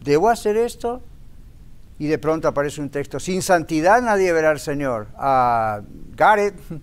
¿Debo 0.00 0.28
hacer 0.28 0.56
esto? 0.56 1.02
Y 1.98 2.06
de 2.06 2.18
pronto 2.18 2.48
aparece 2.48 2.80
un 2.80 2.90
texto, 2.90 3.20
sin 3.20 3.42
santidad 3.42 4.02
nadie 4.02 4.32
verá 4.32 4.50
al 4.50 4.60
Señor. 4.60 5.08
Ah, 5.16 5.80
got 6.16 6.54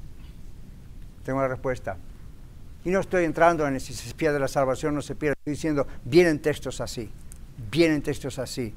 Tengo 1.23 1.41
la 1.41 1.47
respuesta. 1.47 1.97
Y 2.85 2.91
no 2.91 3.01
estoy 3.01 3.25
entrando 3.25 3.67
en 3.67 3.79
si 3.79 3.93
se 3.93 4.13
pierde 4.13 4.39
la 4.39 4.47
salvación 4.47 4.95
no 4.95 5.01
se 5.01 5.15
pierde. 5.15 5.35
Estoy 5.39 5.53
diciendo, 5.53 5.87
vienen 6.05 6.39
textos 6.39 6.79
así. 6.79 7.11
Vienen 7.69 8.01
textos 8.01 8.39
así. 8.39 8.73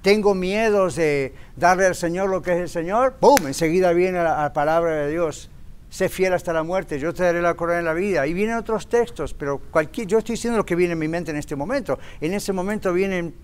Tengo 0.00 0.34
miedos 0.34 0.96
de 0.96 1.34
darle 1.56 1.86
al 1.86 1.94
Señor 1.94 2.30
lo 2.30 2.40
que 2.40 2.52
es 2.52 2.58
el 2.58 2.68
Señor. 2.68 3.14
¡Pum! 3.20 3.46
Enseguida 3.46 3.92
viene 3.92 4.22
la 4.22 4.52
palabra 4.52 4.92
de 4.96 5.10
Dios 5.10 5.50
sé 5.92 6.08
fiel 6.08 6.32
hasta 6.32 6.54
la 6.54 6.62
muerte, 6.62 6.98
yo 6.98 7.12
te 7.12 7.22
daré 7.22 7.42
la 7.42 7.52
corona 7.52 7.80
en 7.80 7.84
la 7.84 7.92
vida. 7.92 8.26
Y 8.26 8.32
vienen 8.32 8.56
otros 8.56 8.88
textos, 8.88 9.34
pero 9.34 9.58
cualquier, 9.58 10.06
yo 10.06 10.18
estoy 10.18 10.36
diciendo 10.36 10.56
lo 10.56 10.64
que 10.64 10.74
viene 10.74 10.94
en 10.94 10.98
mi 10.98 11.06
mente 11.06 11.30
en 11.30 11.36
este 11.36 11.54
momento. 11.54 11.98
En 12.18 12.32
ese 12.32 12.54
momento 12.54 12.94
vienen 12.94 13.34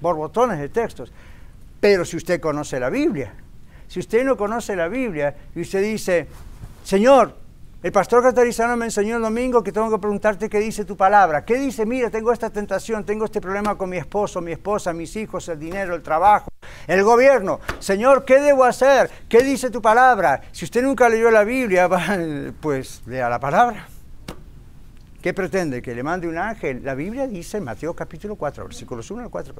borbotones 0.00 0.58
de 0.58 0.70
textos. 0.70 1.12
Pero 1.80 2.04
si 2.04 2.16
usted 2.16 2.40
conoce 2.40 2.80
la 2.80 2.90
Biblia, 2.90 3.32
si 3.86 4.00
usted 4.00 4.24
no 4.24 4.36
conoce 4.36 4.74
la 4.76 4.88
Biblia 4.88 5.34
y 5.54 5.60
usted 5.60 5.82
dice, 5.82 6.26
Señor, 6.84 7.34
el 7.80 7.92
pastor 7.92 8.24
Catarizano 8.24 8.76
me 8.76 8.86
enseñó 8.86 9.16
el 9.16 9.22
domingo 9.22 9.62
que 9.62 9.70
tengo 9.70 9.88
que 9.88 9.98
preguntarte 9.98 10.50
qué 10.50 10.58
dice 10.58 10.84
tu 10.84 10.96
palabra. 10.96 11.44
¿Qué 11.44 11.56
dice? 11.56 11.86
Mira, 11.86 12.10
tengo 12.10 12.32
esta 12.32 12.50
tentación, 12.50 13.04
tengo 13.04 13.24
este 13.24 13.40
problema 13.40 13.78
con 13.78 13.88
mi 13.88 13.96
esposo, 13.96 14.40
mi 14.40 14.50
esposa, 14.50 14.92
mis 14.92 15.14
hijos, 15.14 15.48
el 15.48 15.60
dinero, 15.60 15.94
el 15.94 16.02
trabajo, 16.02 16.48
el 16.88 17.04
gobierno. 17.04 17.60
Señor, 17.78 18.24
¿qué 18.24 18.40
debo 18.40 18.64
hacer? 18.64 19.08
¿Qué 19.28 19.44
dice 19.44 19.70
tu 19.70 19.80
palabra? 19.80 20.42
Si 20.50 20.64
usted 20.64 20.82
nunca 20.82 21.08
leyó 21.08 21.30
la 21.30 21.44
Biblia, 21.44 21.88
pues 22.60 23.02
lea 23.06 23.28
la 23.28 23.38
palabra. 23.38 23.86
¿Qué 25.22 25.32
pretende? 25.32 25.80
¿Que 25.80 25.94
le 25.94 26.02
mande 26.02 26.26
un 26.26 26.36
ángel? 26.36 26.84
La 26.84 26.94
Biblia 26.96 27.28
dice 27.28 27.58
en 27.58 27.64
Mateo 27.64 27.94
capítulo 27.94 28.34
4, 28.34 28.64
versículos 28.64 29.08
1 29.08 29.22
al 29.22 29.30
4. 29.30 29.54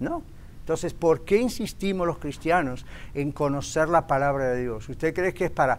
No. 0.00 0.22
Entonces, 0.66 0.94
¿por 0.94 1.24
qué 1.24 1.36
insistimos 1.36 2.08
los 2.08 2.18
cristianos 2.18 2.84
en 3.14 3.30
conocer 3.30 3.88
la 3.88 4.08
palabra 4.08 4.48
de 4.48 4.62
Dios? 4.62 4.88
¿Usted 4.88 5.14
cree 5.14 5.32
que 5.32 5.44
es 5.44 5.50
para 5.52 5.78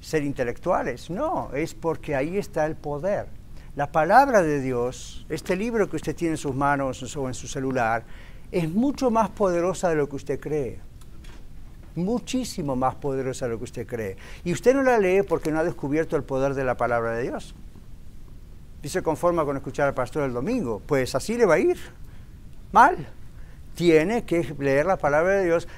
ser 0.00 0.22
intelectuales, 0.22 1.10
no, 1.10 1.50
es 1.54 1.74
porque 1.74 2.14
ahí 2.14 2.36
está 2.38 2.66
el 2.66 2.76
poder. 2.76 3.26
La 3.76 3.90
palabra 3.92 4.42
de 4.42 4.60
Dios, 4.60 5.26
este 5.28 5.56
libro 5.56 5.88
que 5.88 5.96
usted 5.96 6.14
tiene 6.14 6.34
en 6.34 6.38
sus 6.38 6.54
manos 6.54 7.16
o 7.16 7.28
en 7.28 7.34
su 7.34 7.46
celular, 7.46 8.04
es 8.50 8.68
mucho 8.68 9.10
más 9.10 9.28
poderosa 9.30 9.88
de 9.88 9.96
lo 9.96 10.08
que 10.08 10.16
usted 10.16 10.40
cree. 10.40 10.80
Muchísimo 11.94 12.76
más 12.76 12.94
poderosa 12.94 13.46
de 13.46 13.52
lo 13.52 13.58
que 13.58 13.64
usted 13.64 13.86
cree. 13.86 14.16
Y 14.44 14.52
usted 14.52 14.74
no 14.74 14.82
la 14.82 14.98
lee 14.98 15.22
porque 15.22 15.50
no 15.50 15.58
ha 15.58 15.64
descubierto 15.64 16.16
el 16.16 16.22
poder 16.22 16.54
de 16.54 16.64
la 16.64 16.76
palabra 16.76 17.12
de 17.12 17.24
Dios. 17.24 17.54
Y 18.82 18.88
se 18.88 19.02
conforma 19.02 19.44
con 19.44 19.56
escuchar 19.56 19.88
al 19.88 19.94
pastor 19.94 20.24
el 20.24 20.32
domingo. 20.32 20.80
Pues 20.86 21.14
así 21.14 21.36
le 21.36 21.44
va 21.44 21.54
a 21.54 21.58
ir. 21.58 21.76
Mal. 22.72 23.17
Tiene 23.78 24.24
que 24.24 24.56
leer 24.58 24.86
la 24.86 24.96
palabra 24.96 25.34
de 25.34 25.44
Dios, 25.44 25.68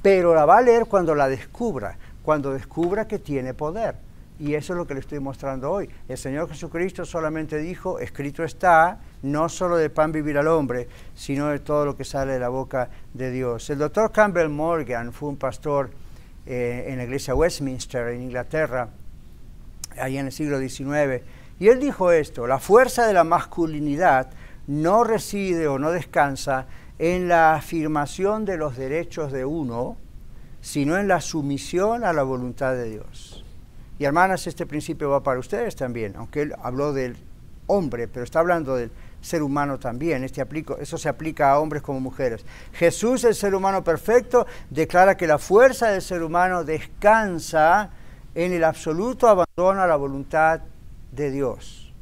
pero 0.00 0.34
la 0.34 0.46
va 0.46 0.56
a 0.56 0.62
leer 0.62 0.86
cuando 0.86 1.14
la 1.14 1.28
descubra 1.28 1.98
cuando 2.22 2.52
descubra 2.52 3.06
que 3.06 3.18
tiene 3.18 3.54
poder. 3.54 3.96
Y 4.38 4.54
eso 4.54 4.72
es 4.72 4.78
lo 4.78 4.86
que 4.86 4.94
le 4.94 5.00
estoy 5.00 5.20
mostrando 5.20 5.70
hoy. 5.70 5.90
El 6.08 6.16
Señor 6.16 6.48
Jesucristo 6.48 7.04
solamente 7.04 7.58
dijo, 7.58 7.98
escrito 7.98 8.42
está, 8.42 9.00
no 9.22 9.48
solo 9.50 9.76
de 9.76 9.90
pan 9.90 10.12
vivir 10.12 10.38
al 10.38 10.48
hombre, 10.48 10.88
sino 11.14 11.48
de 11.48 11.58
todo 11.58 11.84
lo 11.84 11.96
que 11.96 12.04
sale 12.04 12.32
de 12.32 12.38
la 12.38 12.48
boca 12.48 12.88
de 13.12 13.30
Dios. 13.30 13.68
El 13.68 13.78
doctor 13.78 14.12
Campbell 14.12 14.48
Morgan 14.48 15.12
fue 15.12 15.28
un 15.28 15.36
pastor 15.36 15.90
eh, 16.46 16.86
en 16.88 16.96
la 16.96 17.04
iglesia 17.04 17.34
Westminster, 17.34 18.08
en 18.08 18.22
Inglaterra, 18.22 18.88
ahí 20.00 20.16
en 20.16 20.26
el 20.26 20.32
siglo 20.32 20.58
XIX, 20.58 21.22
y 21.58 21.68
él 21.68 21.78
dijo 21.78 22.10
esto, 22.10 22.46
la 22.46 22.58
fuerza 22.58 23.06
de 23.06 23.12
la 23.12 23.24
masculinidad 23.24 24.30
no 24.66 25.04
reside 25.04 25.68
o 25.68 25.78
no 25.78 25.90
descansa 25.90 26.66
en 27.00 27.28
la 27.28 27.54
afirmación 27.54 28.44
de 28.44 28.58
los 28.58 28.76
derechos 28.76 29.32
de 29.32 29.46
uno, 29.46 29.96
sino 30.60 30.98
en 30.98 31.08
la 31.08 31.22
sumisión 31.22 32.04
a 32.04 32.12
la 32.12 32.22
voluntad 32.22 32.74
de 32.74 32.90
Dios. 32.90 33.42
Y 33.98 34.04
hermanas, 34.04 34.46
este 34.46 34.66
principio 34.66 35.08
va 35.08 35.22
para 35.22 35.40
ustedes 35.40 35.74
también, 35.74 36.14
aunque 36.16 36.42
él 36.42 36.54
habló 36.62 36.92
del 36.92 37.16
hombre, 37.68 38.06
pero 38.06 38.22
está 38.22 38.40
hablando 38.40 38.76
del 38.76 38.90
ser 39.22 39.42
humano 39.42 39.78
también. 39.78 40.24
Este 40.24 40.46
eso 40.78 40.98
se 40.98 41.08
aplica 41.08 41.50
a 41.50 41.58
hombres 41.58 41.82
como 41.82 42.00
mujeres. 42.00 42.44
Jesús, 42.74 43.24
el 43.24 43.34
ser 43.34 43.54
humano 43.54 43.82
perfecto, 43.82 44.46
declara 44.68 45.16
que 45.16 45.26
la 45.26 45.38
fuerza 45.38 45.88
del 45.88 46.02
ser 46.02 46.22
humano 46.22 46.64
descansa 46.64 47.92
en 48.34 48.52
el 48.52 48.62
absoluto 48.62 49.26
abandono 49.26 49.80
a 49.80 49.86
la 49.86 49.96
voluntad 49.96 50.60
de 51.12 51.30
Dios. 51.30 51.94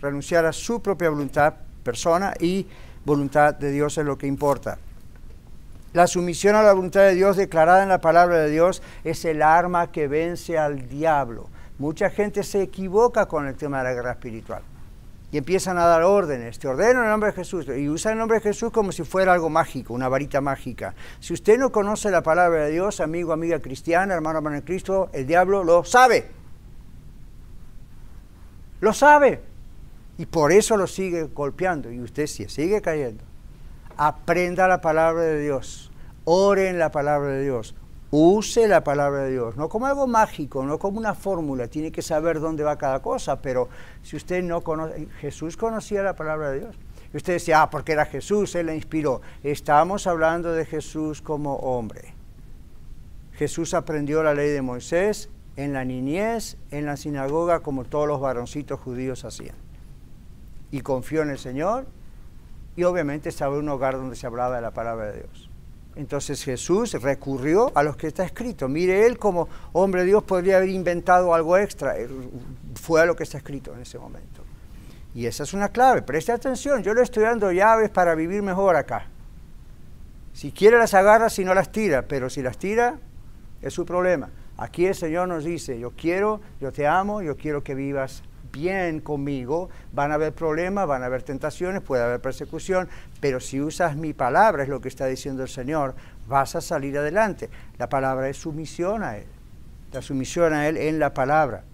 Renunciar 0.00 0.46
a 0.46 0.52
su 0.52 0.80
propia 0.80 1.10
voluntad, 1.10 1.54
persona, 1.82 2.34
y 2.38 2.68
voluntad 3.04 3.54
de 3.54 3.70
Dios 3.70 3.98
es 3.98 4.04
lo 4.04 4.18
que 4.18 4.26
importa. 4.26 4.78
La 5.92 6.06
sumisión 6.06 6.56
a 6.56 6.62
la 6.62 6.72
voluntad 6.72 7.02
de 7.02 7.14
Dios 7.14 7.36
declarada 7.36 7.82
en 7.82 7.88
la 7.88 8.00
palabra 8.00 8.38
de 8.38 8.50
Dios 8.50 8.82
es 9.04 9.24
el 9.24 9.42
arma 9.42 9.92
que 9.92 10.08
vence 10.08 10.58
al 10.58 10.88
diablo. 10.88 11.48
Mucha 11.78 12.10
gente 12.10 12.42
se 12.42 12.62
equivoca 12.62 13.26
con 13.26 13.46
el 13.46 13.54
tema 13.54 13.78
de 13.78 13.84
la 13.84 13.92
guerra 13.94 14.12
espiritual 14.12 14.62
y 15.34 15.38
empiezan 15.38 15.78
a 15.78 15.84
dar 15.86 16.04
órdenes. 16.04 16.60
Te 16.60 16.68
ordeno 16.68 17.00
en 17.00 17.06
el 17.06 17.10
nombre 17.10 17.30
de 17.30 17.36
Jesús 17.36 17.66
y 17.66 17.88
usan 17.88 18.12
el 18.12 18.18
nombre 18.18 18.38
de 18.38 18.42
Jesús 18.42 18.70
como 18.70 18.92
si 18.92 19.02
fuera 19.02 19.32
algo 19.32 19.50
mágico, 19.50 19.92
una 19.92 20.08
varita 20.08 20.40
mágica. 20.40 20.94
Si 21.18 21.32
usted 21.32 21.58
no 21.58 21.72
conoce 21.72 22.08
la 22.10 22.22
palabra 22.22 22.66
de 22.66 22.70
Dios, 22.70 23.00
amigo, 23.00 23.32
amiga 23.32 23.58
cristiana, 23.58 24.14
hermano, 24.14 24.38
hermano 24.38 24.56
en 24.56 24.62
Cristo, 24.62 25.10
el 25.12 25.26
diablo 25.26 25.64
lo 25.64 25.82
sabe. 25.82 26.30
Lo 28.80 28.92
sabe. 28.92 29.53
Y 30.18 30.26
por 30.26 30.52
eso 30.52 30.76
lo 30.76 30.86
sigue 30.86 31.24
golpeando 31.24 31.90
y 31.90 32.00
usted 32.00 32.26
sigue 32.26 32.80
cayendo 32.80 33.24
aprenda 33.96 34.68
la 34.68 34.80
palabra 34.80 35.22
de 35.22 35.40
Dios, 35.40 35.90
ore 36.24 36.68
en 36.68 36.78
la 36.78 36.90
palabra 36.90 37.30
de 37.30 37.44
Dios, 37.44 37.74
use 38.10 38.68
la 38.68 38.84
palabra 38.84 39.24
de 39.24 39.32
Dios, 39.32 39.56
no 39.56 39.68
como 39.68 39.86
algo 39.86 40.06
mágico, 40.06 40.64
no 40.64 40.78
como 40.78 40.98
una 40.98 41.14
fórmula, 41.14 41.68
tiene 41.68 41.92
que 41.92 42.02
saber 42.02 42.40
dónde 42.40 42.64
va 42.64 42.76
cada 42.76 43.00
cosa, 43.02 43.40
pero 43.40 43.68
si 44.02 44.16
usted 44.16 44.42
no 44.42 44.62
conoce, 44.62 45.08
Jesús 45.20 45.56
conocía 45.56 46.02
la 46.02 46.16
palabra 46.16 46.50
de 46.50 46.60
Dios. 46.60 46.76
Y 47.12 47.16
usted 47.16 47.34
decía, 47.34 47.62
ah, 47.62 47.70
porque 47.70 47.92
era 47.92 48.06
Jesús, 48.06 48.56
Él 48.56 48.66
le 48.66 48.74
inspiró. 48.74 49.20
Estamos 49.44 50.08
hablando 50.08 50.50
de 50.50 50.64
Jesús 50.64 51.22
como 51.22 51.54
hombre. 51.56 52.12
Jesús 53.34 53.72
aprendió 53.72 54.24
la 54.24 54.34
ley 54.34 54.50
de 54.50 54.62
Moisés 54.62 55.28
en 55.54 55.72
la 55.72 55.84
niñez, 55.84 56.56
en 56.72 56.86
la 56.86 56.96
sinagoga, 56.96 57.60
como 57.60 57.84
todos 57.84 58.08
los 58.08 58.20
varoncitos 58.20 58.80
judíos 58.80 59.24
hacían. 59.24 59.63
Y 60.74 60.80
confió 60.80 61.22
en 61.22 61.30
el 61.30 61.38
Señor 61.38 61.86
y 62.74 62.82
obviamente 62.82 63.28
estaba 63.28 63.54
en 63.54 63.60
un 63.60 63.68
hogar 63.68 63.94
donde 63.94 64.16
se 64.16 64.26
hablaba 64.26 64.56
de 64.56 64.60
la 64.60 64.72
palabra 64.72 65.12
de 65.12 65.18
Dios. 65.20 65.48
Entonces 65.94 66.42
Jesús 66.42 67.00
recurrió 67.00 67.70
a 67.76 67.84
lo 67.84 67.96
que 67.96 68.08
está 68.08 68.24
escrito. 68.24 68.66
Mire, 68.66 69.06
él 69.06 69.16
como 69.16 69.48
hombre 69.72 70.00
de 70.00 70.08
Dios 70.08 70.24
podría 70.24 70.56
haber 70.56 70.70
inventado 70.70 71.32
algo 71.32 71.56
extra. 71.56 71.94
Fue 72.74 73.00
a 73.00 73.04
lo 73.04 73.14
que 73.14 73.22
está 73.22 73.38
escrito 73.38 73.72
en 73.72 73.82
ese 73.82 74.00
momento. 74.00 74.42
Y 75.14 75.26
esa 75.26 75.44
es 75.44 75.54
una 75.54 75.68
clave. 75.68 76.02
Preste 76.02 76.32
atención. 76.32 76.82
Yo 76.82 76.92
le 76.92 77.02
estoy 77.02 77.22
dando 77.22 77.52
llaves 77.52 77.90
para 77.90 78.16
vivir 78.16 78.42
mejor 78.42 78.74
acá. 78.74 79.06
Si 80.32 80.50
quiere 80.50 80.76
las 80.76 80.92
agarra, 80.92 81.30
si 81.30 81.44
no 81.44 81.54
las 81.54 81.70
tira. 81.70 82.02
Pero 82.02 82.28
si 82.28 82.42
las 82.42 82.58
tira, 82.58 82.98
es 83.62 83.72
su 83.72 83.86
problema. 83.86 84.28
Aquí 84.56 84.86
el 84.86 84.96
Señor 84.96 85.28
nos 85.28 85.44
dice, 85.44 85.78
yo 85.78 85.92
quiero, 85.92 86.40
yo 86.60 86.72
te 86.72 86.88
amo, 86.88 87.22
yo 87.22 87.36
quiero 87.36 87.62
que 87.62 87.76
vivas 87.76 88.24
bien 88.54 89.00
conmigo, 89.00 89.68
van 89.92 90.12
a 90.12 90.14
haber 90.14 90.32
problemas, 90.32 90.86
van 90.86 91.02
a 91.02 91.06
haber 91.06 91.22
tentaciones, 91.22 91.82
puede 91.82 92.04
haber 92.04 92.20
persecución, 92.20 92.88
pero 93.20 93.40
si 93.40 93.60
usas 93.60 93.96
mi 93.96 94.12
palabra, 94.12 94.62
es 94.62 94.68
lo 94.68 94.80
que 94.80 94.88
está 94.88 95.06
diciendo 95.06 95.42
el 95.42 95.48
Señor, 95.48 95.94
vas 96.28 96.54
a 96.54 96.60
salir 96.60 96.96
adelante. 96.96 97.50
La 97.78 97.88
palabra 97.88 98.28
es 98.28 98.38
sumisión 98.38 99.02
a 99.02 99.18
Él, 99.18 99.26
la 99.92 100.00
sumisión 100.00 100.54
a 100.54 100.68
Él 100.68 100.76
en 100.76 100.98
la 100.98 101.12
palabra. 101.12 101.64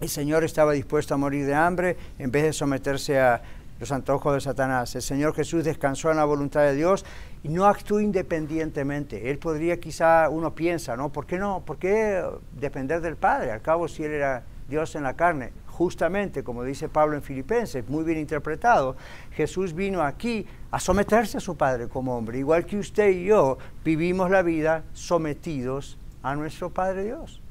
El 0.00 0.08
Señor 0.08 0.44
estaba 0.44 0.72
dispuesto 0.72 1.14
a 1.14 1.16
morir 1.16 1.46
de 1.46 1.54
hambre 1.54 1.96
en 2.18 2.30
vez 2.30 2.44
de 2.44 2.52
someterse 2.52 3.18
a 3.18 3.40
los 3.80 3.90
antojos 3.90 4.34
de 4.34 4.40
Satanás. 4.40 4.94
El 4.94 5.02
Señor 5.02 5.34
Jesús 5.34 5.64
descansó 5.64 6.10
en 6.10 6.18
la 6.18 6.24
voluntad 6.24 6.62
de 6.62 6.74
Dios 6.74 7.04
y 7.42 7.48
no 7.48 7.64
actuó 7.64 8.00
independientemente. 8.00 9.30
Él 9.30 9.38
podría 9.38 9.80
quizá, 9.80 10.28
uno 10.28 10.54
piensa, 10.54 10.96
¿no? 10.96 11.10
¿Por 11.10 11.26
qué 11.26 11.38
no? 11.38 11.64
¿Por 11.64 11.78
qué 11.78 12.22
depender 12.52 13.00
del 13.00 13.16
Padre? 13.16 13.52
Al 13.52 13.62
cabo, 13.62 13.88
si 13.88 14.04
Él 14.04 14.12
era 14.12 14.42
Dios 14.68 14.94
en 14.96 15.04
la 15.04 15.14
carne 15.14 15.52
justamente, 15.74 16.44
como 16.44 16.62
dice 16.62 16.88
Pablo 16.88 17.16
en 17.16 17.22
Filipenses, 17.22 17.88
muy 17.88 18.04
bien 18.04 18.18
interpretado, 18.18 18.96
Jesús 19.32 19.74
vino 19.74 20.02
aquí 20.02 20.46
a 20.70 20.78
someterse 20.78 21.38
a 21.38 21.40
su 21.40 21.56
Padre 21.56 21.88
como 21.88 22.16
hombre, 22.16 22.38
igual 22.38 22.64
que 22.64 22.78
usted 22.78 23.10
y 23.10 23.24
yo 23.24 23.58
vivimos 23.84 24.30
la 24.30 24.42
vida 24.42 24.84
sometidos 24.92 25.98
a 26.22 26.36
nuestro 26.36 26.70
Padre 26.70 27.04
Dios, 27.04 27.42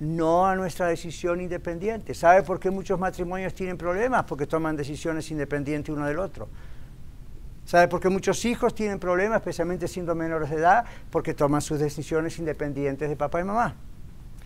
no 0.00 0.46
a 0.46 0.54
nuestra 0.54 0.88
decisión 0.88 1.40
independiente. 1.40 2.12
¿Sabe 2.12 2.42
por 2.42 2.60
qué 2.60 2.70
muchos 2.70 2.98
matrimonios 3.00 3.54
tienen 3.54 3.78
problemas? 3.78 4.24
Porque 4.24 4.46
toman 4.46 4.76
decisiones 4.76 5.30
independientes 5.30 5.94
uno 5.94 6.06
del 6.06 6.18
otro. 6.18 6.46
¿Sabe 7.64 7.88
por 7.88 8.00
qué 8.00 8.10
muchos 8.10 8.44
hijos 8.44 8.74
tienen 8.74 8.98
problemas, 8.98 9.38
especialmente 9.38 9.88
siendo 9.88 10.14
menores 10.14 10.50
de 10.50 10.56
edad? 10.56 10.84
Porque 11.10 11.32
toman 11.32 11.62
sus 11.62 11.78
decisiones 11.78 12.38
independientes 12.38 13.08
de 13.08 13.16
papá 13.16 13.40
y 13.40 13.44
mamá. 13.44 13.76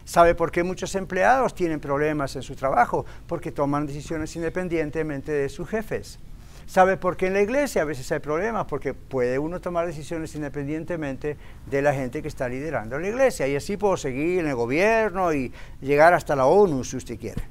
¿Sabe 0.04 0.34
por 0.34 0.52
qué 0.52 0.62
muchos 0.62 0.94
empleados 0.94 1.54
tienen 1.54 1.80
problemas 1.80 2.36
en 2.36 2.42
su 2.42 2.54
trabajo? 2.54 3.06
Porque 3.26 3.52
toman 3.52 3.86
decisiones 3.86 4.36
independientemente 4.36 5.32
de 5.32 5.48
sus 5.48 5.68
jefes. 5.68 6.18
¿Sabe 6.66 6.96
por 6.96 7.16
qué 7.16 7.26
en 7.26 7.34
la 7.34 7.42
iglesia 7.42 7.82
a 7.82 7.84
veces 7.84 8.10
hay 8.12 8.20
problemas? 8.20 8.66
Porque 8.66 8.94
puede 8.94 9.38
uno 9.38 9.60
tomar 9.60 9.86
decisiones 9.86 10.34
independientemente 10.34 11.36
de 11.66 11.82
la 11.82 11.92
gente 11.92 12.22
que 12.22 12.28
está 12.28 12.48
liderando 12.48 12.98
la 12.98 13.08
iglesia. 13.08 13.46
Y 13.46 13.56
así 13.56 13.76
puedo 13.76 13.96
seguir 13.96 14.40
en 14.40 14.48
el 14.48 14.54
gobierno 14.54 15.32
y 15.32 15.52
llegar 15.80 16.14
hasta 16.14 16.36
la 16.36 16.46
ONU 16.46 16.84
si 16.84 16.96
usted 16.96 17.18
quiere. 17.18 17.42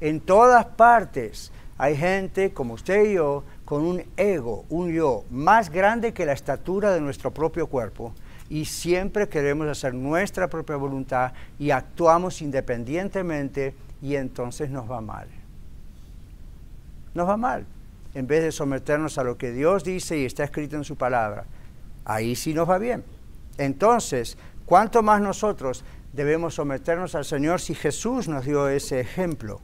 En 0.00 0.20
todas 0.20 0.64
partes 0.64 1.52
hay 1.76 1.96
gente 1.96 2.52
como 2.52 2.74
usted 2.74 3.04
y 3.10 3.14
yo 3.14 3.44
con 3.64 3.84
un 3.84 4.02
ego, 4.16 4.64
un 4.68 4.92
yo 4.92 5.24
más 5.30 5.70
grande 5.70 6.12
que 6.12 6.24
la 6.24 6.32
estatura 6.32 6.92
de 6.92 7.00
nuestro 7.00 7.32
propio 7.32 7.66
cuerpo 7.66 8.14
y 8.50 8.64
siempre 8.64 9.28
queremos 9.28 9.68
hacer 9.68 9.94
nuestra 9.94 10.48
propia 10.48 10.76
voluntad 10.76 11.32
y 11.58 11.70
actuamos 11.70 12.40
independientemente 12.40 13.74
y 14.00 14.16
entonces 14.16 14.70
nos 14.70 14.90
va 14.90 15.00
mal. 15.00 15.28
Nos 17.14 17.28
va 17.28 17.36
mal. 17.36 17.66
En 18.14 18.26
vez 18.26 18.42
de 18.42 18.52
someternos 18.52 19.18
a 19.18 19.24
lo 19.24 19.36
que 19.36 19.52
Dios 19.52 19.84
dice 19.84 20.18
y 20.18 20.24
está 20.24 20.44
escrito 20.44 20.76
en 20.76 20.84
su 20.84 20.96
palabra, 20.96 21.44
ahí 22.04 22.34
sí 22.34 22.54
nos 22.54 22.68
va 22.68 22.78
bien. 22.78 23.04
Entonces, 23.58 24.38
¿cuánto 24.64 25.02
más 25.02 25.20
nosotros 25.20 25.84
debemos 26.12 26.54
someternos 26.54 27.14
al 27.14 27.26
Señor 27.26 27.60
si 27.60 27.74
Jesús 27.74 28.28
nos 28.28 28.46
dio 28.46 28.68
ese 28.68 29.00
ejemplo? 29.00 29.60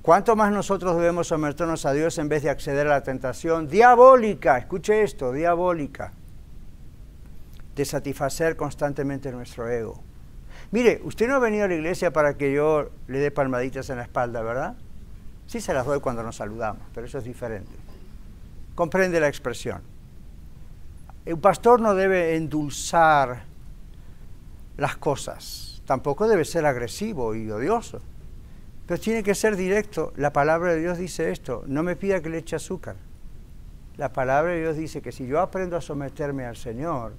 ¿Cuánto 0.00 0.36
más 0.36 0.52
nosotros 0.52 0.96
debemos 0.96 1.28
someternos 1.28 1.86
a 1.86 1.92
Dios 1.92 2.18
en 2.18 2.28
vez 2.28 2.42
de 2.42 2.50
acceder 2.50 2.86
a 2.86 2.90
la 2.90 3.02
tentación 3.02 3.68
diabólica? 3.68 4.58
Escuche 4.58 5.02
esto, 5.02 5.32
diabólica 5.32 6.12
de 7.76 7.84
satisfacer 7.84 8.56
constantemente 8.56 9.32
nuestro 9.32 9.68
ego. 9.68 10.00
Mire, 10.70 11.00
usted 11.04 11.28
no 11.28 11.36
ha 11.36 11.38
venido 11.38 11.64
a 11.64 11.68
la 11.68 11.74
iglesia 11.74 12.12
para 12.12 12.34
que 12.34 12.52
yo 12.52 12.90
le 13.06 13.18
dé 13.18 13.30
palmaditas 13.30 13.90
en 13.90 13.96
la 13.96 14.02
espalda, 14.02 14.42
¿verdad? 14.42 14.76
Sí 15.46 15.60
se 15.60 15.74
las 15.74 15.84
doy 15.84 16.00
cuando 16.00 16.22
nos 16.22 16.36
saludamos, 16.36 16.82
pero 16.94 17.06
eso 17.06 17.18
es 17.18 17.24
diferente. 17.24 17.72
Comprende 18.74 19.20
la 19.20 19.28
expresión. 19.28 19.82
Un 21.26 21.40
pastor 21.40 21.80
no 21.80 21.94
debe 21.94 22.36
endulzar 22.36 23.44
las 24.76 24.96
cosas, 24.96 25.82
tampoco 25.86 26.26
debe 26.26 26.44
ser 26.44 26.64
agresivo 26.66 27.34
y 27.34 27.50
odioso, 27.50 28.00
pero 28.86 28.98
tiene 28.98 29.22
que 29.22 29.34
ser 29.34 29.56
directo. 29.56 30.12
La 30.16 30.32
palabra 30.32 30.72
de 30.72 30.80
Dios 30.80 30.98
dice 30.98 31.30
esto, 31.30 31.64
no 31.66 31.82
me 31.82 31.96
pida 31.96 32.20
que 32.20 32.30
le 32.30 32.38
eche 32.38 32.56
azúcar. 32.56 32.96
La 33.98 34.12
palabra 34.12 34.52
de 34.52 34.60
Dios 34.60 34.76
dice 34.76 35.02
que 35.02 35.12
si 35.12 35.26
yo 35.26 35.40
aprendo 35.40 35.76
a 35.76 35.80
someterme 35.80 36.46
al 36.46 36.56
Señor, 36.56 37.12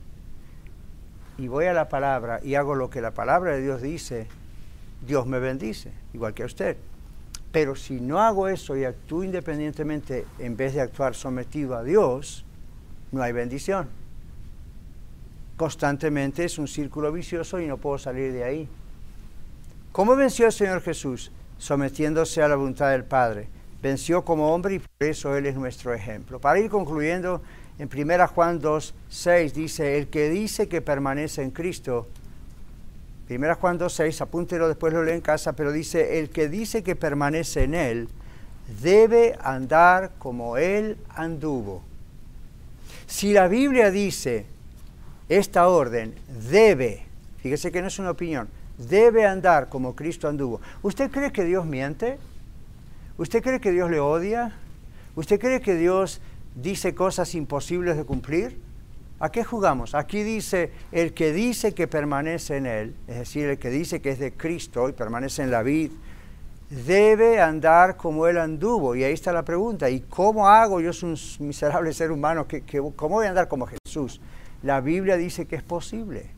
y 1.38 1.48
voy 1.48 1.66
a 1.66 1.74
la 1.74 1.90
palabra 1.90 2.40
y 2.44 2.56
hago 2.56 2.76
lo 2.76 2.90
que 2.90 3.02
la 3.02 3.12
palabra 3.12 3.54
de 3.54 3.62
Dios 3.62 3.82
dice, 3.82 4.28
Dios 5.06 5.26
me 5.28 5.40
bendice, 5.40 5.92
igual 6.14 6.34
que 6.34 6.44
a 6.44 6.48
usted. 6.48 6.78
Pero 7.52 7.76
si 7.76 8.00
no 8.00 8.20
hago 8.20 8.48
eso 8.48 8.76
y 8.76 8.84
actúo 8.84 9.24
independientemente 9.24 10.26
en 10.40 10.58
vez 10.58 10.74
de 10.74 10.82
actuar 10.82 11.14
sometido 11.14 11.76
a 11.76 11.84
Dios, 11.84 12.46
no 13.12 13.22
hay 13.22 13.32
bendición. 13.32 13.90
Constantemente 15.56 16.46
es 16.46 16.58
un 16.58 16.68
círculo 16.68 17.12
vicioso 17.12 17.60
y 17.60 17.68
no 17.68 17.78
puedo 17.78 17.98
salir 18.00 18.34
de 18.34 18.44
ahí. 18.44 18.70
¿Cómo 19.92 20.16
venció 20.16 20.48
el 20.48 20.52
Señor 20.52 20.82
Jesús? 20.82 21.32
Sometiéndose 21.60 22.42
a 22.42 22.48
la 22.48 22.56
voluntad 22.56 22.90
del 22.90 23.06
Padre. 23.06 23.48
Venció 23.82 24.26
como 24.26 24.52
hombre 24.52 24.76
y 24.76 24.80
por 24.80 25.08
eso 25.08 25.38
Él 25.38 25.46
es 25.46 25.56
nuestro 25.56 25.94
ejemplo. 25.94 26.40
Para 26.40 26.60
ir 26.60 26.72
concluyendo, 26.72 27.44
en 27.80 27.90
1 27.92 28.28
Juan 28.28 28.60
2, 28.60 28.94
6 29.10 29.54
dice, 29.54 29.98
el 29.98 30.08
que 30.08 30.30
dice 30.30 30.68
que 30.68 30.82
permanece 30.82 31.42
en 31.42 31.52
Cristo, 31.52 32.08
1 33.30 33.56
Juan 33.56 33.78
2, 33.78 33.94
6, 33.94 34.22
apúntelo, 34.22 34.68
después 34.68 34.94
lo 34.94 35.04
lee 35.04 35.14
en 35.14 35.22
casa, 35.22 35.54
pero 35.54 35.72
dice, 35.72 36.20
el 36.20 36.30
que 36.30 36.50
dice 36.50 36.84
que 36.84 36.96
permanece 36.96 37.64
en 37.64 37.74
Él, 37.74 38.10
debe 38.82 39.38
andar 39.42 40.12
como 40.20 40.58
Él 40.58 40.98
anduvo. 41.10 41.84
Si 43.08 43.34
la 43.34 43.48
Biblia 43.48 43.92
dice 43.92 44.46
esta 45.30 45.68
orden, 45.68 46.14
debe, 46.50 47.06
fíjese 47.42 47.72
que 47.72 47.82
no 47.82 47.88
es 47.88 48.00
una 48.00 48.12
opinión, 48.12 48.50
debe 48.78 49.26
andar 49.26 49.70
como 49.70 49.96
Cristo 49.96 50.28
anduvo. 50.28 50.62
¿Usted 50.82 51.12
cree 51.12 51.32
que 51.32 51.44
Dios 51.44 51.66
miente? 51.66 52.18
¿Usted 53.18 53.42
cree 53.42 53.60
que 53.60 53.72
Dios 53.72 53.90
le 53.90 54.00
odia? 54.00 54.54
¿Usted 55.16 55.40
cree 55.40 55.62
que 55.62 55.76
Dios 55.76 56.22
dice 56.56 56.94
cosas 56.94 57.36
imposibles 57.36 57.98
de 57.98 58.04
cumplir? 58.04 58.62
¿A 59.20 59.32
qué 59.32 59.44
jugamos? 59.44 59.96
Aquí 59.96 60.24
dice, 60.24 60.72
el 60.92 61.14
que 61.14 61.32
dice 61.32 61.74
que 61.74 61.88
permanece 61.88 62.58
en 62.58 62.66
Él, 62.66 62.96
es 63.08 63.20
decir, 63.20 63.48
el 63.48 63.58
que 63.58 63.70
dice 63.70 64.02
que 64.02 64.10
es 64.10 64.20
de 64.20 64.34
Cristo 64.34 64.90
y 64.90 64.92
permanece 64.92 65.44
en 65.44 65.52
la 65.52 65.64
vid, 65.64 65.92
debe 66.70 67.40
andar 67.40 67.96
como 67.96 68.28
Él 68.28 68.38
anduvo. 68.38 68.96
Y 68.96 69.04
ahí 69.04 69.14
está 69.14 69.32
la 69.32 69.46
pregunta, 69.46 69.90
¿y 69.90 70.02
cómo 70.02 70.48
hago? 70.48 70.82
Yo 70.82 70.92
soy 70.92 71.12
un 71.12 71.48
miserable 71.48 71.94
ser 71.94 72.12
humano, 72.12 72.48
que, 72.48 72.64
¿cómo 72.96 73.16
voy 73.16 73.28
a 73.28 73.30
andar 73.30 73.48
como 73.48 73.68
Jesús? 73.68 74.20
La 74.62 74.82
Biblia 74.82 75.18
dice 75.18 75.46
que 75.46 75.56
es 75.56 75.64
posible 75.64 76.32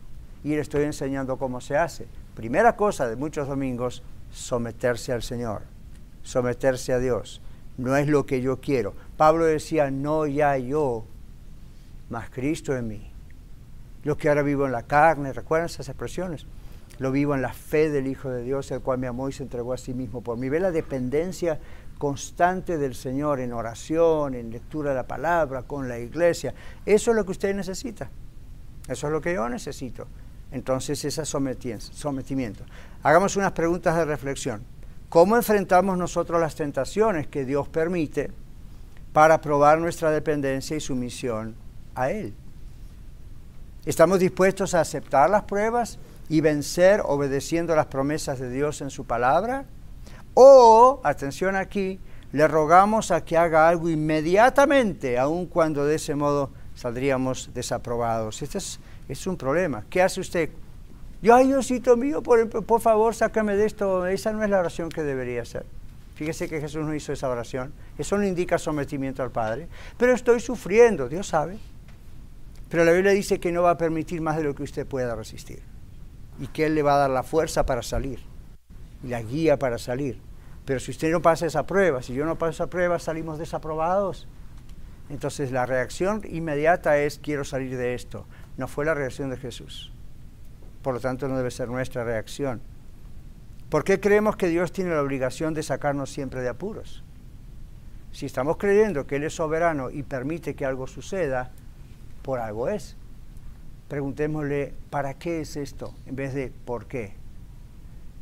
y 0.44 0.50
le 0.50 0.60
estoy 0.60 0.84
enseñando 0.84 1.38
cómo 1.38 1.62
se 1.62 1.78
hace. 1.78 2.08
Primera 2.36 2.76
cosa 2.76 3.08
de 3.08 3.16
muchos 3.16 3.48
domingos, 3.48 4.04
someterse 4.32 5.12
al 5.12 5.24
Señor, 5.24 5.64
someterse 6.22 6.94
a 6.94 7.00
Dios. 7.00 7.42
No 7.78 7.96
es 7.96 8.08
lo 8.08 8.26
que 8.26 8.42
yo 8.42 8.62
quiero. 8.62 8.94
Pablo 9.18 9.46
decía, 9.46 9.92
no 9.92 10.26
ya 10.28 10.58
yo, 10.58 11.06
mas 12.10 12.30
Cristo 12.30 12.76
en 12.76 12.88
mí. 12.88 13.12
Lo 14.04 14.18
que 14.18 14.30
ahora 14.30 14.44
vivo 14.44 14.66
en 14.66 14.72
la 14.72 14.84
carne, 14.84 15.34
¿recuerdan 15.34 15.66
esas 15.66 15.90
expresiones? 15.90 16.46
Lo 17.00 17.12
vivo 17.12 17.36
en 17.36 17.42
la 17.42 17.54
fe 17.54 17.90
del 17.90 18.08
Hijo 18.08 18.30
de 18.30 18.44
Dios, 18.44 18.72
el 18.72 18.82
cual 18.82 19.00
me 19.00 19.08
amó 19.08 19.28
y 19.28 19.34
se 19.34 19.44
entregó 19.44 19.74
a 19.74 19.78
sí 19.78 19.94
mismo 19.94 20.22
por 20.22 20.38
mí. 20.38 20.48
Ve 20.48 20.60
la 20.60 20.72
dependencia 20.72 21.60
constante 21.98 22.78
del 22.78 22.96
Señor 22.96 23.40
en 23.40 23.52
oración, 23.52 24.36
en 24.36 24.52
lectura 24.52 24.92
de 24.92 24.96
la 24.96 25.08
palabra, 25.08 25.64
con 25.64 25.90
la 25.90 26.00
iglesia. 26.00 26.54
Eso 26.86 27.12
es 27.12 27.18
lo 27.18 27.26
que 27.26 27.32
usted 27.32 27.54
necesita. 27.56 28.10
Eso 28.88 29.08
es 29.08 29.14
lo 29.14 29.20
que 29.20 29.34
yo 29.34 29.50
necesito. 29.50 30.08
Entonces, 30.52 31.04
ese 31.04 31.26
sometimiento. 31.26 32.64
Hagamos 33.04 33.36
unas 33.36 33.52
preguntas 33.52 33.96
de 33.98 34.06
reflexión. 34.06 34.64
¿Cómo 35.16 35.38
enfrentamos 35.38 35.98
nosotros 35.98 36.42
las 36.42 36.56
tentaciones 36.56 37.26
que 37.26 37.46
Dios 37.46 37.70
permite 37.70 38.32
para 39.14 39.40
probar 39.40 39.80
nuestra 39.80 40.12
dependencia 40.12 40.76
y 40.76 40.82
sumisión 40.82 41.56
a 41.96 42.12
Él? 42.12 42.34
¿Estamos 43.86 44.20
dispuestos 44.20 44.74
a 44.74 44.82
aceptar 44.82 45.30
las 45.30 45.44
pruebas 45.44 46.00
y 46.28 46.42
vencer 46.42 47.02
obedeciendo 47.06 47.78
las 47.78 47.86
promesas 47.86 48.40
de 48.40 48.50
Dios 48.50 48.82
en 48.82 48.90
su 48.90 49.06
palabra? 49.06 49.64
O, 50.34 51.00
atención 51.02 51.56
aquí, 51.56 51.98
le 52.34 52.46
rogamos 52.50 53.12
a 53.12 53.24
que 53.24 53.38
haga 53.38 53.70
algo 53.70 53.88
inmediatamente, 53.88 55.18
aun 55.18 55.46
cuando 55.46 55.86
de 55.86 55.96
ese 55.96 56.14
modo 56.16 56.50
saldríamos 56.74 57.52
desaprobados. 57.54 58.42
Este 58.42 58.58
es, 58.58 58.82
es 59.08 59.26
un 59.28 59.38
problema. 59.38 59.86
¿Qué 59.90 60.02
hace 60.02 60.20
usted? 60.20 60.50
Yo, 61.26 61.34
ay 61.34 61.48
Diosito 61.48 61.98
mío, 61.98 62.22
por, 62.22 62.48
por 62.68 62.82
favor, 62.82 63.16
sácame 63.16 63.56
de 63.56 63.66
esto. 63.66 64.06
Esa 64.06 64.32
no 64.32 64.44
es 64.44 64.50
la 64.52 64.60
oración 64.60 64.90
que 64.90 65.02
debería 65.02 65.42
hacer. 65.42 65.66
Fíjese 66.14 66.48
que 66.48 66.62
Jesús 66.62 66.86
no 66.86 66.94
hizo 66.94 67.12
esa 67.14 67.28
oración. 67.28 67.74
Eso 67.98 68.16
no 68.20 68.28
indica 68.28 68.60
sometimiento 68.60 69.24
al 69.24 69.32
Padre. 69.32 69.68
Pero 69.98 70.14
estoy 70.14 70.40
sufriendo, 70.40 71.10
Dios 71.10 71.26
sabe. 71.26 71.58
Pero 72.70 72.86
la 72.86 72.92
Biblia 72.92 73.12
dice 73.12 73.40
que 73.40 73.52
no 73.52 73.64
va 73.64 73.72
a 73.72 73.78
permitir 73.80 74.22
más 74.22 74.38
de 74.38 74.44
lo 74.44 74.54
que 74.54 74.62
usted 74.62 74.86
pueda 74.86 75.16
resistir 75.16 75.64
y 76.40 76.46
que 76.46 76.68
Él 76.68 76.76
le 76.76 76.84
va 76.84 76.94
a 76.94 77.00
dar 77.00 77.10
la 77.10 77.24
fuerza 77.24 77.66
para 77.66 77.82
salir 77.82 78.20
y 79.04 79.08
la 79.08 79.24
guía 79.24 79.58
para 79.58 79.80
salir. 79.80 80.22
Pero 80.64 80.80
si 80.80 80.92
usted 80.92 81.12
no 81.12 81.24
pasa 81.24 81.48
esa 81.48 81.66
prueba, 81.66 82.04
si 82.04 82.14
yo 82.14 82.28
no 82.28 82.38
paso 82.38 82.52
esa 82.52 82.68
prueba, 82.68 83.00
salimos 83.00 83.40
desaprobados. 83.40 84.28
Entonces 85.10 85.52
la 85.52 85.66
reacción 85.66 86.22
inmediata 86.30 87.00
es 87.00 87.18
quiero 87.18 87.44
salir 87.44 87.78
de 87.78 87.96
esto. 87.96 88.28
No 88.58 88.68
fue 88.68 88.86
la 88.86 88.94
reacción 88.94 89.32
de 89.32 89.38
Jesús. 89.38 89.92
Por 90.86 90.94
lo 90.94 91.00
tanto, 91.00 91.28
no 91.28 91.36
debe 91.36 91.50
ser 91.50 91.68
nuestra 91.68 92.04
reacción. 92.04 92.62
¿Por 93.72 93.84
qué 93.84 94.00
creemos 94.00 94.36
que 94.36 94.50
Dios 94.50 94.72
tiene 94.72 94.92
la 94.92 95.02
obligación 95.02 95.56
de 95.56 95.64
sacarnos 95.64 96.12
siempre 96.12 96.42
de 96.42 96.50
apuros? 96.50 97.04
Si 98.12 98.28
estamos 98.28 98.58
creyendo 98.58 99.08
que 99.08 99.16
Él 99.16 99.24
es 99.24 99.34
soberano 99.34 99.90
y 99.90 100.04
permite 100.04 100.54
que 100.54 100.64
algo 100.64 100.86
suceda, 100.86 101.50
por 102.22 102.40
algo 102.40 102.70
es 102.70 102.98
preguntémosle, 103.88 104.76
¿para 104.92 105.16
qué 105.16 105.42
es 105.42 105.56
esto? 105.56 105.92
En 106.06 106.16
vez 106.16 106.36
de 106.36 106.52
¿por 106.66 106.86
qué? 106.86 107.14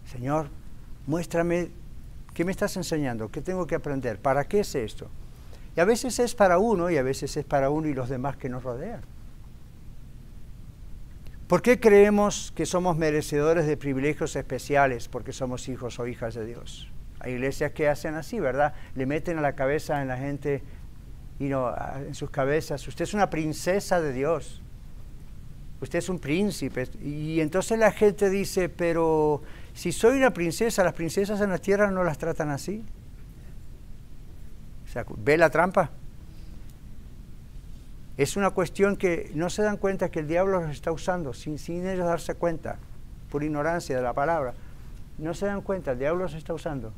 Señor, 0.06 0.48
muéstrame, 1.06 1.70
¿qué 2.34 2.46
me 2.46 2.52
estás 2.54 2.78
enseñando? 2.78 3.30
¿Qué 3.30 3.42
tengo 3.42 3.68
que 3.68 3.76
aprender? 3.76 4.20
¿Para 4.20 4.46
qué 4.46 4.62
es 4.62 4.74
esto? 4.74 5.10
Y 5.76 5.82
a 5.82 5.86
veces 5.86 6.18
es 6.20 6.34
para 6.34 6.60
uno 6.60 6.90
y 6.90 6.96
a 6.96 7.04
veces 7.04 7.36
es 7.36 7.44
para 7.44 7.70
uno 7.70 7.90
y 7.90 7.94
los 7.94 8.08
demás 8.08 8.38
que 8.38 8.48
nos 8.48 8.64
rodean. 8.64 9.02
¿Por 11.54 11.62
qué 11.62 11.80
creemos 11.80 12.52
que 12.56 12.66
somos 12.66 12.98
merecedores 12.98 13.68
de 13.68 13.78
privilegios 13.78 14.36
especiales 14.36 15.08
porque 15.08 15.32
somos 15.34 15.70
hijos 15.70 16.00
o 16.00 16.08
hijas 16.08 16.34
de 16.34 16.48
Dios? 16.48 16.90
Hay 17.20 17.34
iglesias 17.34 17.74
que 17.74 17.88
hacen 17.88 18.16
así, 18.16 18.40
¿verdad? 18.40 18.74
Le 18.96 19.06
meten 19.06 19.38
a 19.38 19.42
la 19.42 19.54
cabeza 19.54 20.02
en 20.02 20.08
la 20.08 20.18
gente, 20.18 20.64
y 21.40 21.50
no, 21.50 21.72
en 22.08 22.16
sus 22.16 22.32
cabezas, 22.32 22.88
usted 22.88 23.04
es 23.04 23.14
una 23.14 23.30
princesa 23.30 24.02
de 24.02 24.14
Dios 24.14 24.64
usted 25.80 26.00
es 26.00 26.10
un 26.10 26.18
príncipe. 26.18 26.88
Y 27.04 27.40
entonces 27.40 27.78
la 27.78 27.92
gente 27.92 28.32
dice, 28.32 28.68
pero 28.68 29.44
si 29.76 29.92
soy 29.92 30.18
una 30.18 30.32
princesa, 30.32 30.84
las 30.84 30.94
princesas 30.94 31.40
en 31.40 31.52
la 31.52 31.60
tierra 31.60 31.92
no 31.92 32.04
las 32.04 32.18
tratan 32.18 32.50
así. 32.50 32.84
O 34.86 34.92
sea, 34.92 35.06
¿ve 35.18 35.38
la 35.38 35.52
trampa? 35.52 35.92
Es 38.16 38.38
una 38.38 38.52
cuestión 38.52 38.96
que 38.96 39.32
no 39.34 39.50
se 39.50 39.64
dan 39.64 39.78
cuenta 39.78 40.12
que 40.12 40.20
el 40.20 40.28
diablo 40.28 40.62
los 40.62 40.70
está 40.70 40.92
usando, 40.92 41.34
sin, 41.34 41.58
ellos 41.88 42.06
darse 42.06 42.36
cuenta, 42.36 42.78
por 43.32 43.44
ignorancia 43.44 43.96
de 43.96 44.04
la 44.04 44.14
palabra. 44.14 44.54
No 45.18 45.34
se 45.34 45.48
dan 45.48 45.62
cuenta, 45.62 45.94
el 45.94 46.00
diablo 46.00 46.24
los 46.24 46.36
está 46.36 46.54
usando. 46.54 46.94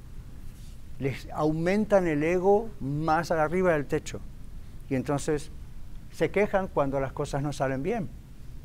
Les 0.99 1.30
aumentan 1.32 2.07
el 2.07 2.22
ego 2.22 2.70
más 2.82 3.32
arriba 3.32 3.72
del 3.72 3.86
techo. 3.86 4.20
Y 4.89 4.95
entonces 4.95 5.51
se 6.11 6.32
quejan 6.32 6.68
cuando 6.68 6.99
las 6.99 7.13
cosas 7.13 7.41
no 7.41 7.53
salen 7.53 7.82
bien. 7.82 8.09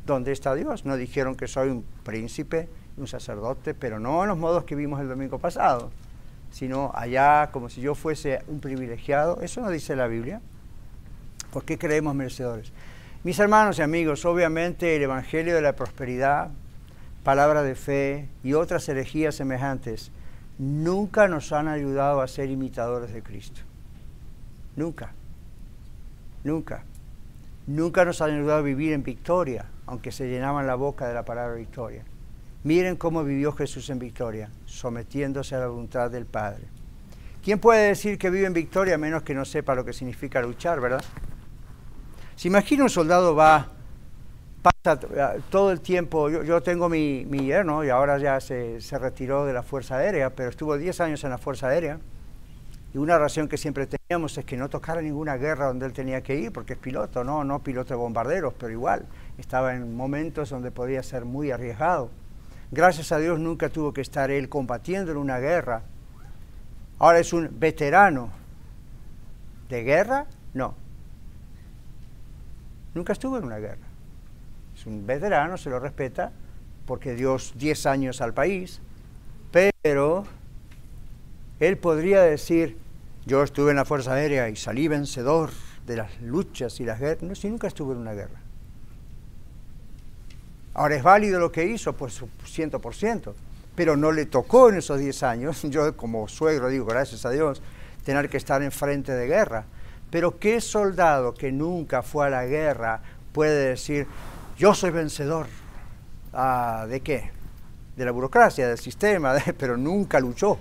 ¿Dónde 0.05 0.33
está 0.33 0.55
Dios? 0.55 0.85
No 0.85 0.97
dijeron 0.97 1.37
que 1.37 1.47
soy 1.47 1.69
un 1.69 1.85
príncipe, 2.03 2.69
un 2.97 3.07
sacerdote, 3.07 3.75
pero 3.75 4.01
no 4.01 4.23
en 4.23 4.29
los 4.29 4.39
modos 4.39 4.65
que 4.65 4.75
vimos 4.75 5.01
el 5.01 5.09
domingo 5.09 5.39
pasado, 5.39 5.91
sino 6.51 6.91
allá 6.95 7.51
como 7.53 7.69
si 7.69 7.81
yo 7.81 7.95
fuese 7.95 8.43
un 8.49 8.59
privilegiado. 8.59 9.41
Eso 9.41 9.61
no 9.61 9.71
dice 9.71 9.95
la 9.95 10.09
Biblia. 10.09 10.41
¿Por 11.53 11.65
qué 11.65 11.79
creemos 11.79 12.15
merecedores? 12.15 12.73
Mis 13.25 13.39
hermanos 13.39 13.79
y 13.79 13.83
amigos, 13.83 14.25
obviamente 14.25 14.97
el 14.97 15.03
Evangelio 15.03 15.55
de 15.55 15.63
la 15.63 15.77
Prosperidad, 15.77 16.51
palabra 17.25 17.63
de 17.63 17.75
fe 17.75 18.29
y 18.43 18.55
otras 18.55 18.89
herejías 18.89 19.35
semejantes 19.35 20.11
nunca 20.59 21.29
nos 21.29 21.53
han 21.53 21.69
ayudado 21.69 22.21
a 22.21 22.29
ser 22.29 22.51
imitadores 22.51 23.13
de 23.13 23.23
Cristo. 23.23 23.61
Nunca. 24.77 25.13
Nunca. 26.45 26.85
Nunca 27.67 28.05
nos 28.05 28.21
han 28.23 28.31
ayudado 28.31 28.61
a 28.61 28.63
vivir 28.63 28.93
en 28.93 29.03
victoria 29.03 29.67
aunque 29.91 30.13
se 30.13 30.29
llenaban 30.29 30.69
la 30.69 30.77
boca 30.77 31.09
de 31.09 31.15
la 31.15 31.25
palabra 31.25 31.57
victoria. 31.57 32.05
Miren 32.63 32.95
cómo 32.95 33.25
vivió 33.25 33.53
Jesús 33.53 33.91
en 33.91 33.99
victoria, 33.99 34.49
sometiéndose 34.65 35.57
a 35.57 35.59
la 35.59 35.67
voluntad 35.67 36.13
del 36.13 36.27
Padre. 36.27 36.63
¿Quién 37.43 37.59
puede 37.59 37.89
decir 37.89 38.17
que 38.17 38.31
vive 38.31 38.47
en 38.47 38.53
victoria 38.53 38.95
a 38.95 38.99
menos 38.99 39.25
que 39.25 39.35
no 39.35 39.45
sepa 39.45 39.75
lo 39.75 39.85
que 39.85 39.93
significa 39.93 40.41
luchar, 40.43 40.81
verdad? 40.81 41.03
Si 42.41 42.49
imagina 42.49 42.84
un 42.84 42.88
soldado 42.88 43.34
va, 43.34 43.68
pasa 44.62 44.99
todo 45.51 45.72
el 45.72 45.82
tiempo, 45.82 46.30
yo, 46.30 46.62
tengo 46.62 46.88
mi, 46.88 47.26
mi 47.28 47.45
yerno 47.45 47.84
y 47.84 47.91
ahora 47.91 48.16
ya 48.16 48.41
se, 48.41 48.80
se 48.80 48.99
retiró 48.99 49.45
de 49.45 49.53
la 49.53 49.62
Fuerza 49.62 49.99
Aérea, 49.99 50.30
pero 50.30 50.49
estuvo 50.49 50.78
10 50.78 51.01
años 51.03 51.22
en 51.22 51.28
la 51.28 51.36
Fuerza 51.36 51.68
Aérea 51.68 51.99
y 52.95 52.97
una 52.97 53.18
razón 53.18 53.47
que 53.47 53.59
siempre 53.59 53.86
teníamos 53.86 54.38
es 54.38 54.47
que 54.47 54.57
no 54.57 54.70
tocara 54.70 55.03
ninguna 55.03 55.36
guerra 55.36 55.66
donde 55.66 55.84
él 55.84 55.93
tenía 55.93 56.22
que 56.22 56.34
ir, 56.34 56.51
porque 56.51 56.72
es 56.72 56.78
piloto, 56.78 57.24
no, 57.24 57.45
no 57.45 57.59
piloto 57.59 57.93
de 57.93 57.97
bombarderos, 57.97 58.55
pero 58.55 58.72
igual 58.72 59.05
estaba 59.36 59.74
en 59.74 59.95
momentos 59.95 60.49
donde 60.49 60.70
podía 60.70 61.03
ser 61.03 61.26
muy 61.26 61.51
arriesgado. 61.51 62.09
Gracias 62.70 63.12
a 63.12 63.18
Dios 63.18 63.38
nunca 63.38 63.68
tuvo 63.68 63.93
que 63.93 64.01
estar 64.01 64.30
él 64.30 64.49
combatiendo 64.49 65.12
en 65.12 65.18
una 65.18 65.41
guerra. 65.41 65.82
Ahora 67.01 67.18
es 67.18 67.34
un 67.34 67.51
veterano. 67.61 68.30
¿De 69.68 69.82
guerra? 69.82 70.24
No. 70.55 70.80
Nunca 72.95 73.12
estuvo 73.12 73.38
en 73.38 73.45
una 73.45 73.59
guerra. 73.59 73.86
Es 74.76 74.86
un 74.86 75.07
veterano, 75.07 75.57
se 75.57 75.70
lo 75.70 75.78
respeta, 75.78 76.32
porque 76.86 77.14
dio 77.14 77.36
10 77.55 77.86
años 77.86 78.20
al 78.20 78.34
país, 78.34 78.80
pero 79.82 80.24
él 81.61 81.76
podría 81.76 82.22
decir, 82.22 82.76
yo 83.26 83.43
estuve 83.43 83.70
en 83.70 83.76
la 83.76 83.84
Fuerza 83.84 84.14
Aérea 84.14 84.49
y 84.49 84.57
salí 84.57 84.88
vencedor 84.88 85.51
de 85.86 85.97
las 85.97 86.20
luchas 86.20 86.80
y 86.80 86.84
las 86.84 86.99
guerras. 86.99 87.22
No, 87.22 87.34
si 87.34 87.49
nunca 87.49 87.66
estuve 87.66 87.93
en 87.93 88.01
una 88.01 88.12
guerra. 88.12 88.41
Ahora, 90.74 90.97
¿es 90.97 91.03
válido 91.03 91.38
lo 91.41 91.53
que 91.53 91.66
hizo? 91.66 91.93
Pues 91.93 92.22
ciento 92.45 92.80
por 92.80 92.95
ciento. 92.95 93.34
Pero 93.74 93.97
no 93.97 94.12
le 94.12 94.26
tocó 94.26 94.68
en 94.70 94.76
esos 94.76 94.99
10 94.99 95.22
años, 95.22 95.62
yo 95.64 95.97
como 95.97 96.28
suegro 96.28 96.68
digo, 96.68 96.86
gracias 96.86 97.26
a 97.26 97.30
Dios, 97.30 97.62
tener 98.05 98.28
que 98.28 98.36
estar 98.36 98.62
en 98.62 98.72
frente 98.72 99.12
de 99.12 99.26
guerra. 99.26 99.66
Pero 100.11 100.39
¿qué 100.39 100.61
soldado 100.61 101.35
que 101.35 101.53
nunca 101.53 102.03
fue 102.03 102.27
a 102.27 102.31
la 102.31 102.47
guerra 102.47 103.01
puede 103.33 103.71
decir, 103.71 104.07
yo 104.59 104.75
soy 104.75 104.91
vencedor? 104.91 105.47
Ah, 106.33 106.87
¿De 106.89 107.01
qué? 107.01 107.31
De 107.97 108.05
la 108.05 108.11
burocracia, 108.11 108.69
del 108.69 108.79
sistema, 108.79 109.35
pero 109.59 109.77
nunca 109.77 110.19
luchó. 110.21 110.59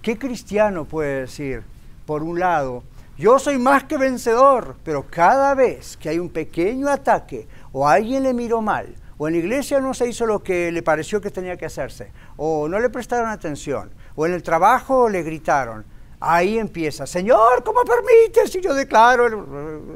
¿Qué 0.00 0.18
cristiano 0.18 0.84
puede 0.84 1.22
decir, 1.22 1.62
por 2.06 2.22
un 2.22 2.38
lado, 2.38 2.84
yo 3.18 3.38
soy 3.38 3.58
más 3.58 3.84
que 3.84 3.98
vencedor, 3.98 4.76
pero 4.84 5.06
cada 5.10 5.54
vez 5.54 5.96
que 5.96 6.08
hay 6.08 6.18
un 6.18 6.28
pequeño 6.28 6.88
ataque 6.88 7.48
o 7.72 7.88
alguien 7.88 8.22
le 8.22 8.32
miró 8.32 8.62
mal, 8.62 8.94
o 9.18 9.26
en 9.26 9.34
la 9.34 9.40
iglesia 9.40 9.80
no 9.80 9.92
se 9.92 10.08
hizo 10.08 10.24
lo 10.24 10.42
que 10.42 10.70
le 10.70 10.82
pareció 10.82 11.20
que 11.20 11.32
tenía 11.32 11.56
que 11.56 11.66
hacerse, 11.66 12.12
o 12.36 12.68
no 12.68 12.78
le 12.78 12.88
prestaron 12.88 13.28
atención, 13.28 13.90
o 14.14 14.24
en 14.24 14.32
el 14.32 14.42
trabajo 14.44 15.08
le 15.08 15.24
gritaron, 15.24 15.84
ahí 16.20 16.58
empieza, 16.58 17.06
Señor, 17.06 17.62
¿cómo 17.64 17.80
permites 17.84 18.50
si 18.50 18.60
yo 18.60 18.74
declaro? 18.74 19.46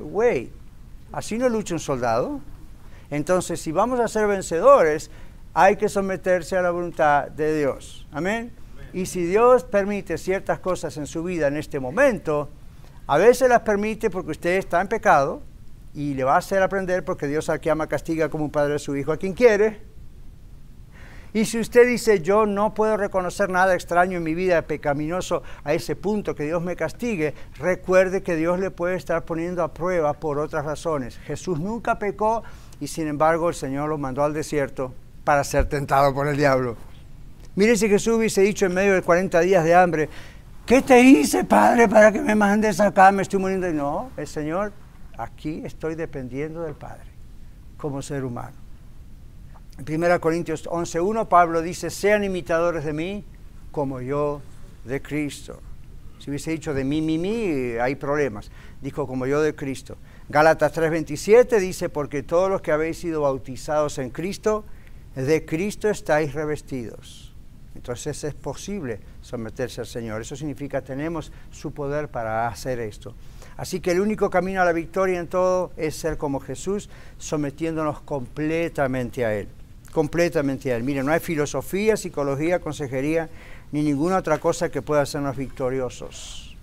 Güey, 0.04 0.50
así 1.12 1.38
no 1.38 1.48
lucha 1.48 1.74
un 1.74 1.80
soldado. 1.80 2.40
Entonces, 3.10 3.60
si 3.60 3.72
vamos 3.72 4.00
a 4.00 4.08
ser 4.08 4.26
vencedores, 4.26 5.10
hay 5.54 5.76
que 5.76 5.88
someterse 5.88 6.56
a 6.56 6.62
la 6.62 6.70
voluntad 6.70 7.28
de 7.28 7.58
Dios. 7.58 8.06
Amén. 8.12 8.52
Y 8.92 9.06
si 9.06 9.24
Dios 9.24 9.64
permite 9.64 10.18
ciertas 10.18 10.58
cosas 10.60 10.96
en 10.96 11.06
su 11.06 11.22
vida 11.22 11.48
en 11.48 11.56
este 11.56 11.80
momento, 11.80 12.48
a 13.06 13.18
veces 13.18 13.48
las 13.48 13.60
permite 13.60 14.10
porque 14.10 14.30
usted 14.32 14.56
está 14.56 14.80
en 14.80 14.88
pecado 14.88 15.42
y 15.94 16.14
le 16.14 16.24
va 16.24 16.34
a 16.34 16.38
hacer 16.38 16.62
aprender 16.62 17.04
porque 17.04 17.26
Dios 17.26 17.48
al 17.48 17.60
que 17.60 17.70
ama 17.70 17.86
castiga 17.86 18.28
como 18.28 18.44
un 18.44 18.50
padre 18.50 18.76
a 18.76 18.78
su 18.78 18.96
hijo 18.96 19.12
a 19.12 19.16
quien 19.16 19.34
quiere. 19.34 19.91
Y 21.34 21.46
si 21.46 21.58
usted 21.58 21.86
dice, 21.86 22.20
yo 22.20 22.44
no 22.44 22.74
puedo 22.74 22.96
reconocer 22.98 23.48
nada 23.48 23.74
extraño 23.74 24.18
en 24.18 24.22
mi 24.22 24.34
vida 24.34 24.60
pecaminoso 24.62 25.42
a 25.64 25.72
ese 25.72 25.96
punto 25.96 26.34
que 26.34 26.44
Dios 26.44 26.62
me 26.62 26.76
castigue, 26.76 27.34
recuerde 27.58 28.22
que 28.22 28.36
Dios 28.36 28.60
le 28.60 28.70
puede 28.70 28.96
estar 28.96 29.24
poniendo 29.24 29.62
a 29.62 29.72
prueba 29.72 30.12
por 30.12 30.38
otras 30.38 30.64
razones. 30.64 31.18
Jesús 31.18 31.58
nunca 31.58 31.98
pecó 31.98 32.42
y 32.80 32.86
sin 32.86 33.08
embargo 33.08 33.48
el 33.48 33.54
Señor 33.54 33.88
lo 33.88 33.96
mandó 33.96 34.22
al 34.24 34.34
desierto 34.34 34.92
para 35.24 35.42
ser 35.42 35.66
tentado 35.70 36.12
por 36.12 36.28
el 36.28 36.36
diablo. 36.36 36.76
Mire 37.54 37.76
si 37.76 37.88
Jesús 37.88 38.16
hubiese 38.18 38.42
dicho 38.42 38.66
en 38.66 38.74
medio 38.74 38.92
de 38.94 39.00
40 39.00 39.40
días 39.40 39.64
de 39.64 39.74
hambre, 39.74 40.08
¿qué 40.66 40.82
te 40.82 41.00
hice, 41.00 41.44
Padre, 41.44 41.88
para 41.88 42.12
que 42.12 42.20
me 42.20 42.34
mandes 42.34 42.78
acá? 42.78 43.10
Me 43.10 43.22
estoy 43.22 43.40
muriendo. 43.40 43.72
No, 43.72 44.10
el 44.18 44.26
Señor, 44.26 44.72
aquí 45.16 45.62
estoy 45.64 45.94
dependiendo 45.94 46.62
del 46.62 46.74
Padre 46.74 47.10
como 47.78 48.02
ser 48.02 48.24
humano. 48.24 48.61
En 49.78 50.02
1 50.02 50.20
Corintios 50.20 50.68
11.1 50.68 51.28
Pablo 51.28 51.62
dice, 51.62 51.88
sean 51.88 52.24
imitadores 52.24 52.84
de 52.84 52.92
mí 52.92 53.24
como 53.70 54.02
yo 54.02 54.42
de 54.84 55.00
Cristo. 55.00 55.60
Si 56.18 56.30
hubiese 56.30 56.50
dicho 56.50 56.74
de 56.74 56.84
mí, 56.84 57.00
mí, 57.00 57.18
mí, 57.18 57.78
hay 57.80 57.96
problemas. 57.96 58.50
Dijo 58.82 59.06
como 59.06 59.26
yo 59.26 59.40
de 59.40 59.54
Cristo. 59.54 59.96
Gálatas 60.28 60.74
3:27 60.74 61.58
dice, 61.58 61.88
porque 61.88 62.22
todos 62.22 62.50
los 62.50 62.60
que 62.60 62.70
habéis 62.70 62.98
sido 62.98 63.22
bautizados 63.22 63.98
en 63.98 64.10
Cristo, 64.10 64.64
de 65.16 65.44
Cristo 65.44 65.88
estáis 65.88 66.34
revestidos. 66.34 67.34
Entonces 67.74 68.22
es 68.24 68.34
posible 68.34 69.00
someterse 69.22 69.80
al 69.80 69.86
Señor. 69.86 70.20
Eso 70.20 70.36
significa 70.36 70.82
tenemos 70.82 71.32
su 71.50 71.72
poder 71.72 72.08
para 72.08 72.46
hacer 72.46 72.78
esto. 72.78 73.14
Así 73.56 73.80
que 73.80 73.92
el 73.92 74.00
único 74.00 74.28
camino 74.28 74.60
a 74.60 74.64
la 74.66 74.72
victoria 74.72 75.18
en 75.18 75.28
todo 75.28 75.72
es 75.78 75.96
ser 75.96 76.18
como 76.18 76.40
Jesús, 76.40 76.90
sometiéndonos 77.18 78.02
completamente 78.02 79.24
a 79.24 79.34
Él 79.34 79.48
completamente 79.92 80.72
a 80.72 80.76
Él. 80.76 80.82
Mire, 80.82 81.04
no 81.04 81.12
hay 81.12 81.20
filosofía, 81.20 81.96
psicología, 81.96 82.60
consejería, 82.60 83.28
ni 83.70 83.82
ninguna 83.82 84.16
otra 84.16 84.38
cosa 84.38 84.70
que 84.70 84.82
pueda 84.82 85.02
hacernos 85.02 85.36
victoriosos. 85.36 86.56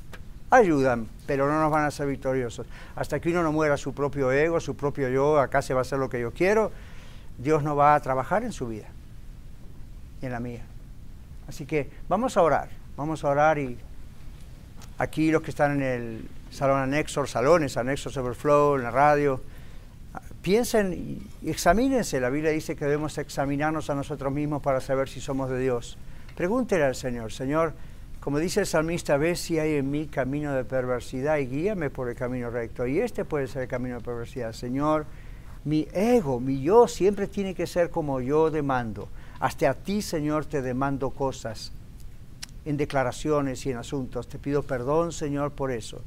Ayudan, 0.50 1.08
pero 1.28 1.48
no 1.48 1.62
nos 1.62 1.72
van 1.72 1.84
a 1.84 1.88
hacer 1.88 2.08
victoriosos. 2.08 2.66
Hasta 2.96 3.20
que 3.20 3.30
uno 3.30 3.44
no 3.44 3.52
muera 3.52 3.78
su 3.78 3.94
propio 3.94 4.32
ego, 4.32 4.60
su 4.60 4.76
propio 4.76 5.10
yo, 5.10 5.40
acá 5.40 5.62
se 5.62 5.74
va 5.74 5.82
a 5.82 5.84
hacer 5.84 6.00
lo 6.00 6.10
que 6.10 6.20
yo 6.20 6.32
quiero, 6.32 6.72
Dios 7.38 7.64
no 7.64 7.76
va 7.76 7.96
a 7.96 8.00
trabajar 8.02 8.44
en 8.44 8.52
su 8.52 8.68
vida 8.68 8.88
y 10.22 10.26
en 10.26 10.32
la 10.32 10.40
mía. 10.40 10.64
Así 11.48 11.66
que 11.66 11.90
vamos 12.10 12.36
a 12.36 12.42
orar, 12.42 12.70
vamos 12.98 13.24
a 13.24 13.30
orar 13.30 13.60
y 13.60 13.78
aquí 14.98 15.32
los 15.32 15.44
que 15.44 15.52
están 15.52 15.82
en 15.82 15.84
el 15.84 16.30
salón 16.52 16.80
anexo, 16.80 17.26
salones 17.28 17.78
anexos 17.78 18.18
Overflow, 18.18 18.76
en 18.76 18.84
la 18.84 18.92
radio, 18.92 19.40
piensen 20.42 21.22
y 21.42 21.50
examínense. 21.50 22.20
La 22.20 22.30
Biblia 22.30 22.52
dice 22.52 22.76
que 22.76 22.86
debemos 22.86 23.18
examinarnos 23.18 23.90
a 23.90 23.96
nosotros 23.96 24.32
mismos 24.34 24.62
para 24.62 24.82
saber 24.82 25.10
si 25.10 25.22
somos 25.22 25.50
de 25.50 25.60
Dios. 25.60 25.98
Pregúntele 26.36 26.84
al 26.84 26.96
Señor, 26.96 27.32
Señor, 27.32 27.74
como 28.20 28.38
dice 28.40 28.62
el 28.62 28.66
salmista, 28.66 29.16
ve 29.18 29.36
si 29.36 29.60
hay 29.60 29.76
en 29.76 29.90
mí 29.90 30.08
camino 30.08 30.54
de 30.54 30.66
perversidad 30.66 31.38
y 31.38 31.48
guíame 31.48 31.90
por 31.90 32.10
el 32.10 32.16
camino 32.16 32.50
recto. 32.50 32.86
Y 32.86 33.00
este 33.00 33.24
puede 33.24 33.48
ser 33.48 33.64
el 33.64 33.68
camino 33.70 33.96
de 33.96 34.02
perversidad. 34.02 34.52
Señor, 34.52 35.06
mi 35.64 35.88
ego, 35.94 36.40
mi 36.40 36.62
yo 36.62 36.88
siempre 36.88 37.28
tiene 37.28 37.56
que 37.56 37.66
ser 37.66 37.90
como 37.90 38.20
yo 38.20 38.52
demando. 38.52 39.08
Hasta 39.40 39.70
a 39.70 39.74
ti, 39.74 40.02
Señor, 40.02 40.46
te 40.46 40.62
demando 40.62 41.12
cosas 41.12 41.72
en 42.66 42.76
declaraciones 42.76 43.66
y 43.66 43.72
en 43.72 43.78
asuntos. 43.78 44.28
Te 44.28 44.38
pido 44.38 44.64
perdón, 44.64 45.14
Señor, 45.14 45.52
por 45.52 45.72
eso. 45.72 46.02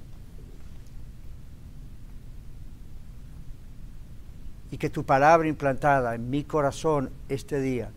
Y 4.73 4.79
que 4.79 4.89
tu 4.89 5.05
palabra 5.05 5.47
implantada 5.47 6.15
en 6.15 6.31
mi 6.31 6.45
corazón 6.45 7.11
este 7.29 7.61
día 7.61 7.91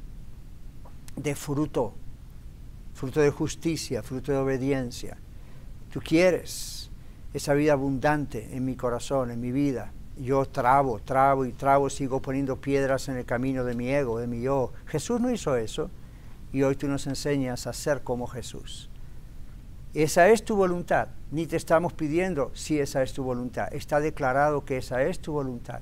dé 1.16 1.34
fruto, 1.34 1.94
fruto 2.94 3.22
de 3.22 3.30
justicia, 3.30 4.04
fruto 4.04 4.34
de 4.34 4.38
obediencia. 4.38 5.18
Tú 5.90 6.02
quieres 6.02 6.92
esa 7.34 7.54
vida 7.54 7.72
abundante 7.72 8.56
en 8.58 8.66
mi 8.66 8.76
corazón, 8.76 9.32
en 9.32 9.40
mi 9.40 9.54
vida. 9.54 9.94
Yo 10.18 10.46
trabo, 10.46 11.00
trabo 11.00 11.46
y 11.46 11.54
trabo, 11.54 11.90
sigo 11.90 12.22
poniendo 12.22 12.58
piedras 12.58 13.08
en 13.08 13.16
el 13.16 13.26
camino 13.26 13.64
de 13.64 13.74
mi 13.74 13.90
ego, 13.90 14.20
de 14.20 14.28
mi 14.28 14.42
yo. 14.42 14.74
Jesús 14.86 15.22
no 15.22 15.32
hizo 15.32 15.56
eso 15.56 15.90
y 16.52 16.64
hoy 16.64 16.76
tú 16.76 16.90
nos 16.90 17.08
enseñas 17.08 17.68
a 17.68 17.74
ser 17.74 18.02
como 18.02 18.28
Jesús. 18.28 18.90
Esa 19.94 20.28
es 20.28 20.44
tu 20.44 20.58
voluntad. 20.58 21.08
Ni 21.32 21.48
te 21.48 21.56
estamos 21.56 21.94
pidiendo 21.94 22.52
si 22.54 22.82
esa 22.82 23.02
es 23.02 23.14
tu 23.14 23.24
voluntad. 23.24 23.74
Está 23.74 24.02
declarado 24.02 24.66
que 24.66 24.76
esa 24.76 25.04
es 25.04 25.22
tu 25.22 25.32
voluntad. 25.32 25.80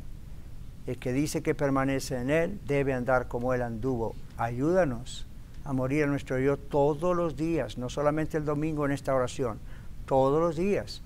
El 0.86 0.97
que 0.97 1.13
dice 1.13 1.41
que 1.41 1.55
permanece 1.55 2.17
en 2.17 2.29
Él 2.29 2.59
debe 2.65 2.93
andar 2.93 3.27
como 3.27 3.53
Él 3.53 3.61
anduvo. 3.61 4.15
Ayúdanos 4.38 5.25
a 5.63 5.71
morir 5.71 6.03
a 6.03 6.07
nuestro 6.07 6.39
yo 6.39 6.57
todos 6.57 7.15
los 7.15 7.38
días, 7.38 7.77
no 7.77 7.89
solamente 7.89 8.38
el 8.38 8.43
domingo 8.43 8.86
en 8.86 8.91
esta 8.91 9.15
oración, 9.15 9.59
todos 10.05 10.41
los 10.41 10.57
días. 10.57 11.01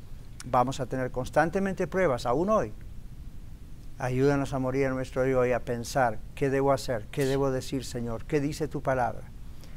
Vamos 0.45 0.79
a 0.79 0.87
tener 0.87 1.11
constantemente 1.11 1.85
pruebas, 1.85 2.25
aún 2.25 2.49
hoy. 2.49 2.73
Ayúdanos 3.99 4.53
a 4.53 4.59
morir 4.59 4.87
a 4.87 4.91
nuestro 4.91 5.27
yo 5.27 5.45
y 5.45 5.51
a 5.51 5.63
pensar 5.63 6.19
qué 6.33 6.49
debo 6.49 6.71
hacer, 6.71 7.05
qué 7.11 7.25
debo 7.25 7.51
decir, 7.51 7.85
Señor, 7.85 8.25
qué 8.25 8.39
dice 8.39 8.67
tu 8.67 8.81
palabra. 8.81 9.25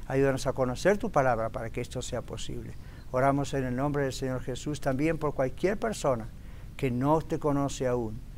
Ayúdanos 0.07 0.47
a 0.47 0.55
conocer 0.55 0.97
tu 0.97 1.11
palabra 1.11 1.51
para 1.51 1.71
que 1.71 1.81
esto 1.81 2.01
sea 2.01 2.23
posible. 2.23 2.73
Oramos 3.13 3.53
en 3.55 3.65
el 3.65 3.77
nombre 3.77 4.05
del 4.05 4.13
Señor 4.13 4.43
Jesús 4.43 4.81
también 4.81 5.19
por 5.19 5.35
cualquier 5.35 5.79
persona 5.79 6.29
que 6.77 6.91
no 6.91 7.21
te 7.21 7.39
conoce 7.39 7.87
aún 7.87 8.30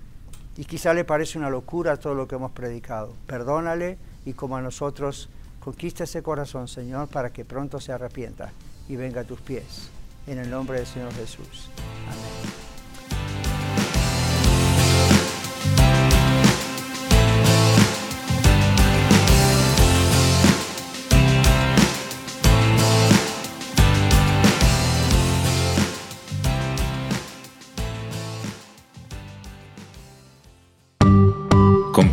y 0.57 0.65
quizá 0.65 0.95
le 0.95 1.05
parece 1.05 1.39
una 1.39 1.51
locura 1.51 1.97
todo 1.97 2.15
lo 2.15 2.29
que 2.29 2.37
hemos 2.37 2.53
predicado. 2.53 3.15
Perdónale 3.27 3.99
y 4.25 4.33
como 4.35 4.57
a 4.57 4.63
nosotros, 4.63 5.29
conquista 5.61 6.05
ese 6.05 6.23
corazón, 6.23 6.69
Señor, 6.69 7.09
para 7.09 7.33
que 7.33 7.45
pronto 7.45 7.81
se 7.81 7.93
arrepienta 7.93 8.53
y 8.89 8.97
venga 8.97 9.23
a 9.23 9.25
tus 9.25 9.41
pies. 9.41 9.91
En 10.27 10.39
el 10.39 10.51
nombre 10.51 10.79
del 10.79 10.87
Señor 10.87 11.13
Jesús. 11.15 11.71
Amén. 12.07 12.62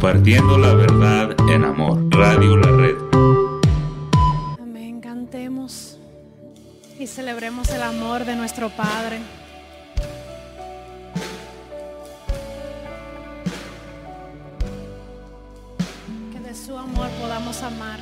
Compartiendo 0.01 0.57
la 0.57 0.73
verdad 0.75 1.35
en 1.49 1.65
amor. 1.65 1.99
Radio 2.09 2.55
La 2.55 2.71
Red. 2.71 2.95
Amén. 4.57 5.01
Cantemos 5.01 5.97
y 6.97 7.05
celebremos 7.05 7.67
el 7.71 7.81
amor 7.81 8.23
de 8.23 8.37
nuestro 8.37 8.69
Padre. 8.69 9.19
Que 16.31 16.39
de 16.39 16.55
su 16.55 16.77
amor 16.77 17.09
podamos 17.19 17.61
amar. 17.61 17.99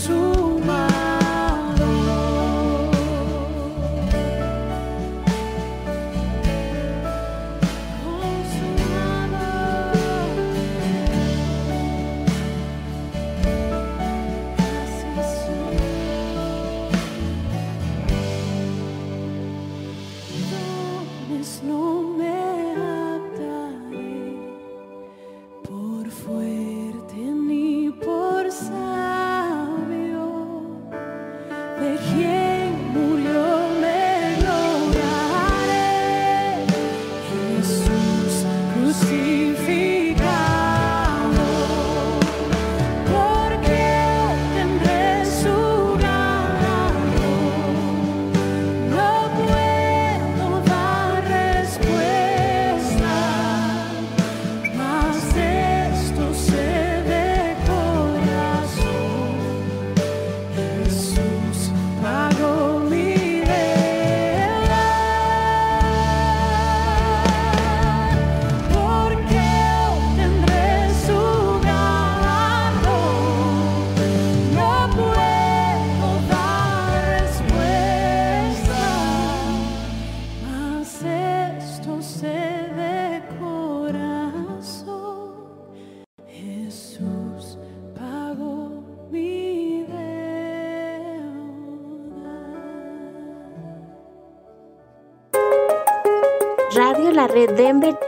Jesus. 0.00 0.39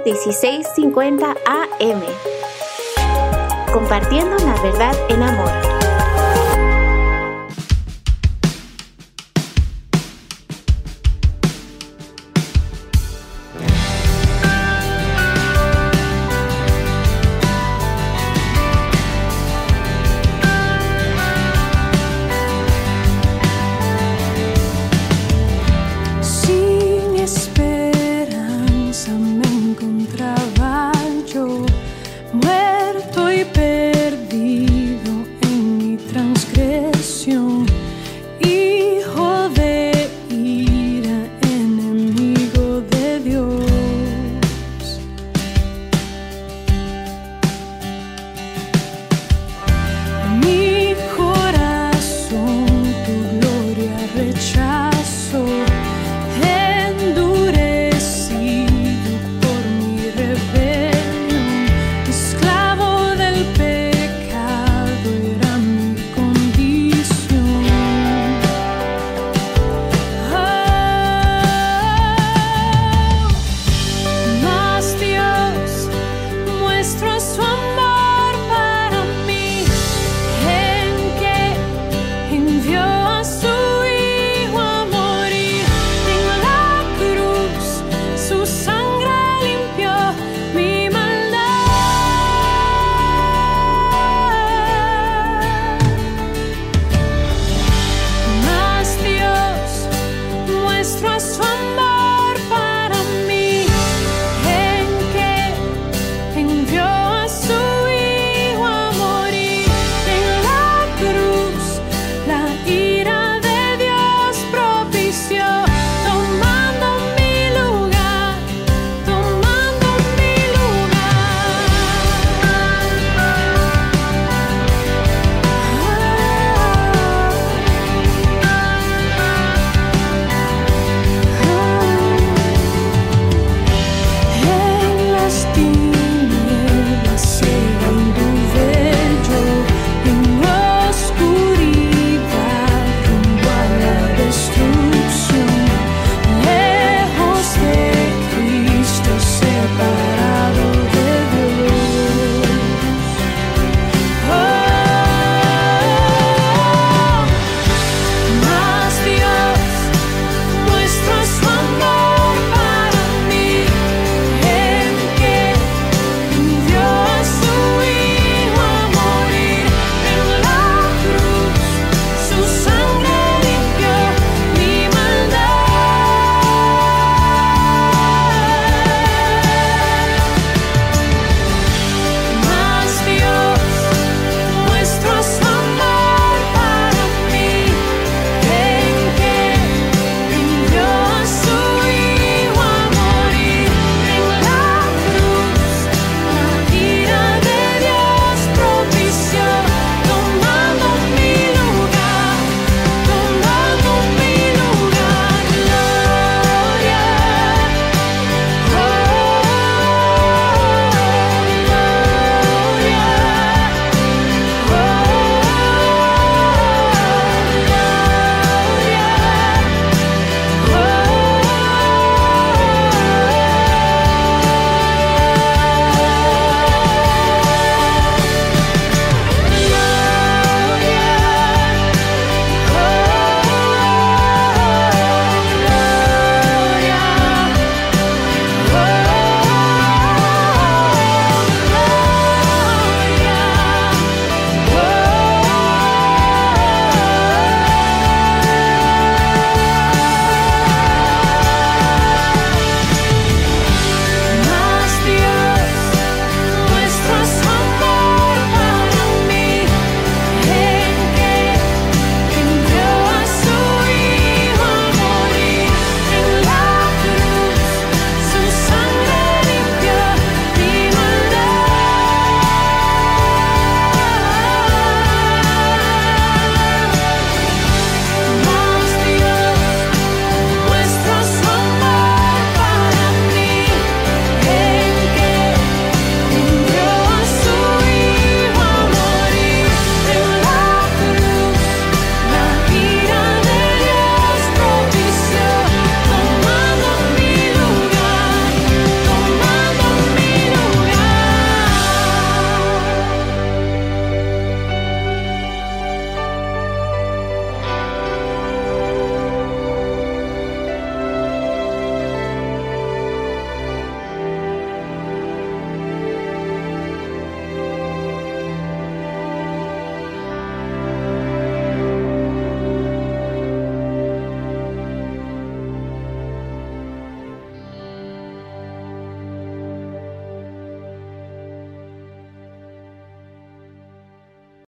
1650 0.04 1.36
AM. 1.46 2.02
Compartiendo 3.72 4.36
la 4.38 4.60
verdad 4.62 4.94
en 5.08 5.22
amor. 5.22 5.81